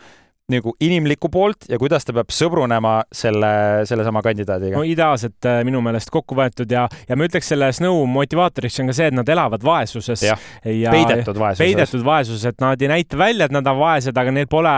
nagu 0.52 0.74
inimlikku 0.84 1.30
poolt 1.32 1.64
ja 1.72 1.78
kuidas 1.80 2.04
ta 2.04 2.12
peab 2.12 2.32
sõbrunema 2.34 2.98
selle, 3.14 3.48
sellesama 3.88 4.20
kandidaadiga? 4.24 4.76
no 4.76 4.84
ideaalselt 4.84 5.46
äh, 5.48 5.62
minu 5.64 5.80
meelest 5.84 6.10
kokku 6.12 6.36
võetud 6.36 6.68
ja, 6.68 6.82
ja 7.08 7.16
ma 7.16 7.24
ütleks 7.24 7.48
selle 7.48 7.70
Snow 7.72 8.02
motivaatoriks 8.12 8.76
on 8.82 8.90
ka 8.92 8.96
see, 8.98 9.08
et 9.08 9.16
nad 9.16 9.32
elavad 9.32 9.64
vaesuses. 9.64 10.26
ja, 10.26 10.36
ja 10.68 10.92
peidetud 10.92 11.40
vaesuses. 11.40 11.62
peidetud 11.64 12.04
vaesuses, 12.04 12.44
et 12.52 12.60
nad 12.60 12.84
ei 12.84 12.92
näita 12.92 13.16
välja, 13.16 13.48
et 13.48 13.56
nad 13.56 13.72
on 13.72 13.80
vaesed, 13.80 14.20
aga 14.20 14.36
neil 14.36 14.50
pole, 14.52 14.74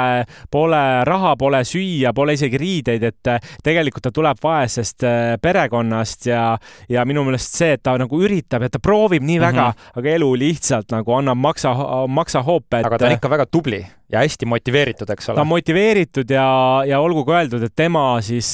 pole 0.54 0.84
raha, 1.10 1.34
pole 1.40 1.64
süüa, 1.66 2.14
pole 2.14 2.38
isegi 2.38 2.62
riideid, 2.62 3.08
et 3.10 3.34
äh, 3.34 3.50
tegelikult 3.66 4.06
ta 4.06 4.14
tuleb 4.14 4.38
vaesest 4.46 5.02
äh, 5.02 5.34
perekonnast 5.42 6.30
ja, 6.30 6.46
ja 6.92 7.06
minu 7.10 7.26
meelest 7.26 7.58
see, 7.58 7.74
et 7.74 7.82
ta 7.82 7.96
nagu 7.98 8.22
üritab 8.22 8.68
ja 8.68 8.70
ta 8.70 8.78
proovib 8.78 9.26
nii 9.26 9.42
väga 9.42 9.66
mm, 9.66 9.82
-hmm. 9.82 9.98
aga 9.98 10.14
elu 10.14 10.32
lihtsalt 10.46 10.94
nagu 10.94 11.18
annab 11.18 11.42
maksa, 11.42 11.74
maksahoope 12.06 12.84
et.... 12.84 12.86
aga 12.86 13.02
ta 13.02 13.10
on 13.10 13.18
ikka 13.18 13.34
väga 13.34 13.50
tubli 13.50 13.82
ja 14.12 14.22
hästi 14.22 14.46
motiveeritud, 14.46 15.10
eks 15.10 15.28
ole. 15.28 15.36
ta 15.36 15.42
on 15.42 15.50
motiveeritud 15.50 16.30
ja, 16.30 16.46
ja 16.86 17.00
olgu 17.02 17.24
ka 17.26 17.40
öeldud, 17.40 17.64
et 17.66 17.74
tema 17.76 18.04
siis, 18.22 18.52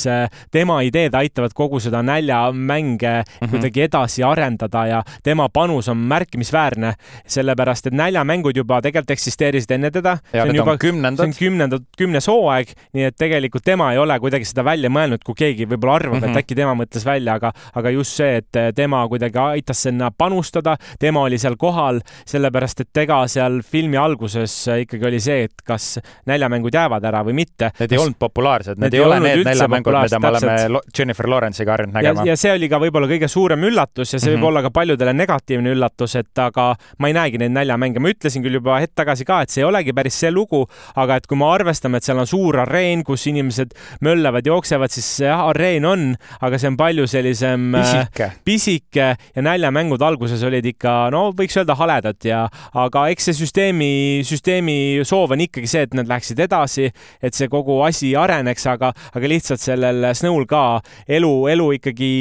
tema 0.50 0.78
ideed 0.86 1.14
aitavad 1.18 1.52
kogu 1.54 1.80
seda 1.80 2.02
näljamänge 2.02 3.12
mm 3.12 3.24
-hmm. 3.24 3.50
kuidagi 3.50 3.82
edasi 3.82 4.24
arendada 4.24 4.86
ja 4.86 5.02
tema 5.22 5.48
panus 5.48 5.88
on 5.88 5.96
märkimisväärne, 5.96 6.94
sellepärast 7.26 7.86
et 7.86 7.92
näljamängud 7.92 8.56
juba 8.56 8.80
tegelikult 8.82 9.10
eksisteerisid 9.10 9.70
enne 9.70 9.90
teda. 9.90 10.18
see 10.32 10.42
on 10.42 10.56
juba 10.56 10.76
kümnendad. 10.78 11.24
see 11.24 11.28
on 11.28 11.34
kümnendad, 11.38 11.84
kümnes 11.98 12.26
hooaeg, 12.26 12.72
nii 12.92 13.04
et 13.04 13.16
tegelikult 13.16 13.64
tema 13.64 13.92
ei 13.92 13.98
ole 13.98 14.20
kuidagi 14.20 14.44
seda 14.44 14.64
välja 14.64 14.90
mõelnud, 14.90 15.20
kui 15.24 15.34
keegi 15.34 15.66
võib-olla 15.66 15.94
arvab 15.94 16.14
mm, 16.14 16.20
-hmm. 16.20 16.24
et 16.24 16.30
mhm. 16.30 16.38
äkki 16.38 16.54
tema 16.54 16.74
mõtles 16.74 17.04
välja, 17.04 17.34
aga, 17.34 17.52
aga 17.74 17.90
just 17.90 18.16
see, 18.16 18.36
et 18.36 18.74
tema 18.74 19.08
kuidagi 19.08 19.38
aitas 19.38 19.82
sinna 19.82 20.10
panustada, 20.10 20.76
tema 20.98 21.20
oli 21.20 21.38
seal 21.38 21.56
kohal, 21.56 22.00
sellepärast 22.26 22.80
et 22.80 22.96
ega 22.96 23.26
seal 23.28 23.60
filmi 23.62 23.96
alguses 23.96 24.68
ikkagi 24.80 25.06
oli 25.06 25.20
see, 25.20 25.41
et 25.48 25.64
kas 25.66 25.98
näljamängud 26.28 26.74
jäävad 26.74 27.04
ära 27.08 27.22
või 27.26 27.36
mitte. 27.42 27.72
Need 27.80 27.94
ei 27.94 28.00
olnud 28.02 28.18
populaarsed, 28.20 28.80
need 28.82 28.94
ei 28.94 29.04
ole 29.04 29.20
need 29.20 29.44
näljamängud, 29.46 29.98
mida 30.04 30.20
me 30.22 30.32
oleme 30.32 30.82
Jennifer 30.98 31.28
Lawrence'iga 31.30 31.76
harjunud 31.76 31.96
nägema. 31.98 32.26
ja 32.26 32.36
see 32.38 32.52
oli 32.54 32.68
ka 32.72 32.80
võib-olla 32.82 33.08
kõige 33.10 33.28
suurem 33.30 33.68
üllatus 33.68 34.12
ja 34.12 34.18
see 34.18 34.30
mm 34.30 34.36
-hmm. 34.36 34.42
võib 34.42 34.48
olla 34.50 34.62
ka 34.62 34.70
paljudele 34.70 35.12
negatiivne 35.16 35.74
üllatus, 35.74 36.16
et 36.20 36.38
aga 36.38 36.72
ma 36.98 37.10
ei 37.10 37.16
näegi 37.16 37.38
neid 37.38 37.54
näljamänge. 37.56 38.00
ma 38.00 38.12
ütlesin 38.12 38.42
küll 38.44 38.58
juba 38.60 38.78
hetk 38.80 38.94
tagasi 38.94 39.24
ka, 39.24 39.42
et 39.42 39.50
see 39.50 39.62
ei 39.62 39.68
olegi 39.68 39.92
päris 39.92 40.18
see 40.20 40.30
lugu, 40.30 40.66
aga 40.96 41.16
et 41.16 41.26
kui 41.26 41.38
me 41.38 41.48
arvestame, 41.50 41.96
et 41.96 42.04
seal 42.04 42.18
on 42.18 42.26
suur 42.26 42.58
areen, 42.62 43.04
kus 43.04 43.26
inimesed 43.26 43.74
möllavad, 44.00 44.46
jooksevad, 44.46 44.90
siis 44.90 45.20
jah, 45.26 45.46
areen 45.48 45.84
on, 45.84 46.14
aga 46.40 46.58
see 46.58 46.70
on 46.72 46.76
palju 46.76 47.06
sellisem 47.06 47.74
äh, 47.74 47.82
pisike, 47.82 48.30
pisike 48.44 49.08
ja 49.36 49.42
näljamängud 49.42 50.02
alguses 50.02 50.42
olid 50.42 50.66
ikka, 50.72 51.10
no 51.14 51.30
võiks 51.36 51.56
öelda 51.58 51.76
haledad 51.78 52.28
ja, 52.28 52.44
aga 52.74 53.06
eks 53.12 53.30
see 53.30 53.40
süsteemi, 53.42 53.92
süsteemi 54.26 54.78
soov 55.08 55.31
on 55.32 55.44
ikkagi 55.44 55.70
see, 55.70 55.86
et 55.88 55.96
nad 55.98 56.08
läheksid 56.08 56.40
edasi, 56.44 56.88
et 57.22 57.36
see 57.36 57.50
kogu 57.52 57.80
asi 57.86 58.14
areneks, 58.18 58.66
aga, 58.70 58.92
aga 59.16 59.34
lihtsalt 59.34 59.62
sellel 59.62 60.12
Snow'l 60.16 60.46
ka 60.50 60.64
elu, 61.08 61.32
elu 61.52 61.68
ikkagi 61.78 62.12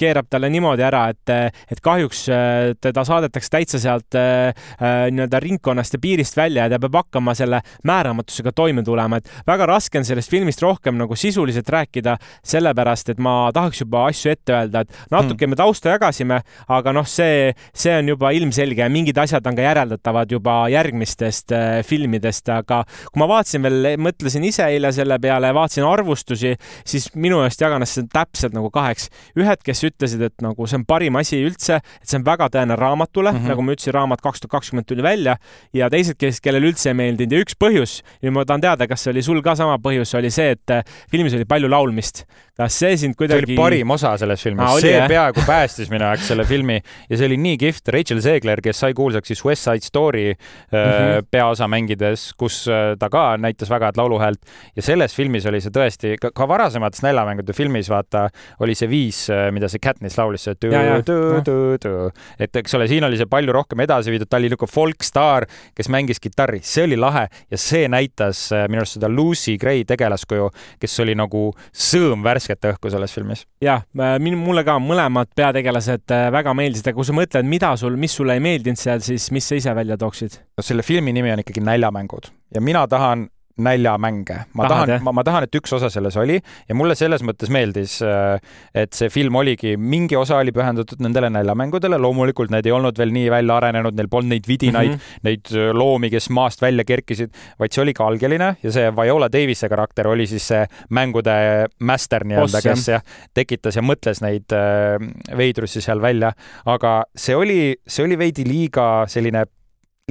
keerab 0.00 0.26
talle 0.30 0.50
niimoodi 0.50 0.82
ära, 0.84 1.04
et, 1.12 1.54
et 1.70 1.80
kahjuks 1.84 2.24
äh, 2.32 2.72
teda 2.82 3.04
saadetakse 3.06 3.52
täitsa 3.52 3.80
sealt 3.82 4.16
äh, 4.18 4.50
äh, 4.50 5.06
nii-öelda 5.14 5.40
ringkonnast 5.42 5.94
ja 5.94 6.00
piirist 6.02 6.36
välja 6.36 6.66
ja 6.66 6.74
ta 6.74 6.80
peab 6.82 6.98
hakkama 6.98 7.34
selle 7.38 7.60
määramatusega 7.86 8.52
toime 8.56 8.82
tulema, 8.86 9.20
et 9.20 9.30
väga 9.46 9.68
raske 9.70 10.00
on 10.00 10.06
sellest 10.06 10.32
filmist 10.32 10.62
rohkem 10.64 10.98
nagu 10.98 11.16
sisuliselt 11.18 11.70
rääkida, 11.70 12.16
sellepärast 12.46 13.14
et 13.14 13.22
ma 13.22 13.36
tahaks 13.54 13.84
juba 13.84 14.06
asju 14.10 14.32
ette 14.34 14.56
öelda, 14.56 14.82
et 14.82 14.98
natuke 15.14 15.46
hmm. 15.46 15.54
me 15.54 15.60
tausta 15.60 15.94
jagasime, 15.94 16.40
aga 16.74 16.94
noh, 16.96 17.06
see, 17.08 17.52
see 17.74 17.94
on 17.94 18.10
juba 18.14 18.34
ilmselge 18.34 18.82
ja 18.82 18.90
mingid 18.90 19.18
asjad 19.22 19.46
on 19.46 19.58
ka 19.58 19.68
järeldatavad 19.68 20.34
juba 20.34 20.56
järgmistest 20.74 21.54
filmidest, 21.86 22.50
aga 22.50 22.82
kui 23.12 23.22
ma 23.22 23.30
vaatasin 23.30 23.62
veel, 23.62 23.90
mõtlesin 24.02 24.50
ise 24.50 24.66
eile 24.74 24.90
selle 24.94 25.20
peale, 25.22 25.52
vaatasin 25.54 25.86
arvustusi, 25.86 26.54
siis 26.82 27.10
minu 27.14 27.38
jaoks 27.44 27.60
jaganes 27.62 27.94
see 27.94 28.10
täpselt 28.10 28.56
nagu 28.56 28.70
kaheks. 28.74 29.08
ühed, 29.38 29.62
kes 29.64 29.83
ütlesid, 29.88 30.22
et 30.26 30.44
nagu 30.44 30.66
see 30.68 30.78
on 30.80 30.86
parim 30.88 31.16
asi 31.20 31.40
üldse, 31.44 31.80
et 31.80 32.08
see 32.08 32.18
on 32.20 32.26
väga 32.26 32.48
tõene 32.54 32.76
raamatule 32.78 33.32
mm, 33.32 33.38
-hmm. 33.38 33.52
nagu 33.52 33.64
ma 33.64 33.76
ütlesin, 33.76 33.94
raamat 33.96 34.24
kaks 34.24 34.44
tuhat 34.44 34.56
kakskümmend 34.58 34.88
tuli 34.88 35.02
välja 35.04 35.36
ja 35.74 35.90
teised, 35.90 36.18
kes, 36.20 36.40
kellele 36.44 36.70
üldse 36.72 36.90
ei 36.92 36.98
meeldinud 36.98 37.32
ja 37.32 37.44
üks 37.44 37.56
põhjus, 37.60 38.00
ja 38.22 38.32
ma 38.34 38.44
tahan 38.44 38.64
teada, 38.64 38.88
kas 38.90 39.06
oli 39.10 39.22
sul 39.22 39.42
ka 39.44 39.56
sama 39.58 39.78
põhjus, 39.82 40.14
oli 40.18 40.30
see, 40.34 40.54
et 40.56 40.74
äh, 40.74 40.84
filmis 41.10 41.34
oli 41.34 41.46
palju 41.48 41.70
laulmist. 41.70 42.24
kas 42.54 42.76
see 42.78 42.96
sind 42.96 43.16
kuidagi? 43.18 43.48
see 43.48 43.50
oli 43.50 43.58
parim 43.58 43.90
osa 43.90 44.12
selles 44.18 44.42
filmis 44.42 44.62
ah,, 44.62 44.76
see 44.78 44.92
jah? 44.94 45.08
peaaegu 45.10 45.42
päästis 45.46 45.90
minu 45.90 46.06
jaoks 46.06 46.28
selle 46.30 46.44
filmi 46.46 46.76
ja 47.10 47.16
see 47.16 47.26
oli 47.26 47.36
nii 47.36 47.56
kihvt. 47.58 47.88
Rachel 47.90 48.20
Zegler, 48.22 48.62
kes 48.62 48.78
sai 48.78 48.94
kuulsaks 48.94 49.32
siis 49.32 49.42
West 49.44 49.66
Side 49.66 49.82
Story 49.82 50.32
mm 50.32 50.78
-hmm. 50.78 51.26
peaosa 51.30 51.68
mängides, 51.68 52.32
kus 52.38 52.68
äh, 52.68 52.94
ta 52.98 53.08
ka 53.10 53.36
näitas 53.36 53.70
väga 53.70 53.90
head 53.90 53.98
lauluhäält 53.98 54.40
ja 54.76 54.82
selles 54.82 55.14
filmis 55.16 55.46
oli 55.46 55.60
see 55.60 55.74
tõesti, 55.74 56.14
ka 56.18 56.48
varasemates 56.48 57.02
näljamängude 57.02 57.52
filmis, 57.52 57.90
vaata, 57.90 58.28
oli 58.60 58.74
see 58.74 58.88
viis, 58.88 59.26
mida 59.50 59.68
see 59.74 59.82
Katniss 59.82 60.18
laulis 60.20 60.46
see 60.46 60.56
tõ-tõ-tõ-tõ, 60.60 61.94
et 62.42 62.60
eks 62.60 62.76
ole, 62.78 62.88
siin 62.90 63.06
oli 63.06 63.18
see 63.20 63.28
palju 63.30 63.54
rohkem 63.54 63.82
edasi 63.84 64.14
viidud, 64.14 64.30
ta 64.30 64.40
oli 64.40 64.50
nagu 64.52 64.68
folkstaar, 64.70 65.46
kes 65.76 65.90
mängis 65.92 66.22
kitarri, 66.22 66.60
see 66.64 66.86
oli 66.88 66.98
lahe 67.00 67.26
ja 67.28 67.60
see 67.60 67.88
näitas 67.90 68.46
äh, 68.54 68.66
minu 68.70 68.84
arust 68.84 68.98
seda 68.98 69.10
Lucy 69.12 69.56
Gray 69.60 69.84
tegelaskuju, 69.88 70.50
kes 70.82 70.96
oli 71.04 71.16
nagu 71.18 71.46
sõõm 71.70 72.24
värsket 72.26 72.70
õhku 72.72 72.92
selles 72.94 73.14
filmis. 73.14 73.44
jah, 73.64 73.84
minu, 73.94 74.38
mulle 74.40 74.64
ka 74.66 74.78
mõlemad 74.82 75.32
peategelased 75.36 76.14
äh, 76.14 76.28
väga 76.34 76.54
meeldisid, 76.56 76.90
aga 76.90 77.00
kui 77.00 77.10
sa 77.10 77.16
mõtled, 77.16 77.50
mida 77.50 77.74
sul, 77.80 77.98
mis 78.00 78.16
sulle 78.16 78.38
ei 78.38 78.44
meeldinud 78.44 78.80
seal, 78.80 79.02
siis 79.04 79.30
mis 79.34 79.48
sa 79.48 79.60
ise 79.60 79.76
välja 79.76 79.98
tooksid? 80.00 80.40
no 80.54 80.64
selle 80.64 80.86
filmi 80.86 81.12
nimi 81.14 81.32
on 81.34 81.42
ikkagi 81.44 81.62
Näljamängud 81.64 82.30
ja 82.54 82.60
mina 82.60 82.86
tahan 82.88 83.28
näljamänge. 83.56 84.36
ma 84.52 84.68
Tahad, 84.68 84.88
tahan, 84.88 85.02
ma, 85.04 85.12
ma 85.12 85.24
tahan, 85.24 85.46
et 85.46 85.54
üks 85.54 85.72
osa 85.76 85.90
selles 85.92 86.16
oli 86.18 86.40
ja 86.40 86.74
mulle 86.74 86.96
selles 86.98 87.22
mõttes 87.26 87.50
meeldis, 87.54 87.96
äh, 88.02 88.40
et 88.74 88.92
see 88.96 89.10
film 89.12 89.36
oligi, 89.38 89.76
mingi 89.78 90.16
osa 90.18 90.40
oli 90.42 90.52
pühendatud 90.54 91.02
nendele 91.04 91.30
näljamängudele, 91.30 91.98
loomulikult 92.02 92.50
need 92.54 92.66
ei 92.66 92.74
olnud 92.74 92.98
veel 92.98 93.14
nii 93.14 93.30
välja 93.32 93.58
arenenud, 93.60 93.94
neil 93.94 94.10
polnud 94.10 94.34
neid 94.34 94.48
vidinaid 94.50 94.94
mm, 94.94 94.98
-hmm. 94.98 95.24
neid 95.28 95.54
äh, 95.54 95.70
loomi, 95.76 96.10
kes 96.10 96.30
maast 96.34 96.62
välja 96.62 96.84
kerkisid, 96.84 97.34
vaid 97.60 97.74
see 97.74 97.84
oli 97.84 97.94
ka 97.94 98.08
algeline 98.10 98.54
ja 98.62 98.74
see 98.74 98.90
Viola 98.96 99.30
Davise 99.32 99.70
karakter 99.70 100.10
oli 100.10 100.26
siis 100.26 100.48
see 100.50 100.64
mängude 100.90 101.34
master 101.78 102.26
nii-öelda, 102.26 102.62
kes 102.64 102.88
jah, 102.88 103.04
tekitas 103.34 103.78
ja 103.78 103.82
mõtles 103.86 104.22
neid 104.24 104.50
äh, 104.54 104.98
veidrusi 105.36 105.80
seal 105.84 106.02
välja, 106.02 106.34
aga 106.66 107.04
see 107.16 107.36
oli, 107.36 107.76
see 107.86 108.04
oli 108.04 108.18
veidi 108.18 108.48
liiga 108.48 109.04
selline 109.06 109.46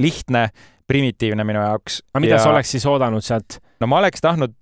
lihtne 0.00 0.48
primitiivne 0.86 1.44
minu 1.46 1.62
jaoks. 1.62 2.02
aga 2.12 2.22
mida 2.24 2.38
ja... 2.38 2.42
sa 2.42 2.52
oleks 2.52 2.74
siis 2.76 2.86
oodanud 2.86 3.24
sealt? 3.24 3.58
no 3.80 3.88
ma 3.90 4.00
oleks 4.02 4.24
tahtnud, 4.24 4.56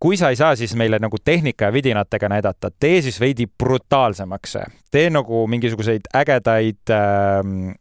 kui 0.00 0.18
sa 0.20 0.32
ei 0.32 0.38
saa 0.40 0.54
siis 0.58 0.74
meile 0.78 1.00
nagu 1.02 1.20
tehnika 1.24 1.68
ja 1.68 1.74
vidinatega 1.74 2.30
näidata, 2.32 2.70
tee 2.70 3.02
siis 3.02 3.20
veidi 3.20 3.46
brutaalsemaks 3.46 4.56
tee 4.90 5.08
nagu 5.14 5.46
mingisuguseid 5.50 6.10
ägedaid 6.20 6.94
äh, 6.94 7.76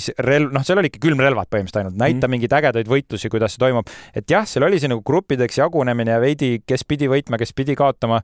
siis 0.00 0.10
relv, 0.24 0.50
noh, 0.54 0.64
seal 0.66 0.80
oli 0.80 0.90
ikka 0.90 1.02
külmrelvad 1.02 1.50
põhimõtteliselt 1.50 1.82
ainult, 1.82 1.98
näita 2.00 2.26
mm. 2.26 2.34
mingeid 2.34 2.56
ägedaid 2.60 2.90
võitlusi, 2.90 3.30
kuidas 3.32 3.54
see 3.54 3.62
toimub. 3.62 3.90
et 4.16 4.30
jah, 4.30 4.46
seal 4.48 4.66
oli 4.66 4.80
see 4.80 4.90
nagu 4.90 5.02
gruppideks 5.06 5.60
jagunemine 5.60 6.14
ja 6.16 6.20
veidi, 6.22 6.58
kes 6.66 6.86
pidi 6.88 7.10
võitma, 7.10 7.40
kes 7.40 7.54
pidi 7.56 7.76
kaotama, 7.78 8.20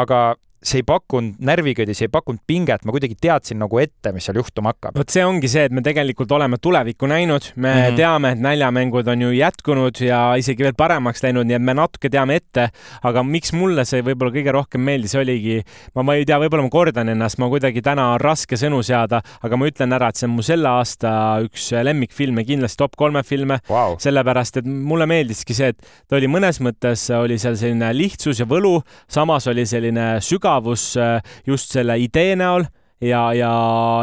aga 0.00 0.22
see 0.60 0.82
ei 0.82 0.84
pakkunud 0.84 1.40
närvikõdi, 1.40 1.94
see 1.96 2.06
ei 2.08 2.12
pakkunud 2.12 2.42
pinget, 2.48 2.84
ma 2.84 2.92
kuidagi 2.92 3.16
teadsin 3.20 3.56
nagu 3.62 3.78
ette, 3.80 4.12
mis 4.12 4.26
seal 4.28 4.36
juhtuma 4.40 4.74
hakkab. 4.74 4.98
vot 5.00 5.12
see 5.12 5.22
ongi 5.24 5.48
see, 5.48 5.64
et 5.70 5.72
me 5.72 5.80
tegelikult 5.84 6.32
oleme 6.36 6.58
tulevikku 6.60 7.08
näinud, 7.08 7.52
me 7.56 7.72
mm 7.72 7.80
-hmm. 7.80 7.96
teame, 7.96 8.32
et 8.36 8.42
näljamängud 8.44 9.08
on 9.08 9.22
ju 9.24 9.30
jätkunud 9.32 10.00
ja 10.04 10.20
isegi 10.36 10.62
veel 10.62 10.76
paremaks 10.76 11.22
läinud, 11.24 11.48
nii 11.48 11.56
et 11.56 11.62
me 11.62 11.74
natuke 11.74 12.10
teame 12.12 12.36
ette, 12.36 12.68
aga 13.02 13.22
miks 13.22 13.52
mulle 13.52 13.84
see 13.88 14.02
võib-olla 14.04 14.34
kõige 14.34 14.52
rohkem 14.52 14.84
meeldis, 14.84 15.14
oligi, 15.14 15.62
ma, 15.94 16.02
ma 16.02 16.14
ei 16.14 16.24
tea, 16.28 16.38
võib-olla 16.38 16.62
ma 16.62 16.70
kordan 16.70 17.08
ennast, 17.08 17.38
ma 17.38 17.48
kuidagi 17.48 17.82
täna 17.82 18.12
on 18.14 18.20
raske 18.20 18.56
sõnu 18.56 18.82
seada, 18.82 19.22
aga 19.42 19.56
ma 19.56 19.66
ütlen 19.66 19.96
ära, 19.96 20.08
et 20.08 20.16
see 20.16 20.28
on 20.28 20.36
mu 20.36 20.42
selle 20.42 20.68
aasta 20.68 21.40
üks 21.40 21.70
lemmikfilme, 21.72 22.44
kindlasti 22.44 22.76
top 22.76 22.96
kolme 22.96 23.22
filme 23.22 23.60
wow., 23.70 23.96
sellepärast 23.98 24.60
et 24.60 24.66
mulle 24.66 25.06
meeldiski 25.06 25.54
see, 25.54 25.72
et 25.72 25.80
ta 26.08 26.20
oli 26.20 26.28
mõnes 26.28 26.60
mõttes, 26.60 27.08
oli 27.16 27.38
seal 27.38 27.56
selline 27.56 27.94
lihtsus 27.96 28.40
ja 28.40 28.46
võlu, 28.46 28.82
samas 29.08 29.48
oli 29.48 29.64
selline 29.66 30.20
sügav 30.20 30.49
sügavus 30.50 30.96
äh, 30.96 31.22
just 31.46 31.70
selle 31.72 31.98
idee 31.98 32.34
näol 32.36 32.64
ja, 33.00 33.32
ja, 33.32 33.52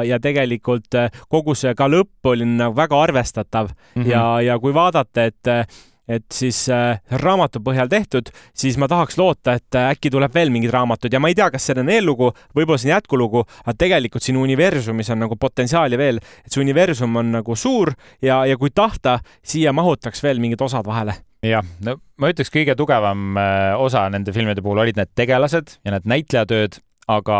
ja 0.06 0.20
tegelikult 0.20 0.96
äh, 0.96 1.12
kogu 1.30 1.56
see 1.56 1.74
ka 1.76 1.88
lõpp 1.88 2.26
oli 2.26 2.46
nagu 2.46 2.76
väga 2.76 3.02
arvestatav. 3.02 3.70
Mm 3.96 4.04
-hmm. 4.04 4.10
ja, 4.10 4.42
ja 4.42 4.60
kui 4.60 4.74
vaadata, 4.74 5.26
et 5.26 5.48
äh, 5.48 5.66
et 6.08 6.24
siis 6.32 6.70
äh, 6.70 7.02
raamatu 7.12 7.60
põhjal 7.60 7.90
tehtud, 7.90 8.30
siis 8.56 8.78
ma 8.78 8.88
tahaks 8.88 9.18
loota, 9.18 9.54
et 9.54 9.76
äh, 9.76 9.90
äkki 9.92 10.10
tuleb 10.10 10.34
veel 10.34 10.50
mingid 10.50 10.72
raamatud. 10.72 11.12
Ja 11.14 11.20
ma 11.20 11.28
ei 11.28 11.36
tea, 11.36 11.52
kas 11.52 11.66
see 11.66 11.76
on 11.76 11.90
eellugu, 11.90 12.32
võib-olla 12.56 12.78
see 12.78 12.88
on 12.88 12.96
jätkulugu, 12.96 13.44
aga 13.66 13.74
tegelikult 13.78 14.24
siin 14.24 14.38
universumis 14.38 15.10
on 15.10 15.20
nagu 15.20 15.36
potentsiaali 15.36 15.98
veel, 15.98 16.18
et 16.46 16.52
see 16.52 16.64
universum 16.64 17.16
on 17.16 17.32
nagu 17.32 17.56
suur 17.56 17.92
ja, 18.22 18.46
ja 18.46 18.58
kui 18.58 18.70
tahta, 18.70 19.20
siia 19.44 19.74
mahutaks 19.74 20.24
veel 20.24 20.40
mingid 20.40 20.62
osad 20.62 20.88
vahele 20.88 21.27
jah, 21.46 21.66
no 21.86 21.98
ma 22.18 22.32
ütleks, 22.34 22.52
kõige 22.54 22.76
tugevam 22.78 23.38
äh, 23.38 23.74
osa 23.80 24.08
nende 24.14 24.34
filmide 24.36 24.64
puhul 24.66 24.84
olid 24.86 24.98
need 25.00 25.12
tegelased 25.18 25.78
ja 25.86 25.94
need 25.94 26.08
näitlejatööd, 26.10 26.80
aga 27.12 27.40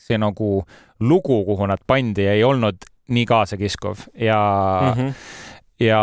see 0.00 0.18
nagu 0.20 0.62
lugu, 1.00 1.42
kuhu 1.46 1.66
nad 1.68 1.82
pandi, 1.86 2.26
ei 2.30 2.44
olnud 2.46 2.86
nii 3.08 3.24
kaasakiskuv 3.28 4.06
ja 4.20 4.38
mm, 4.82 4.98
-hmm. 4.98 5.12
Ja 5.80 6.00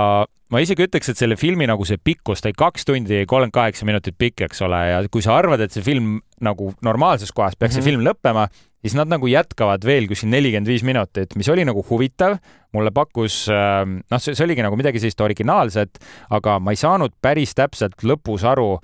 ma 0.54 0.62
isegi 0.62 0.86
ütleks, 0.86 1.10
et 1.10 1.20
selle 1.20 1.38
filmi 1.40 1.68
nagu 1.70 1.86
see 1.88 1.98
pikkus, 2.02 2.42
ta 2.42 2.52
oli 2.52 2.58
kaks 2.60 2.88
tundi 2.88 3.22
ja 3.22 3.28
kolmkümmend 3.28 3.56
kaheksa 3.56 3.88
minutit 3.88 4.18
pikk, 4.18 4.46
eks 4.48 4.62
ole, 4.66 4.82
ja 4.92 5.02
kui 5.12 5.24
sa 5.26 5.36
arvad, 5.40 5.64
et 5.66 5.74
see 5.76 5.84
film 5.86 6.20
nagu 6.46 6.72
normaalses 6.86 7.34
kohas 7.36 7.56
peaks 7.56 7.76
mm 7.76 7.80
-hmm. 7.80 7.84
see 7.84 7.92
mhm. 7.92 8.04
film 8.04 8.08
lõppema, 8.08 8.48
siis 8.86 8.96
nad 8.96 9.10
nagu 9.10 9.28
jätkavad 9.28 9.86
veel 9.86 10.08
kuskil 10.08 10.30
nelikümmend 10.30 10.70
viis 10.70 10.84
minutit, 10.84 11.36
mis 11.36 11.50
oli 11.50 11.66
nagu 11.66 11.86
huvitav, 11.90 12.38
mulle 12.74 12.92
pakkus, 12.92 13.48
ähm, 13.50 14.00
noh, 14.12 14.22
see, 14.22 14.36
oligi 14.44 14.62
nagu 14.62 14.78
midagi 14.78 15.00
sellist 15.00 15.22
originaalset, 15.22 16.00
aga 16.30 16.60
ma 16.60 16.72
ei 16.72 16.78
saanud 16.78 17.16
päris 17.22 17.56
täpselt 17.56 18.04
lõpus 18.04 18.46
aru, 18.46 18.80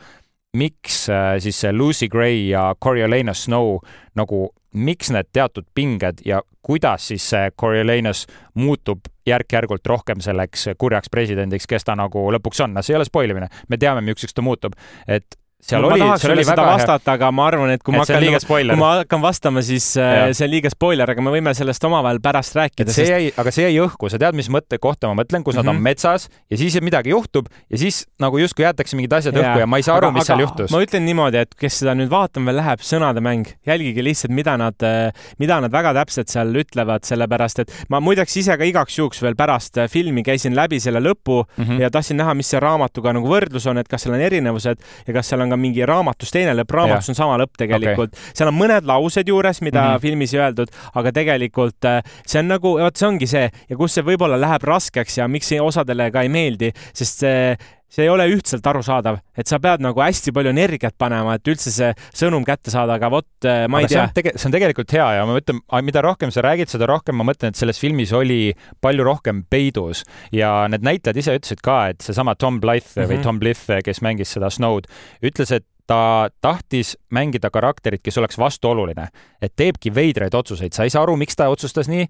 miks 0.58 1.06
äh, 1.10 1.38
siis 1.40 1.60
see 1.62 1.72
Lucy 1.72 2.10
Gray 2.10 2.50
ja 2.50 2.76
Coriolanus 2.84 3.44
Snow 3.44 3.80
nagu, 4.16 4.50
miks 4.74 5.12
need 5.12 5.30
teatud 5.34 5.66
pinged 5.76 6.26
ja 6.26 6.42
kuidas 6.64 7.08
siis 7.08 7.30
see 7.30 7.52
Coriolanus 7.60 8.26
muutub 8.56 9.11
järk-järgult 9.28 9.86
rohkem 9.88 10.22
selleks 10.24 10.70
kurjaks 10.78 11.12
presidendiks, 11.12 11.68
kes 11.70 11.86
ta 11.86 11.96
nagu 11.96 12.28
lõpuks 12.38 12.64
on. 12.66 12.74
no 12.74 12.82
see 12.86 12.96
ei 12.96 13.02
ole 13.02 13.08
spoil 13.08 13.36
imine, 13.36 13.50
me 13.70 13.78
teame, 13.82 14.02
milliseks 14.06 14.34
ta 14.34 14.46
muutub, 14.46 14.78
et 15.08 15.38
seal 15.62 15.84
no, 15.84 15.92
oli, 15.94 16.06
seal 16.20 16.34
oli 16.34 16.46
väga 16.48 16.66
vastata, 16.66 17.16
aga 17.18 17.30
ma 17.36 17.46
arvan, 17.52 17.72
et 17.76 17.84
kui 17.86 17.94
ma 17.94 18.04
hakkan, 18.04 18.26
kui 18.48 18.78
ma 18.80 18.92
hakkan 19.02 19.22
vastama, 19.24 19.62
siis 19.66 19.92
äh, 20.00 20.12
ja. 20.18 20.24
see 20.36 20.48
on 20.48 20.54
liiga 20.56 20.72
spoiler, 20.74 21.12
aga 21.14 21.24
me 21.24 21.34
võime 21.34 21.54
sellest 21.58 21.86
omavahel 21.88 22.22
pärast 22.24 22.58
rääkida. 22.58 22.90
see 22.90 23.06
sest... 23.06 23.14
jäi, 23.14 23.30
aga 23.42 23.54
see 23.54 23.68
jäi 23.68 23.78
õhku, 23.84 24.10
sa 24.12 24.20
tead, 24.22 24.38
mis 24.38 24.50
mõttekohta 24.54 25.12
ma 25.12 25.22
mõtlen, 25.22 25.46
kus 25.46 25.56
mm 25.56 25.62
-hmm. 25.62 25.70
nad 25.70 25.74
on 25.74 25.78
mhm. 25.78 25.84
metsas 25.90 26.28
ja 26.50 26.58
siis 26.58 26.80
midagi 26.82 27.14
juhtub 27.14 27.50
ja 27.70 27.78
siis 27.78 28.06
nagu 28.20 28.42
justkui 28.42 28.66
jäetakse 28.66 28.98
mingid 28.98 29.14
asjad 29.14 29.38
ja. 29.38 29.44
õhku 29.44 29.64
ja 29.64 29.68
ma 29.70 29.78
ei 29.78 29.86
saa 29.86 30.00
aru, 30.02 30.12
mis 30.16 30.26
aga, 30.26 30.30
seal 30.32 30.46
juhtus. 30.46 30.72
ma 30.74 30.82
ütlen 30.82 31.06
niimoodi, 31.06 31.44
et 31.46 31.56
kes 31.56 31.80
seda 31.84 31.96
nüüd 31.98 32.10
vaatama 32.10 32.56
läheb, 32.56 32.82
sõnademäng, 32.86 33.54
jälgige 33.68 34.04
lihtsalt, 34.04 34.34
mida 34.34 34.58
nad, 34.58 34.78
äh, 34.82 35.14
mida 35.40 35.60
nad 35.62 35.72
väga 35.72 35.94
täpselt 36.02 36.34
seal 36.34 36.56
ütlevad, 36.64 37.06
sellepärast 37.06 37.64
et 37.66 37.76
ma 37.90 38.02
muideks 38.02 38.38
ise 38.42 38.58
ka 38.58 38.66
igaks 38.66 38.98
juhuks 38.98 39.22
veel 39.22 39.38
pärast 39.38 39.78
äh, 39.78 39.90
filmi 39.92 40.24
käisin 40.26 40.58
läbi 40.58 40.80
selle 40.80 41.00
lõpu 41.04 41.44
mm 41.46 41.64
-hmm. 41.64 41.82
ja 41.82 41.92
tahtsin 41.94 42.18
näha, 42.18 42.34
mis 42.34 42.50
see 42.50 42.60
raamatuga 42.60 43.14
nagu 43.14 43.30
võrdlus 43.30 43.68
on, 43.70 43.78
et 43.78 43.88
kas 43.88 44.02
seal 44.04 44.16
on 44.16 44.22
erinevused 44.22 44.82
ja 45.08 45.14
kas 45.14 45.30
seal 45.30 45.42
on 45.42 45.51
ka 45.52 45.60
mingi 45.60 45.86
raamatus 45.86 46.32
üks 46.32 46.36
teine 46.36 46.56
lõpp, 46.56 46.72
raamatus 46.72 47.12
on 47.12 47.18
sama 47.18 47.38
lõpp 47.42 47.60
tegelikult. 47.60 48.16
Okay.. 48.16 48.32
seal 48.38 48.52
on 48.52 48.58
mõned 48.58 48.88
laused 48.88 49.28
juures, 49.28 49.62
mida 49.62 49.82
mm 49.82 49.92
-hmm. 49.92 50.02
filmis 50.02 50.34
ei 50.34 50.40
öeldud, 50.40 50.72
aga 50.96 51.12
tegelikult 51.12 51.86
äh, 51.86 52.02
see 52.26 52.40
on 52.40 52.48
nagu, 52.48 52.78
vot 52.80 52.96
see 52.96 53.08
ongi 53.08 53.28
see 53.28 53.50
ja 53.52 53.78
kus 53.78 53.94
see 53.98 54.06
võib-olla 54.08 54.40
läheb 54.40 54.64
raskeks 54.64 55.18
ja 55.18 55.28
miks 55.28 55.52
osadele 55.62 56.12
ka 56.12 56.24
ei 56.24 56.30
meeldi, 56.30 56.72
sest 56.94 57.26
see 57.26 57.58
see 57.92 58.06
ei 58.06 58.12
ole 58.12 58.28
ühtselt 58.32 58.66
arusaadav, 58.68 59.20
et 59.38 59.50
sa 59.52 59.60
pead 59.62 59.84
nagu 59.84 60.02
hästi 60.02 60.34
palju 60.36 60.54
energiat 60.54 60.96
panema, 61.00 61.36
et 61.38 61.52
üldse 61.52 61.74
see 61.74 61.92
sõnum 62.16 62.46
kätte 62.48 62.74
saada, 62.74 62.96
aga 63.00 63.12
vot 63.12 63.48
äh, 63.48 63.66
ma 63.72 63.82
aga 63.82 64.08
ei 64.08 64.14
tea. 64.16 64.36
see 64.36 64.48
on 64.50 64.56
tegelikult 64.56 64.96
hea 64.96 65.08
ja 65.18 65.26
ma 65.28 65.36
mõtlen, 65.38 65.62
mida 65.88 66.04
rohkem 66.06 66.32
sa 66.34 66.46
räägid, 66.46 66.72
seda 66.72 66.88
rohkem 66.90 67.20
ma 67.20 67.28
mõtlen, 67.28 67.52
et 67.52 67.60
selles 67.60 67.80
filmis 67.82 68.14
oli 68.16 68.54
palju 68.84 69.08
rohkem 69.08 69.44
peidus 69.52 70.06
ja 70.36 70.70
need 70.72 70.88
näitlejad 70.88 71.20
ise 71.20 71.36
ütlesid 71.40 71.64
ka, 71.66 71.82
et 71.92 72.06
seesama 72.06 72.38
Tom 72.40 72.62
Blythe 72.64 72.96
mm 72.96 73.04
-hmm. 73.04 73.12
või 73.12 73.20
mhm. 73.20 73.28
Tom 73.28 73.40
Blythe, 73.44 73.82
kes 73.84 74.02
mängis 74.02 74.34
seda 74.38 74.50
Snowd, 74.50 74.88
ütles, 75.22 75.52
et 75.52 75.68
ta 75.92 76.30
tahtis 76.42 76.98
mängida 77.12 77.50
karakterit, 77.50 78.02
kes 78.04 78.18
oleks 78.18 78.38
vastuoluline, 78.40 79.08
et 79.42 79.54
teebki 79.56 79.92
veidraid 79.96 80.34
otsuseid, 80.34 80.74
sa 80.74 80.84
ei 80.88 80.94
saa 80.94 81.04
aru, 81.04 81.18
miks 81.20 81.36
ta 81.36 81.50
otsustas 81.52 81.90
nii 81.92 82.06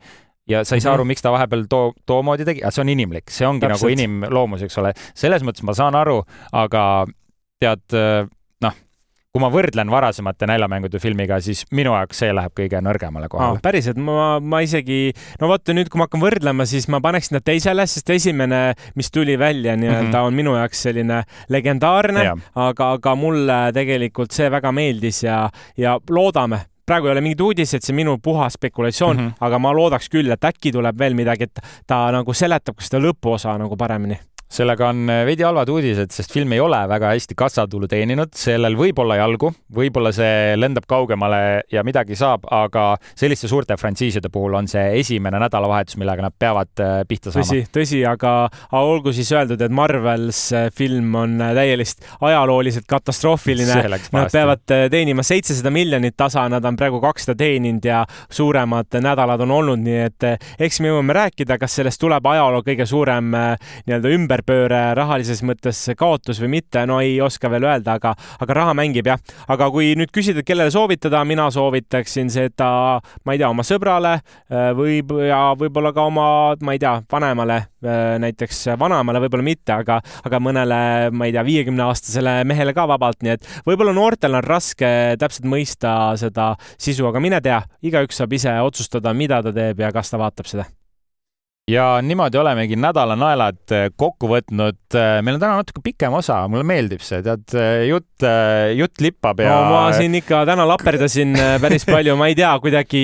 ja 0.52 0.66
sa 0.68 0.78
ei 0.78 0.84
saa 0.84 0.96
aru, 0.98 1.08
miks 1.08 1.24
ta 1.24 1.34
vahepeal 1.34 1.66
too, 1.72 1.94
too 2.06 2.22
moodi 2.26 2.48
tegi, 2.48 2.64
aga 2.64 2.74
see 2.76 2.86
on 2.86 2.94
inimlik, 2.94 3.32
see 3.32 3.48
ongi 3.48 3.66
Täpselt. 3.66 3.88
nagu 3.88 3.96
inimloomus, 3.96 4.68
eks 4.68 4.78
ole. 4.84 4.94
selles 5.18 5.46
mõttes 5.48 5.66
ma 5.68 5.76
saan 5.78 5.98
aru, 6.00 6.22
aga 6.64 6.84
tead, 7.62 8.00
kui 9.32 9.40
ma 9.40 9.48
võrdlen 9.52 9.92
varasemate 9.92 10.48
näljamängude 10.50 11.00
filmiga, 11.00 11.38
siis 11.44 11.64
minu 11.72 11.94
jaoks 11.96 12.20
see 12.20 12.34
läheb 12.36 12.52
kõige 12.58 12.82
nõrgemale 12.84 13.30
kohale 13.32 13.60
ah,. 13.60 13.64
päriselt, 13.64 14.00
ma, 14.04 14.42
ma 14.44 14.60
isegi, 14.66 15.14
no 15.40 15.48
vot 15.52 15.72
nüüd, 15.72 15.88
kui 15.92 16.02
ma 16.02 16.08
hakkan 16.10 16.24
võrdlema, 16.24 16.68
siis 16.68 16.90
ma 16.92 17.00
paneksin 17.04 17.38
ta 17.38 17.44
teisele, 17.48 17.86
sest 17.88 18.12
esimene, 18.12 18.62
mis 19.00 19.12
tuli 19.12 19.38
välja 19.40 19.78
nii-öelda 19.80 20.04
mm, 20.04 20.18
-hmm. 20.18 20.28
on 20.28 20.40
minu 20.42 20.58
jaoks 20.60 20.84
selline 20.88 21.22
legendaarne, 21.54 22.26
aga, 22.68 22.92
aga 22.98 23.16
mulle 23.16 23.62
tegelikult 23.78 24.36
see 24.36 24.52
väga 24.52 24.74
meeldis 24.76 25.24
ja, 25.24 25.46
ja 25.80 25.96
loodame, 26.10 26.66
praegu 26.92 27.08
ei 27.08 27.16
ole 27.16 27.24
mingeid 27.24 27.46
uudiseid, 27.46 27.86
see 27.86 27.94
on 27.94 28.02
minu 28.02 28.18
puhas 28.24 28.58
spekulatsioon 28.60 29.16
mm, 29.18 29.28
-hmm. 29.28 29.48
aga 29.48 29.60
ma 29.60 29.72
loodaks 29.76 30.10
küll, 30.12 30.32
et 30.32 30.50
äkki 30.52 30.74
tuleb 30.76 31.00
veel 31.00 31.16
midagi, 31.16 31.48
et 31.48 31.64
ta 31.88 32.04
nagu 32.12 32.34
seletab 32.34 32.76
ka 32.76 32.88
seda 32.88 33.04
lõpuosa 33.06 33.56
nagu 33.60 33.78
paremini 33.80 34.20
sellega 34.52 34.90
on 34.92 35.10
äh, 35.10 35.24
veidi 35.28 35.46
halvad 35.48 35.70
uudised, 35.72 36.12
sest 36.12 36.34
film 36.34 36.52
ei 36.56 36.60
ole 36.60 36.80
väga 36.92 37.14
hästi 37.14 37.36
kassatulu 37.40 37.88
teeninud, 37.92 38.34
sellel 38.38 38.76
võib 38.80 39.00
olla 39.00 39.16
jalgu, 39.22 39.52
võib-olla 39.76 40.12
see 40.16 40.58
lendab 40.60 40.88
kaugemale 40.90 41.64
ja 41.72 41.86
midagi 41.88 42.18
saab, 42.20 42.46
aga 42.52 42.92
selliste 43.16 43.48
suurte 43.52 43.78
frantsiiside 43.80 44.32
puhul 44.34 44.58
on 44.60 44.68
see 44.72 45.00
esimene 45.00 45.40
nädalavahetus, 45.46 45.98
millega 46.02 46.26
nad 46.26 46.36
peavad 46.38 46.84
äh, 46.84 46.98
pihta 47.08 47.32
saama. 47.32 47.48
tõsi, 47.48 47.62
tõsi, 47.72 48.02
aga 48.08 48.34
olgu 48.82 49.14
siis 49.16 49.32
öeldud, 49.36 49.62
et 49.64 49.76
Marvels 49.76 50.44
äh, 50.58 50.68
film 50.76 51.16
on 51.22 51.40
täielikult 51.40 51.80
ajalooliselt 52.22 52.86
katastroofiline. 52.90 53.78
Nad 54.12 54.32
peavad 54.34 54.62
teenima 54.92 55.24
seitsesada 55.26 55.72
miljonit 55.74 56.18
tasa, 56.20 56.44
nad 56.52 56.66
on 56.68 56.76
praegu 56.78 57.00
kakssada 57.04 57.38
teeninud 57.40 57.86
ja 57.86 58.04
suuremad 58.32 59.00
nädalad 59.02 59.42
on 59.46 59.56
olnud, 59.56 59.82
nii 59.86 60.00
et 60.10 60.28
eks 60.62 60.82
me 60.84 60.92
jõuame 60.92 61.16
rääkida, 61.16 61.58
kas 61.62 61.80
sellest 61.80 62.02
tuleb 62.02 62.26
ajaloo 62.34 62.62
kõige 62.66 62.86
suurem 62.90 63.32
nii-öelda 63.32 64.14
ümber 64.18 64.41
ümberpööre 64.42 64.96
rahalises 64.98 65.42
mõttes 65.46 65.80
kaotus 65.98 66.40
või 66.42 66.58
mitte, 66.58 66.86
no 66.88 67.00
ei 67.02 67.20
oska 67.22 67.50
veel 67.50 67.64
öelda, 67.64 67.98
aga, 68.00 68.14
aga 68.42 68.54
raha 68.54 68.74
mängib 68.74 69.08
jah. 69.08 69.20
aga 69.48 69.70
kui 69.72 69.94
nüüd 69.96 70.12
küsida, 70.12 70.44
kellele 70.44 70.72
soovitada, 70.72 71.24
mina 71.26 71.50
soovitaksin 71.52 72.30
seda, 72.30 73.00
ma 73.26 73.34
ei 73.34 73.38
tea, 73.38 73.50
oma 73.50 73.64
sõbrale 73.64 74.14
äh, 74.18 74.72
või, 74.76 75.02
ja 75.28 75.54
võib-olla 75.58 75.94
ka 75.94 76.06
oma, 76.10 76.56
ma 76.62 76.74
ei 76.74 76.80
tea, 76.82 77.02
vanemale, 77.12 77.60
äh, 77.86 78.18
näiteks 78.22 78.78
vanaemale 78.80 79.22
võib-olla 79.22 79.46
mitte, 79.46 79.74
aga, 79.74 80.02
aga 80.26 80.42
mõnele, 80.42 80.82
ma 81.12 81.30
ei 81.30 81.36
tea, 81.36 81.46
viiekümne 81.46 81.86
aastasele 81.86 82.42
mehele 82.48 82.74
ka 82.74 82.88
vabalt, 82.90 83.22
nii 83.22 83.36
et 83.36 83.50
võib-olla 83.68 83.94
noortel 83.96 84.40
on 84.40 84.46
raske 84.46 84.92
täpselt 85.22 85.48
mõista 85.50 86.16
seda 86.20 86.54
sisu, 86.78 87.08
aga 87.10 87.22
mine 87.22 87.42
tea, 87.42 87.62
igaüks 87.86 88.22
saab 88.22 88.38
ise 88.38 88.60
otsustada, 88.62 89.14
mida 89.14 89.44
ta 89.44 89.54
teeb 89.56 89.86
ja 89.86 89.94
kas 89.94 90.14
ta 90.14 90.22
vaatab 90.22 90.50
seda 90.50 90.70
ja 91.72 91.86
niimoodi 92.04 92.40
olemegi 92.42 92.78
nädala 92.80 93.16
naelad 93.20 93.74
äh, 93.76 93.88
kokku 93.98 94.30
võtnud. 94.32 94.80
Äh, 94.98 95.20
meil 95.24 95.38
on 95.38 95.44
täna 95.44 95.60
natuke 95.62 95.84
pikem 95.86 96.16
osa, 96.18 96.42
mulle 96.52 96.66
meeldib 96.68 97.04
see, 97.06 97.22
tead, 97.26 97.46
äh, 97.58 97.86
jutt, 97.90 98.26
jutt 98.78 99.04
lippab 99.04 99.42
ja 99.42 99.54
no,. 99.56 99.72
ma 99.72 99.84
siin 99.96 100.16
ikka 100.20 100.44
täna 100.50 100.66
laperdasin 100.70 101.34
päris 101.64 101.88
palju, 101.88 102.16
ma 102.20 102.30
ei 102.32 102.38
tea, 102.38 102.52
kuidagi 102.64 103.04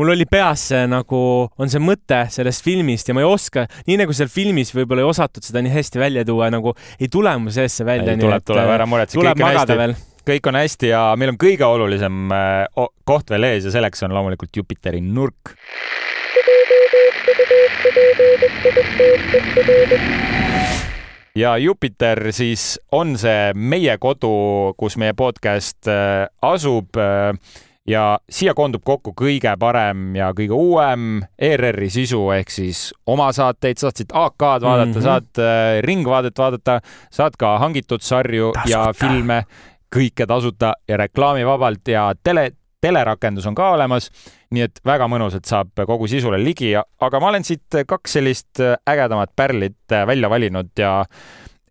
mul 0.00 0.12
oli 0.16 0.26
peas 0.28 0.68
see 0.72 0.82
nagu, 0.90 1.22
on 1.56 1.72
see 1.72 1.82
mõte 1.82 2.24
sellest 2.34 2.66
filmist 2.66 3.08
ja 3.08 3.16
ma 3.16 3.24
ei 3.24 3.30
oska, 3.30 3.64
nii 3.88 4.00
nagu 4.02 4.16
seal 4.16 4.30
filmis 4.32 4.74
võib-olla 4.76 5.06
ei 5.06 5.08
osatud 5.08 5.46
seda 5.46 5.62
nii 5.64 5.72
hästi 5.72 6.02
välja 6.02 6.26
tuua, 6.28 6.50
nagu 6.52 6.74
ei 6.98 7.08
tule 7.12 7.32
mu 7.40 7.54
seest 7.54 7.80
see 7.80 7.88
välja. 7.88 8.18
tuleb, 8.18 8.44
tuleb, 8.44 8.74
ära 8.76 8.88
muretse. 8.88 9.18
tuleb 9.18 9.40
magada 9.40 9.78
veel 9.78 9.96
kõik 10.28 10.50
on 10.50 10.58
hästi 10.60 10.90
ja 10.90 11.02
meil 11.16 11.32
on 11.32 11.38
kõige 11.40 11.64
olulisem 11.64 12.28
koht 13.08 13.30
veel 13.32 13.48
ees 13.48 13.64
ja 13.64 13.72
selleks 13.72 14.04
on 14.04 14.12
loomulikult 14.12 14.60
Jupiteri 14.60 15.00
nurk 15.00 15.54
ja 21.38 21.56
Jupiter 21.56 22.32
siis 22.34 22.80
on 22.92 23.14
see 23.18 23.52
meie 23.54 23.98
kodu, 23.98 24.74
kus 24.78 24.96
meie 24.98 25.14
podcast 25.14 25.88
äh, 25.90 26.26
asub 26.42 26.98
äh, 26.98 27.32
ja 27.88 28.18
siia 28.30 28.54
koondub 28.58 28.82
kokku 28.84 29.14
kõige 29.16 29.54
parem 29.60 30.16
ja 30.18 30.32
kõige 30.36 30.56
uuem 30.56 31.22
ERR-i 31.38 31.90
sisu 31.92 32.24
ehk 32.34 32.50
siis 32.52 32.88
oma 33.06 33.30
saateid, 33.32 33.78
saad 33.80 33.96
siit 33.96 34.12
AK-d 34.12 34.66
vaadata 34.66 34.86
mm, 34.86 34.94
-hmm. 34.94 35.06
saad 35.06 35.82
Ringvaadet 35.86 36.38
vaadata, 36.38 36.80
saad 37.10 37.38
ka 37.38 37.58
hangitud 37.58 38.02
sarju 38.02 38.52
tasuta. 38.52 38.70
ja 38.70 38.92
filme, 38.92 39.42
kõike 39.94 40.26
tasuta 40.26 40.74
ja 40.88 40.96
reklaamivabalt 41.00 41.88
ja 41.88 42.12
tele, 42.22 42.50
telerakendus 42.80 43.46
on 43.46 43.56
ka 43.58 43.72
olemas 43.74 44.10
nii 44.54 44.64
et 44.64 44.80
väga 44.86 45.08
mõnusalt 45.10 45.48
saab 45.48 45.84
kogu 45.88 46.08
sisule 46.10 46.38
ligi, 46.40 46.72
aga 46.76 47.20
ma 47.20 47.32
olen 47.32 47.44
siit 47.46 47.80
kaks 47.88 48.16
sellist 48.18 48.62
ägedamat 48.88 49.34
pärlit 49.36 49.96
välja 50.08 50.30
valinud 50.30 50.72
ja 50.78 51.02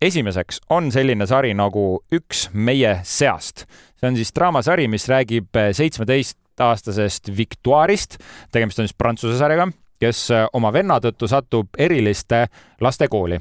esimeseks 0.02 0.62
on 0.74 0.92
selline 0.94 1.26
sari 1.26 1.54
nagu 1.58 2.04
Üks 2.14 2.48
meie 2.52 2.98
seast. 3.02 3.66
see 3.98 4.08
on 4.08 4.16
siis 4.16 4.30
draamasari, 4.34 4.86
mis 4.88 5.08
räägib 5.10 5.58
seitsmeteistaastasest 5.72 7.32
Victoire'ist, 7.36 8.18
tegemist 8.52 8.78
on 8.78 8.86
siis 8.86 8.98
prantsuse 8.98 9.38
sarjaga, 9.38 9.66
kes 9.98 10.28
oma 10.52 10.72
venna 10.72 11.00
tõttu 11.02 11.26
satub 11.28 11.74
eriliste 11.78 12.46
lastekooli 12.80 13.40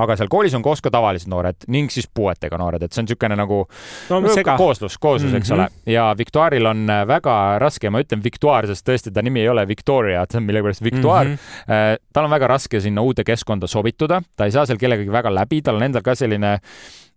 aga 0.00 0.16
seal 0.18 0.30
koolis 0.32 0.54
on 0.58 0.64
koos 0.64 0.82
ka 0.84 0.92
tavalised 0.92 1.30
noored 1.30 1.68
ning 1.68 1.90
siis 1.92 2.08
puuetega 2.14 2.58
noored, 2.60 2.82
et 2.84 2.92
see 2.92 3.02
on 3.02 3.08
niisugune 3.08 3.38
nagu 3.38 3.60
no, 4.10 4.20
kooslus, 4.56 4.98
kooslus, 4.98 5.34
eks 5.34 5.50
mm 5.50 5.56
-hmm. 5.56 5.60
ole. 5.60 5.92
ja 5.94 6.14
Victoire'il 6.18 6.66
on 6.66 6.90
äh, 6.90 7.06
väga 7.08 7.58
raske, 7.58 7.90
ma 7.90 8.02
ütlen 8.02 8.24
Victoire, 8.24 8.66
sest 8.66 8.88
tõesti 8.88 9.12
ta 9.14 9.22
nimi 9.22 9.40
ei 9.40 9.48
ole 9.48 9.66
Victoria, 9.68 10.24
see 10.30 10.40
on 10.40 10.48
millegipärast 10.48 10.84
Victoire 10.84 11.28
mm. 11.28 11.34
-hmm. 11.34 12.04
tal 12.12 12.24
on 12.24 12.30
väga 12.30 12.46
raske 12.46 12.80
sinna 12.80 13.02
uude 13.02 13.24
keskkonda 13.24 13.66
sobituda, 13.66 14.22
ta 14.36 14.44
ei 14.44 14.52
saa 14.52 14.66
seal 14.66 14.78
kellegagi 14.78 15.12
väga 15.12 15.34
läbi, 15.34 15.62
tal 15.62 15.76
on 15.76 15.82
endal 15.82 16.02
ka 16.02 16.14
selline 16.14 16.58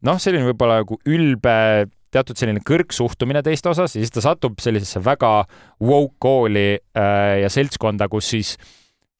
noh, 0.02 0.20
selline 0.20 0.46
võib-olla 0.52 0.82
nagu 0.84 1.00
ülbe 1.06 1.88
teatud 2.14 2.38
selline 2.38 2.62
kõrgsuhtumine 2.66 3.42
teiste 3.46 3.72
osas 3.72 3.96
ja 3.96 4.04
siis 4.04 4.14
ta 4.14 4.24
satub 4.24 4.60
sellisesse 4.62 5.02
väga 5.04 5.34
woke 5.82 6.16
kooli 6.22 6.68
äh, 6.78 7.42
ja 7.42 7.50
seltskonda, 7.50 8.10
kus 8.12 8.30
siis 8.36 8.56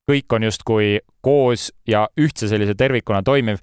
kõik 0.10 0.36
on 0.36 0.48
justkui 0.50 0.98
koos 1.24 1.70
ja 1.88 2.08
ühtse 2.20 2.50
sellise 2.52 2.76
tervikuna 2.76 3.24
toimiv. 3.24 3.62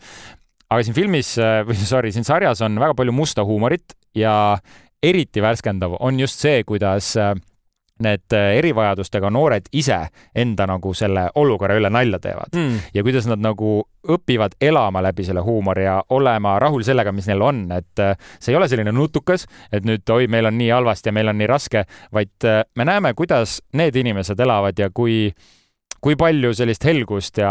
aga 0.71 0.83
siin 0.87 0.95
filmis 0.95 1.35
äh, 1.39 1.61
või 1.67 1.77
sorry, 1.93 2.13
siin 2.13 2.25
sarjas 2.25 2.63
on 2.63 2.79
väga 2.81 2.97
palju 2.97 3.13
musta 3.13 3.45
huumorit 3.45 3.97
ja 4.15 4.59
eriti 5.03 5.43
värskendav 5.43 5.97
on 6.01 6.21
just 6.21 6.41
see, 6.41 6.65
kuidas 6.65 7.17
äh, 7.17 7.35
need 8.01 8.33
äh, 8.33 8.57
erivajadustega 8.57 9.31
noored 9.31 9.69
ise 9.77 9.99
enda 10.35 10.67
nagu 10.67 10.95
selle 10.97 11.27
olukorra 11.35 11.77
üle 11.77 11.91
nalja 11.93 12.19
teevad 12.23 12.57
mm. 12.57 12.79
ja 12.95 13.05
kuidas 13.05 13.29
nad 13.29 13.43
nagu 13.45 13.83
õpivad 14.09 14.57
elama 14.61 15.03
läbi 15.05 15.27
selle 15.29 15.45
huumori 15.45 15.85
ja 15.85 15.99
olema 16.17 16.57
rahul 16.59 16.83
sellega, 16.87 17.13
mis 17.13 17.29
neil 17.29 17.43
on, 17.45 17.67
et 17.77 18.01
see 18.41 18.55
ei 18.55 18.57
ole 18.57 18.71
selline 18.73 18.95
nutukas, 18.97 19.45
et 19.69 19.85
nüüd 19.85 20.09
oi, 20.09 20.25
meil 20.33 20.49
on 20.49 20.57
nii 20.57 20.71
halvasti 20.73 21.13
ja 21.13 21.13
meil 21.13 21.29
on 21.29 21.37
nii 21.37 21.51
raske, 21.51 21.85
vaid 22.09 22.49
me 22.81 22.87
näeme, 22.89 23.13
kuidas 23.13 23.59
need 23.77 24.01
inimesed 24.01 24.41
elavad 24.41 24.81
ja 24.81 24.89
kui 24.89 25.27
äh, 25.29 25.51
kui 26.01 26.17
palju 26.17 26.53
sellist 26.57 26.85
helgust 26.89 27.39
ja 27.43 27.51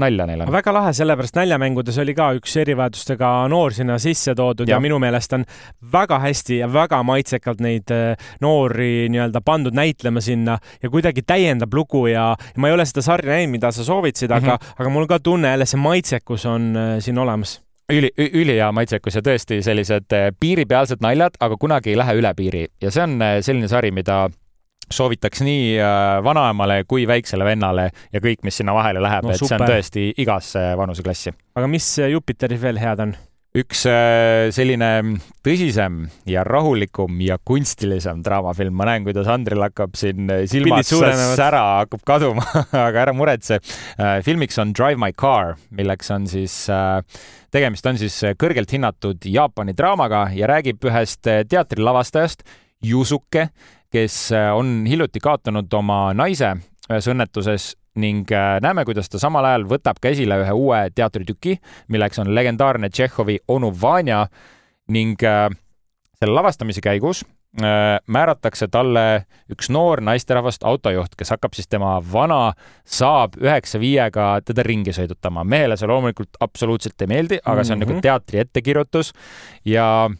nalja 0.00 0.26
neil 0.28 0.42
on. 0.44 0.52
väga 0.52 0.72
lahe, 0.76 0.92
sellepärast 0.96 1.38
näljamängudes 1.38 1.98
oli 2.02 2.14
ka 2.16 2.30
üks 2.36 2.56
erivajadustega 2.60 3.30
noor 3.48 3.72
sinna 3.76 3.96
sisse 4.02 4.34
toodud 4.36 4.68
ja, 4.68 4.76
ja 4.76 4.80
minu 4.84 4.98
meelest 5.00 5.32
on 5.36 5.46
väga 5.92 6.20
hästi 6.24 6.60
ja 6.60 6.68
väga 6.72 7.00
maitsekalt 7.08 7.62
neid 7.64 7.92
äh, 7.94 8.28
noori 8.44 9.08
nii-öelda 9.12 9.40
pandud 9.44 9.76
näitlema 9.76 10.20
sinna 10.24 10.58
ja 10.82 10.90
kuidagi 10.92 11.24
täiendab 11.24 11.74
lugu 11.74 12.06
ja, 12.10 12.34
ja 12.36 12.60
ma 12.60 12.68
ei 12.68 12.76
ole 12.76 12.84
seda 12.88 13.04
sarja 13.06 13.32
näinud, 13.32 13.54
mida 13.56 13.72
sa 13.72 13.84
soovitasid 13.84 14.30
mm, 14.30 14.36
-hmm. 14.36 14.52
aga, 14.52 14.58
mhm. 14.60 14.82
aga 14.82 14.90
mul 14.90 15.08
ka 15.08 15.18
tunne 15.18 15.54
jälle 15.54 15.66
see 15.66 15.80
maitsekus 15.80 16.46
on 16.46 16.76
äh, 16.76 16.98
siin 17.00 17.18
olemas 17.18 17.60
üli, 17.92 18.10
ülihea 18.18 18.68
maitsekus 18.72 19.16
ja 19.16 19.22
tõesti 19.24 19.62
sellised 19.64 20.12
äh, 20.12 20.28
piiripealsed 20.40 21.00
naljad, 21.00 21.40
aga 21.40 21.56
kunagi 21.56 21.94
ei 21.94 21.96
lähe 21.96 22.18
üle 22.20 22.34
piiri 22.36 22.66
ja 22.82 22.90
see 22.90 23.02
on 23.02 23.16
selline 23.40 23.68
sari, 23.68 23.90
mida 23.90 24.26
soovitaks 24.94 25.42
nii 25.46 25.78
äh, 25.78 26.18
vanaemale 26.24 26.82
kui 26.88 27.06
väiksele 27.08 27.46
vennale 27.46 27.90
ja 28.12 28.22
kõik, 28.24 28.44
mis 28.46 28.60
sinna 28.60 28.74
vahele 28.76 29.02
läheb 29.04 29.28
no,, 29.28 29.32
et 29.34 29.42
see 29.42 29.56
on 29.56 29.66
tõesti 29.68 30.10
igasse 30.24 30.68
vanuseklassi. 30.78 31.34
aga 31.58 31.70
mis 31.70 31.96
Jupiteris 32.08 32.62
veel 32.62 32.80
head 32.82 33.06
on? 33.06 33.16
üks 33.58 33.80
äh, 33.88 34.50
selline 34.54 34.90
tõsisem 35.44 36.02
ja 36.28 36.42
rahulikum 36.46 37.16
ja 37.24 37.38
kunstilisem 37.48 38.20
draamafilm, 38.22 38.76
ma 38.76 38.86
näen, 38.90 39.06
kuidas 39.06 39.30
Andril 39.32 39.64
hakkab 39.64 39.96
siin 39.98 40.28
silmad 40.50 40.86
sära 40.86 41.62
hakkab 41.80 42.04
kaduma 42.06 42.44
aga 42.86 43.06
ära 43.06 43.16
muretse. 43.16 43.58
Äh, 43.96 44.18
filmiks 44.26 44.60
on 44.62 44.74
Drive 44.76 45.00
My 45.00 45.16
Car, 45.16 45.56
milleks 45.74 46.12
on 46.14 46.28
siis, 46.30 46.60
tegemist 47.54 47.88
on 47.88 47.98
siis 48.00 48.20
kõrgelt 48.38 48.72
hinnatud 48.76 49.26
Jaapani 49.26 49.74
draamaga 49.76 50.28
ja 50.36 50.50
räägib 50.50 50.84
ühest 50.90 51.24
teatrilavastajast, 51.24 52.44
Yusuke 52.84 53.48
kes 53.92 54.32
äh, 54.32 54.50
on 54.56 54.86
hiljuti 54.88 55.20
kaotanud 55.22 55.72
oma 55.74 56.08
naise 56.16 56.54
ühes 56.88 57.08
õnnetuses 57.10 57.72
ning 57.98 58.28
äh, 58.32 58.58
näeme, 58.64 58.84
kuidas 58.88 59.10
ta 59.10 59.20
samal 59.20 59.46
ajal 59.48 59.66
võtab 59.70 60.00
ka 60.02 60.12
esile 60.12 60.38
ühe 60.42 60.52
uue 60.54 60.82
teatritüki, 60.94 61.58
milleks 61.92 62.20
on 62.22 62.34
legendaarne 62.34 62.90
Tšehhovi 62.92 63.40
Onu 63.48 63.72
Vanja 63.80 64.26
ning 64.94 65.24
äh, 65.24 65.48
selle 66.20 66.38
lavastamise 66.38 66.84
käigus 66.84 67.24
määratakse 67.58 68.66
talle 68.68 69.24
üks 69.50 69.70
noor 69.72 70.02
naisterahvast 70.04 70.66
autojuht, 70.68 71.14
kes 71.16 71.32
hakkab 71.32 71.56
siis 71.56 71.66
tema 71.66 71.94
vana 72.12 72.52
Saab 72.84 73.38
üheksa 73.40 73.80
viiega 73.80 74.26
teda 74.44 74.62
ringi 74.62 74.92
sõidutama. 74.92 75.46
mehele 75.48 75.76
see 75.80 75.88
loomulikult 75.88 76.36
absoluutselt 76.44 77.00
ei 77.00 77.08
meeldi, 77.08 77.38
aga 77.44 77.64
see 77.64 77.72
on 77.72 77.78
mm 77.78 77.84
-hmm. 77.84 77.94
nagu 77.94 78.04
teatri 78.04 78.38
ettekirjutus 78.44 79.12
ja 79.64 80.10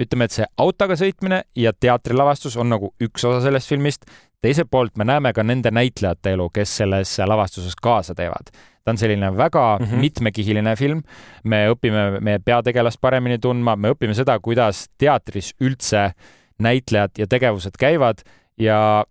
ütleme, 0.00 0.26
et 0.26 0.34
see 0.34 0.48
autoga 0.60 0.96
sõitmine 0.98 1.42
ja 1.58 1.72
teatrilavastus 1.72 2.56
on 2.60 2.70
nagu 2.72 2.92
üks 3.02 3.24
osa 3.28 3.40
sellest 3.44 3.68
filmist. 3.70 4.04
teiselt 4.40 4.70
poolt 4.70 4.96
me 4.96 5.04
näeme 5.04 5.32
ka 5.36 5.42
nende 5.42 5.70
näitlejate 5.70 6.32
elu, 6.32 6.48
kes 6.50 6.76
selles 6.80 7.18
lavastuses 7.18 7.76
kaasa 7.76 8.14
teevad. 8.14 8.50
ta 8.84 8.90
on 8.90 8.98
selline 8.98 9.36
väga 9.36 9.78
mm 9.78 9.86
-hmm. 9.86 10.00
mitmekihiline 10.00 10.76
film. 10.76 11.02
me 11.44 11.68
õpime 11.70 12.20
meie 12.20 12.38
peategelast 12.38 13.00
paremini 13.00 13.38
tundma, 13.38 13.76
me 13.76 13.90
õpime 13.90 14.14
seda, 14.14 14.38
kuidas 14.40 14.88
teatris 14.98 15.54
üldse 15.60 16.12
näitlejad 16.58 17.10
ja 17.18 17.26
tegevused 17.26 17.76
käivad 17.78 18.22
ja 18.58 19.04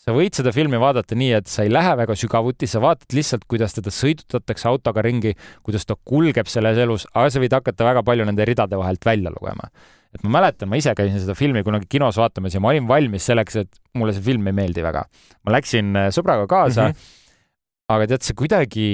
sa 0.00 0.14
võid 0.16 0.36
seda 0.36 0.52
filmi 0.54 0.80
vaadata 0.80 1.16
nii, 1.18 1.32
et 1.40 1.50
sa 1.50 1.64
ei 1.66 1.72
lähe 1.72 1.92
väga 2.00 2.16
sügavuti, 2.18 2.68
sa 2.70 2.80
vaatad 2.82 3.12
lihtsalt, 3.16 3.44
kuidas 3.50 3.76
teda 3.76 3.92
sõidutatakse 3.92 4.68
autoga 4.70 5.04
ringi, 5.04 5.34
kuidas 5.66 5.86
ta 5.88 5.96
kulgeb 5.96 6.48
selles 6.50 6.80
elus, 6.80 7.06
aga 7.12 7.32
sa 7.32 7.42
võid 7.42 7.56
hakata 7.58 7.88
väga 7.90 8.04
palju 8.06 8.28
nende 8.28 8.46
ridade 8.48 8.80
vahelt 8.80 9.04
välja 9.06 9.32
lugema. 9.34 9.68
Et 10.14 10.24
ma 10.26 10.40
mäletan, 10.40 10.70
ma 10.70 10.78
ise 10.80 10.94
käisin 10.98 11.22
seda 11.22 11.36
filmi 11.38 11.62
kunagi 11.66 11.86
kinos 11.90 12.18
vaatamas 12.18 12.56
ja 12.56 12.62
ma 12.62 12.72
olin 12.72 12.88
valmis 12.88 13.28
selleks, 13.30 13.60
et 13.62 13.80
mulle 13.98 14.14
see 14.16 14.24
film 14.26 14.48
ei 14.50 14.56
meeldi 14.56 14.82
väga. 14.84 15.04
ma 15.46 15.54
läksin 15.56 15.94
äh, 15.96 16.10
sõbraga 16.14 16.48
kaasa 16.50 16.88
mm, 16.88 16.92
-hmm. 16.92 17.54
aga 17.94 18.10
tead, 18.10 18.26
see 18.26 18.38
kuidagi 18.38 18.88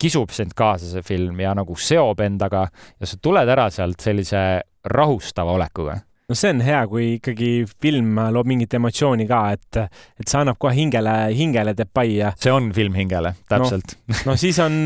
kisub 0.00 0.30
sind 0.34 0.54
kaasa, 0.56 0.86
see 0.90 1.02
film, 1.02 1.40
ja 1.40 1.54
nagu 1.54 1.76
seob 1.76 2.20
endaga 2.20 2.66
ja 3.00 3.06
sa 3.06 3.16
tuled 3.22 3.48
ära 3.48 3.70
sealt 3.70 4.00
sellise 4.00 4.62
rahustava 4.84 5.54
olekuga 5.58 6.00
no 6.28 6.36
see 6.38 6.54
on 6.54 6.62
hea, 6.64 6.80
kui 6.88 7.08
ikkagi 7.18 7.50
film 7.68 8.16
loob 8.32 8.48
mingit 8.48 8.76
emotsiooni 8.78 9.26
ka, 9.28 9.40
et, 9.56 9.80
et 10.20 10.30
see 10.30 10.40
annab 10.40 10.58
kohe 10.62 10.72
hingele, 10.76 11.12
hingele 11.36 11.74
teeb 11.76 11.92
pai 11.94 12.08
ja. 12.16 12.32
see 12.40 12.54
on 12.54 12.70
film 12.76 12.96
hingele, 12.98 13.34
täpselt 13.50 13.96
no,. 13.98 14.22
no 14.30 14.38
siis 14.40 14.58
on, 14.64 14.80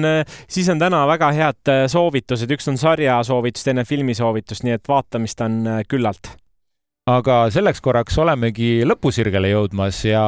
siis 0.51 0.69
on 0.73 0.83
täna 0.83 1.05
väga 1.11 1.31
head 1.37 1.73
soovitused, 1.95 2.51
üks 2.59 2.69
on 2.73 2.81
sarja 2.81 3.21
soovitus, 3.27 3.67
teine 3.69 3.87
filmi 3.89 4.17
soovitus, 4.19 4.65
nii 4.67 4.79
et 4.81 4.91
vaatamist 4.91 5.47
on 5.47 5.63
küllalt 5.89 6.35
aga 7.09 7.37
selleks 7.53 7.81
korraks 7.85 8.19
olemegi 8.21 8.85
lõpusirgele 8.87 9.51
jõudmas 9.53 10.01
ja 10.07 10.23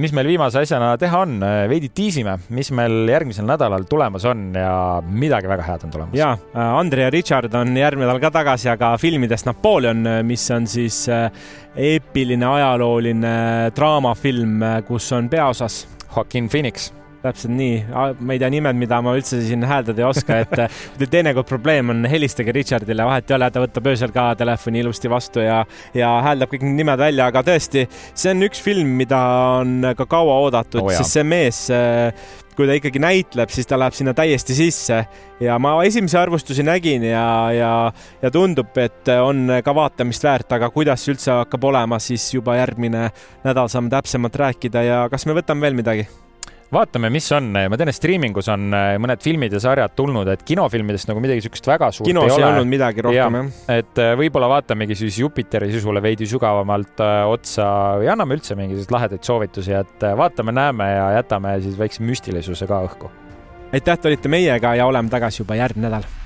mis 0.00 0.14
meil 0.16 0.30
viimase 0.30 0.62
asjana 0.62 0.92
teha 1.00 1.22
on, 1.24 1.38
veidi 1.70 1.90
tiisime, 1.94 2.36
mis 2.56 2.72
meil 2.76 3.10
järgmisel 3.10 3.46
nädalal 3.48 3.86
tulemas 3.90 4.26
on 4.28 4.48
ja 4.56 4.74
midagi 5.06 5.50
väga 5.50 5.66
head 5.68 5.86
on 5.86 5.94
tulemas. 5.94 6.18
ja, 6.18 6.32
Andre 6.54 7.06
ja 7.06 7.14
Richard 7.14 7.54
on 7.54 7.76
järgmine 7.76 8.08
nädal 8.08 8.22
ka 8.22 8.32
tagasi, 8.40 8.70
aga 8.72 8.94
filmidest 9.00 9.48
Napoleon, 9.48 10.06
mis 10.26 10.46
on 10.54 10.66
siis 10.70 11.04
äh, 11.12 11.28
eepiline 11.76 12.46
ajalooline 12.46 13.34
draamafilm, 13.76 14.64
kus 14.88 15.12
on 15.16 15.30
peaosas 15.30 15.84
Joaquin 16.10 16.48
Phoenix 16.48 16.90
täpselt 17.22 17.54
nii, 17.54 17.76
ma 17.92 18.34
ei 18.34 18.40
tea 18.42 18.50
nimed, 18.52 18.78
mida 18.80 19.00
ma 19.04 19.14
üldse 19.18 19.40
siin 19.44 19.64
hääldada 19.68 20.02
ei 20.02 20.08
oska, 20.08 20.40
et 20.44 20.54
kui 20.56 21.04
teil 21.04 21.12
teinekord 21.18 21.48
probleem 21.48 21.92
on, 21.94 22.04
helistage 22.10 22.54
Richardile, 22.56 23.06
vahet 23.08 23.30
ei 23.30 23.38
ole, 23.38 23.50
ta 23.52 23.64
võtab 23.64 23.90
öösel 23.92 24.14
ka 24.14 24.30
telefoni 24.40 24.84
ilusti 24.84 25.10
vastu 25.12 25.44
ja, 25.44 25.62
ja 25.96 26.12
hääldab 26.26 26.52
kõik 26.52 26.66
need 26.66 26.82
nimed 26.82 27.00
välja, 27.00 27.30
aga 27.30 27.44
tõesti, 27.46 27.86
see 28.14 28.34
on 28.34 28.46
üks 28.48 28.62
film, 28.64 28.94
mida 29.00 29.20
on 29.60 29.92
ka 29.96 30.08
kaua 30.10 30.40
oodatud 30.46 30.84
oh,, 30.84 30.94
sest 30.96 31.18
see 31.18 31.26
mees 31.26 31.66
kui 32.60 32.68
ta 32.68 32.76
ikkagi 32.76 33.00
näitleb, 33.00 33.48
siis 33.48 33.68
ta 33.68 33.78
läheb 33.80 33.94
sinna 33.96 34.12
täiesti 34.16 34.52
sisse. 34.52 34.98
Ja 35.40 35.56
ma 35.62 35.72
esimesi 35.88 36.18
arvustusi 36.20 36.64
nägin 36.66 37.06
ja, 37.08 37.24
ja, 37.56 37.72
ja 38.20 38.32
tundub, 38.34 38.76
et 38.76 39.08
on 39.16 39.48
ka 39.64 39.74
vaatamist 39.76 40.26
väärt, 40.28 40.52
aga 40.58 40.68
kuidas 40.74 41.06
üldse 41.08 41.32
hakkab 41.40 41.64
olema, 41.70 42.00
siis 42.02 42.28
juba 42.34 42.58
järgmine 42.60 43.08
nädal 43.46 43.72
saame 43.72 43.92
täpsemalt 43.92 44.36
rääkida 44.36 44.84
ja 44.84 45.04
kas 45.12 45.24
me 45.24 45.38
võtame 45.40 45.68
veel 45.68 45.80
midagi? 45.80 46.08
Vaatame, 46.74 47.10
mis 47.12 47.26
on, 47.34 47.50
ma 47.54 47.78
tean, 47.78 47.90
et 47.90 47.96
striimingus 47.96 48.50
on 48.52 48.68
äh, 48.76 48.92
mõned 49.02 49.22
filmid 49.24 49.54
ja 49.54 49.60
sarjad 49.62 49.94
tulnud, 49.98 50.28
et 50.32 50.44
kinofilmidest 50.46 51.10
nagu 51.10 51.22
midagi 51.22 51.42
niisugust 51.42 51.66
väga 51.70 51.90
suurt 51.94 52.10
Kinos 52.10 52.28
ei 52.28 52.36
ole. 52.36 52.46
olnud 52.50 52.70
midagi 52.70 53.04
rohkem 53.06 53.38
ja,, 53.40 53.42
jah. 53.48 53.80
et 53.80 54.02
äh, 54.02 54.12
võib-olla 54.20 54.50
vaatamegi 54.54 54.98
siis 54.98 55.20
Jupiteri 55.22 55.70
sisule 55.74 56.02
veidi 56.04 56.28
sügavamalt 56.30 57.02
otsa 57.30 57.66
või 58.00 58.10
anname 58.12 58.38
üldse 58.38 58.58
mingisuguseid 58.58 58.94
lahedaid 58.96 59.26
soovitusi, 59.26 59.74
et 59.80 60.06
vaatame-näeme 60.22 60.88
ja 60.92 61.10
jätame 61.18 61.56
siis 61.64 61.78
väikse 61.80 62.06
müstilisuse 62.06 62.70
ka 62.70 62.84
õhku. 62.86 63.10
aitäh, 63.72 63.98
et 63.98 64.10
olite 64.12 64.32
meiega 64.32 64.74
ja 64.78 64.86
oleme 64.90 65.12
tagasi 65.12 65.42
juba 65.42 65.58
järgmine 65.58 65.90
nädal 65.90 66.19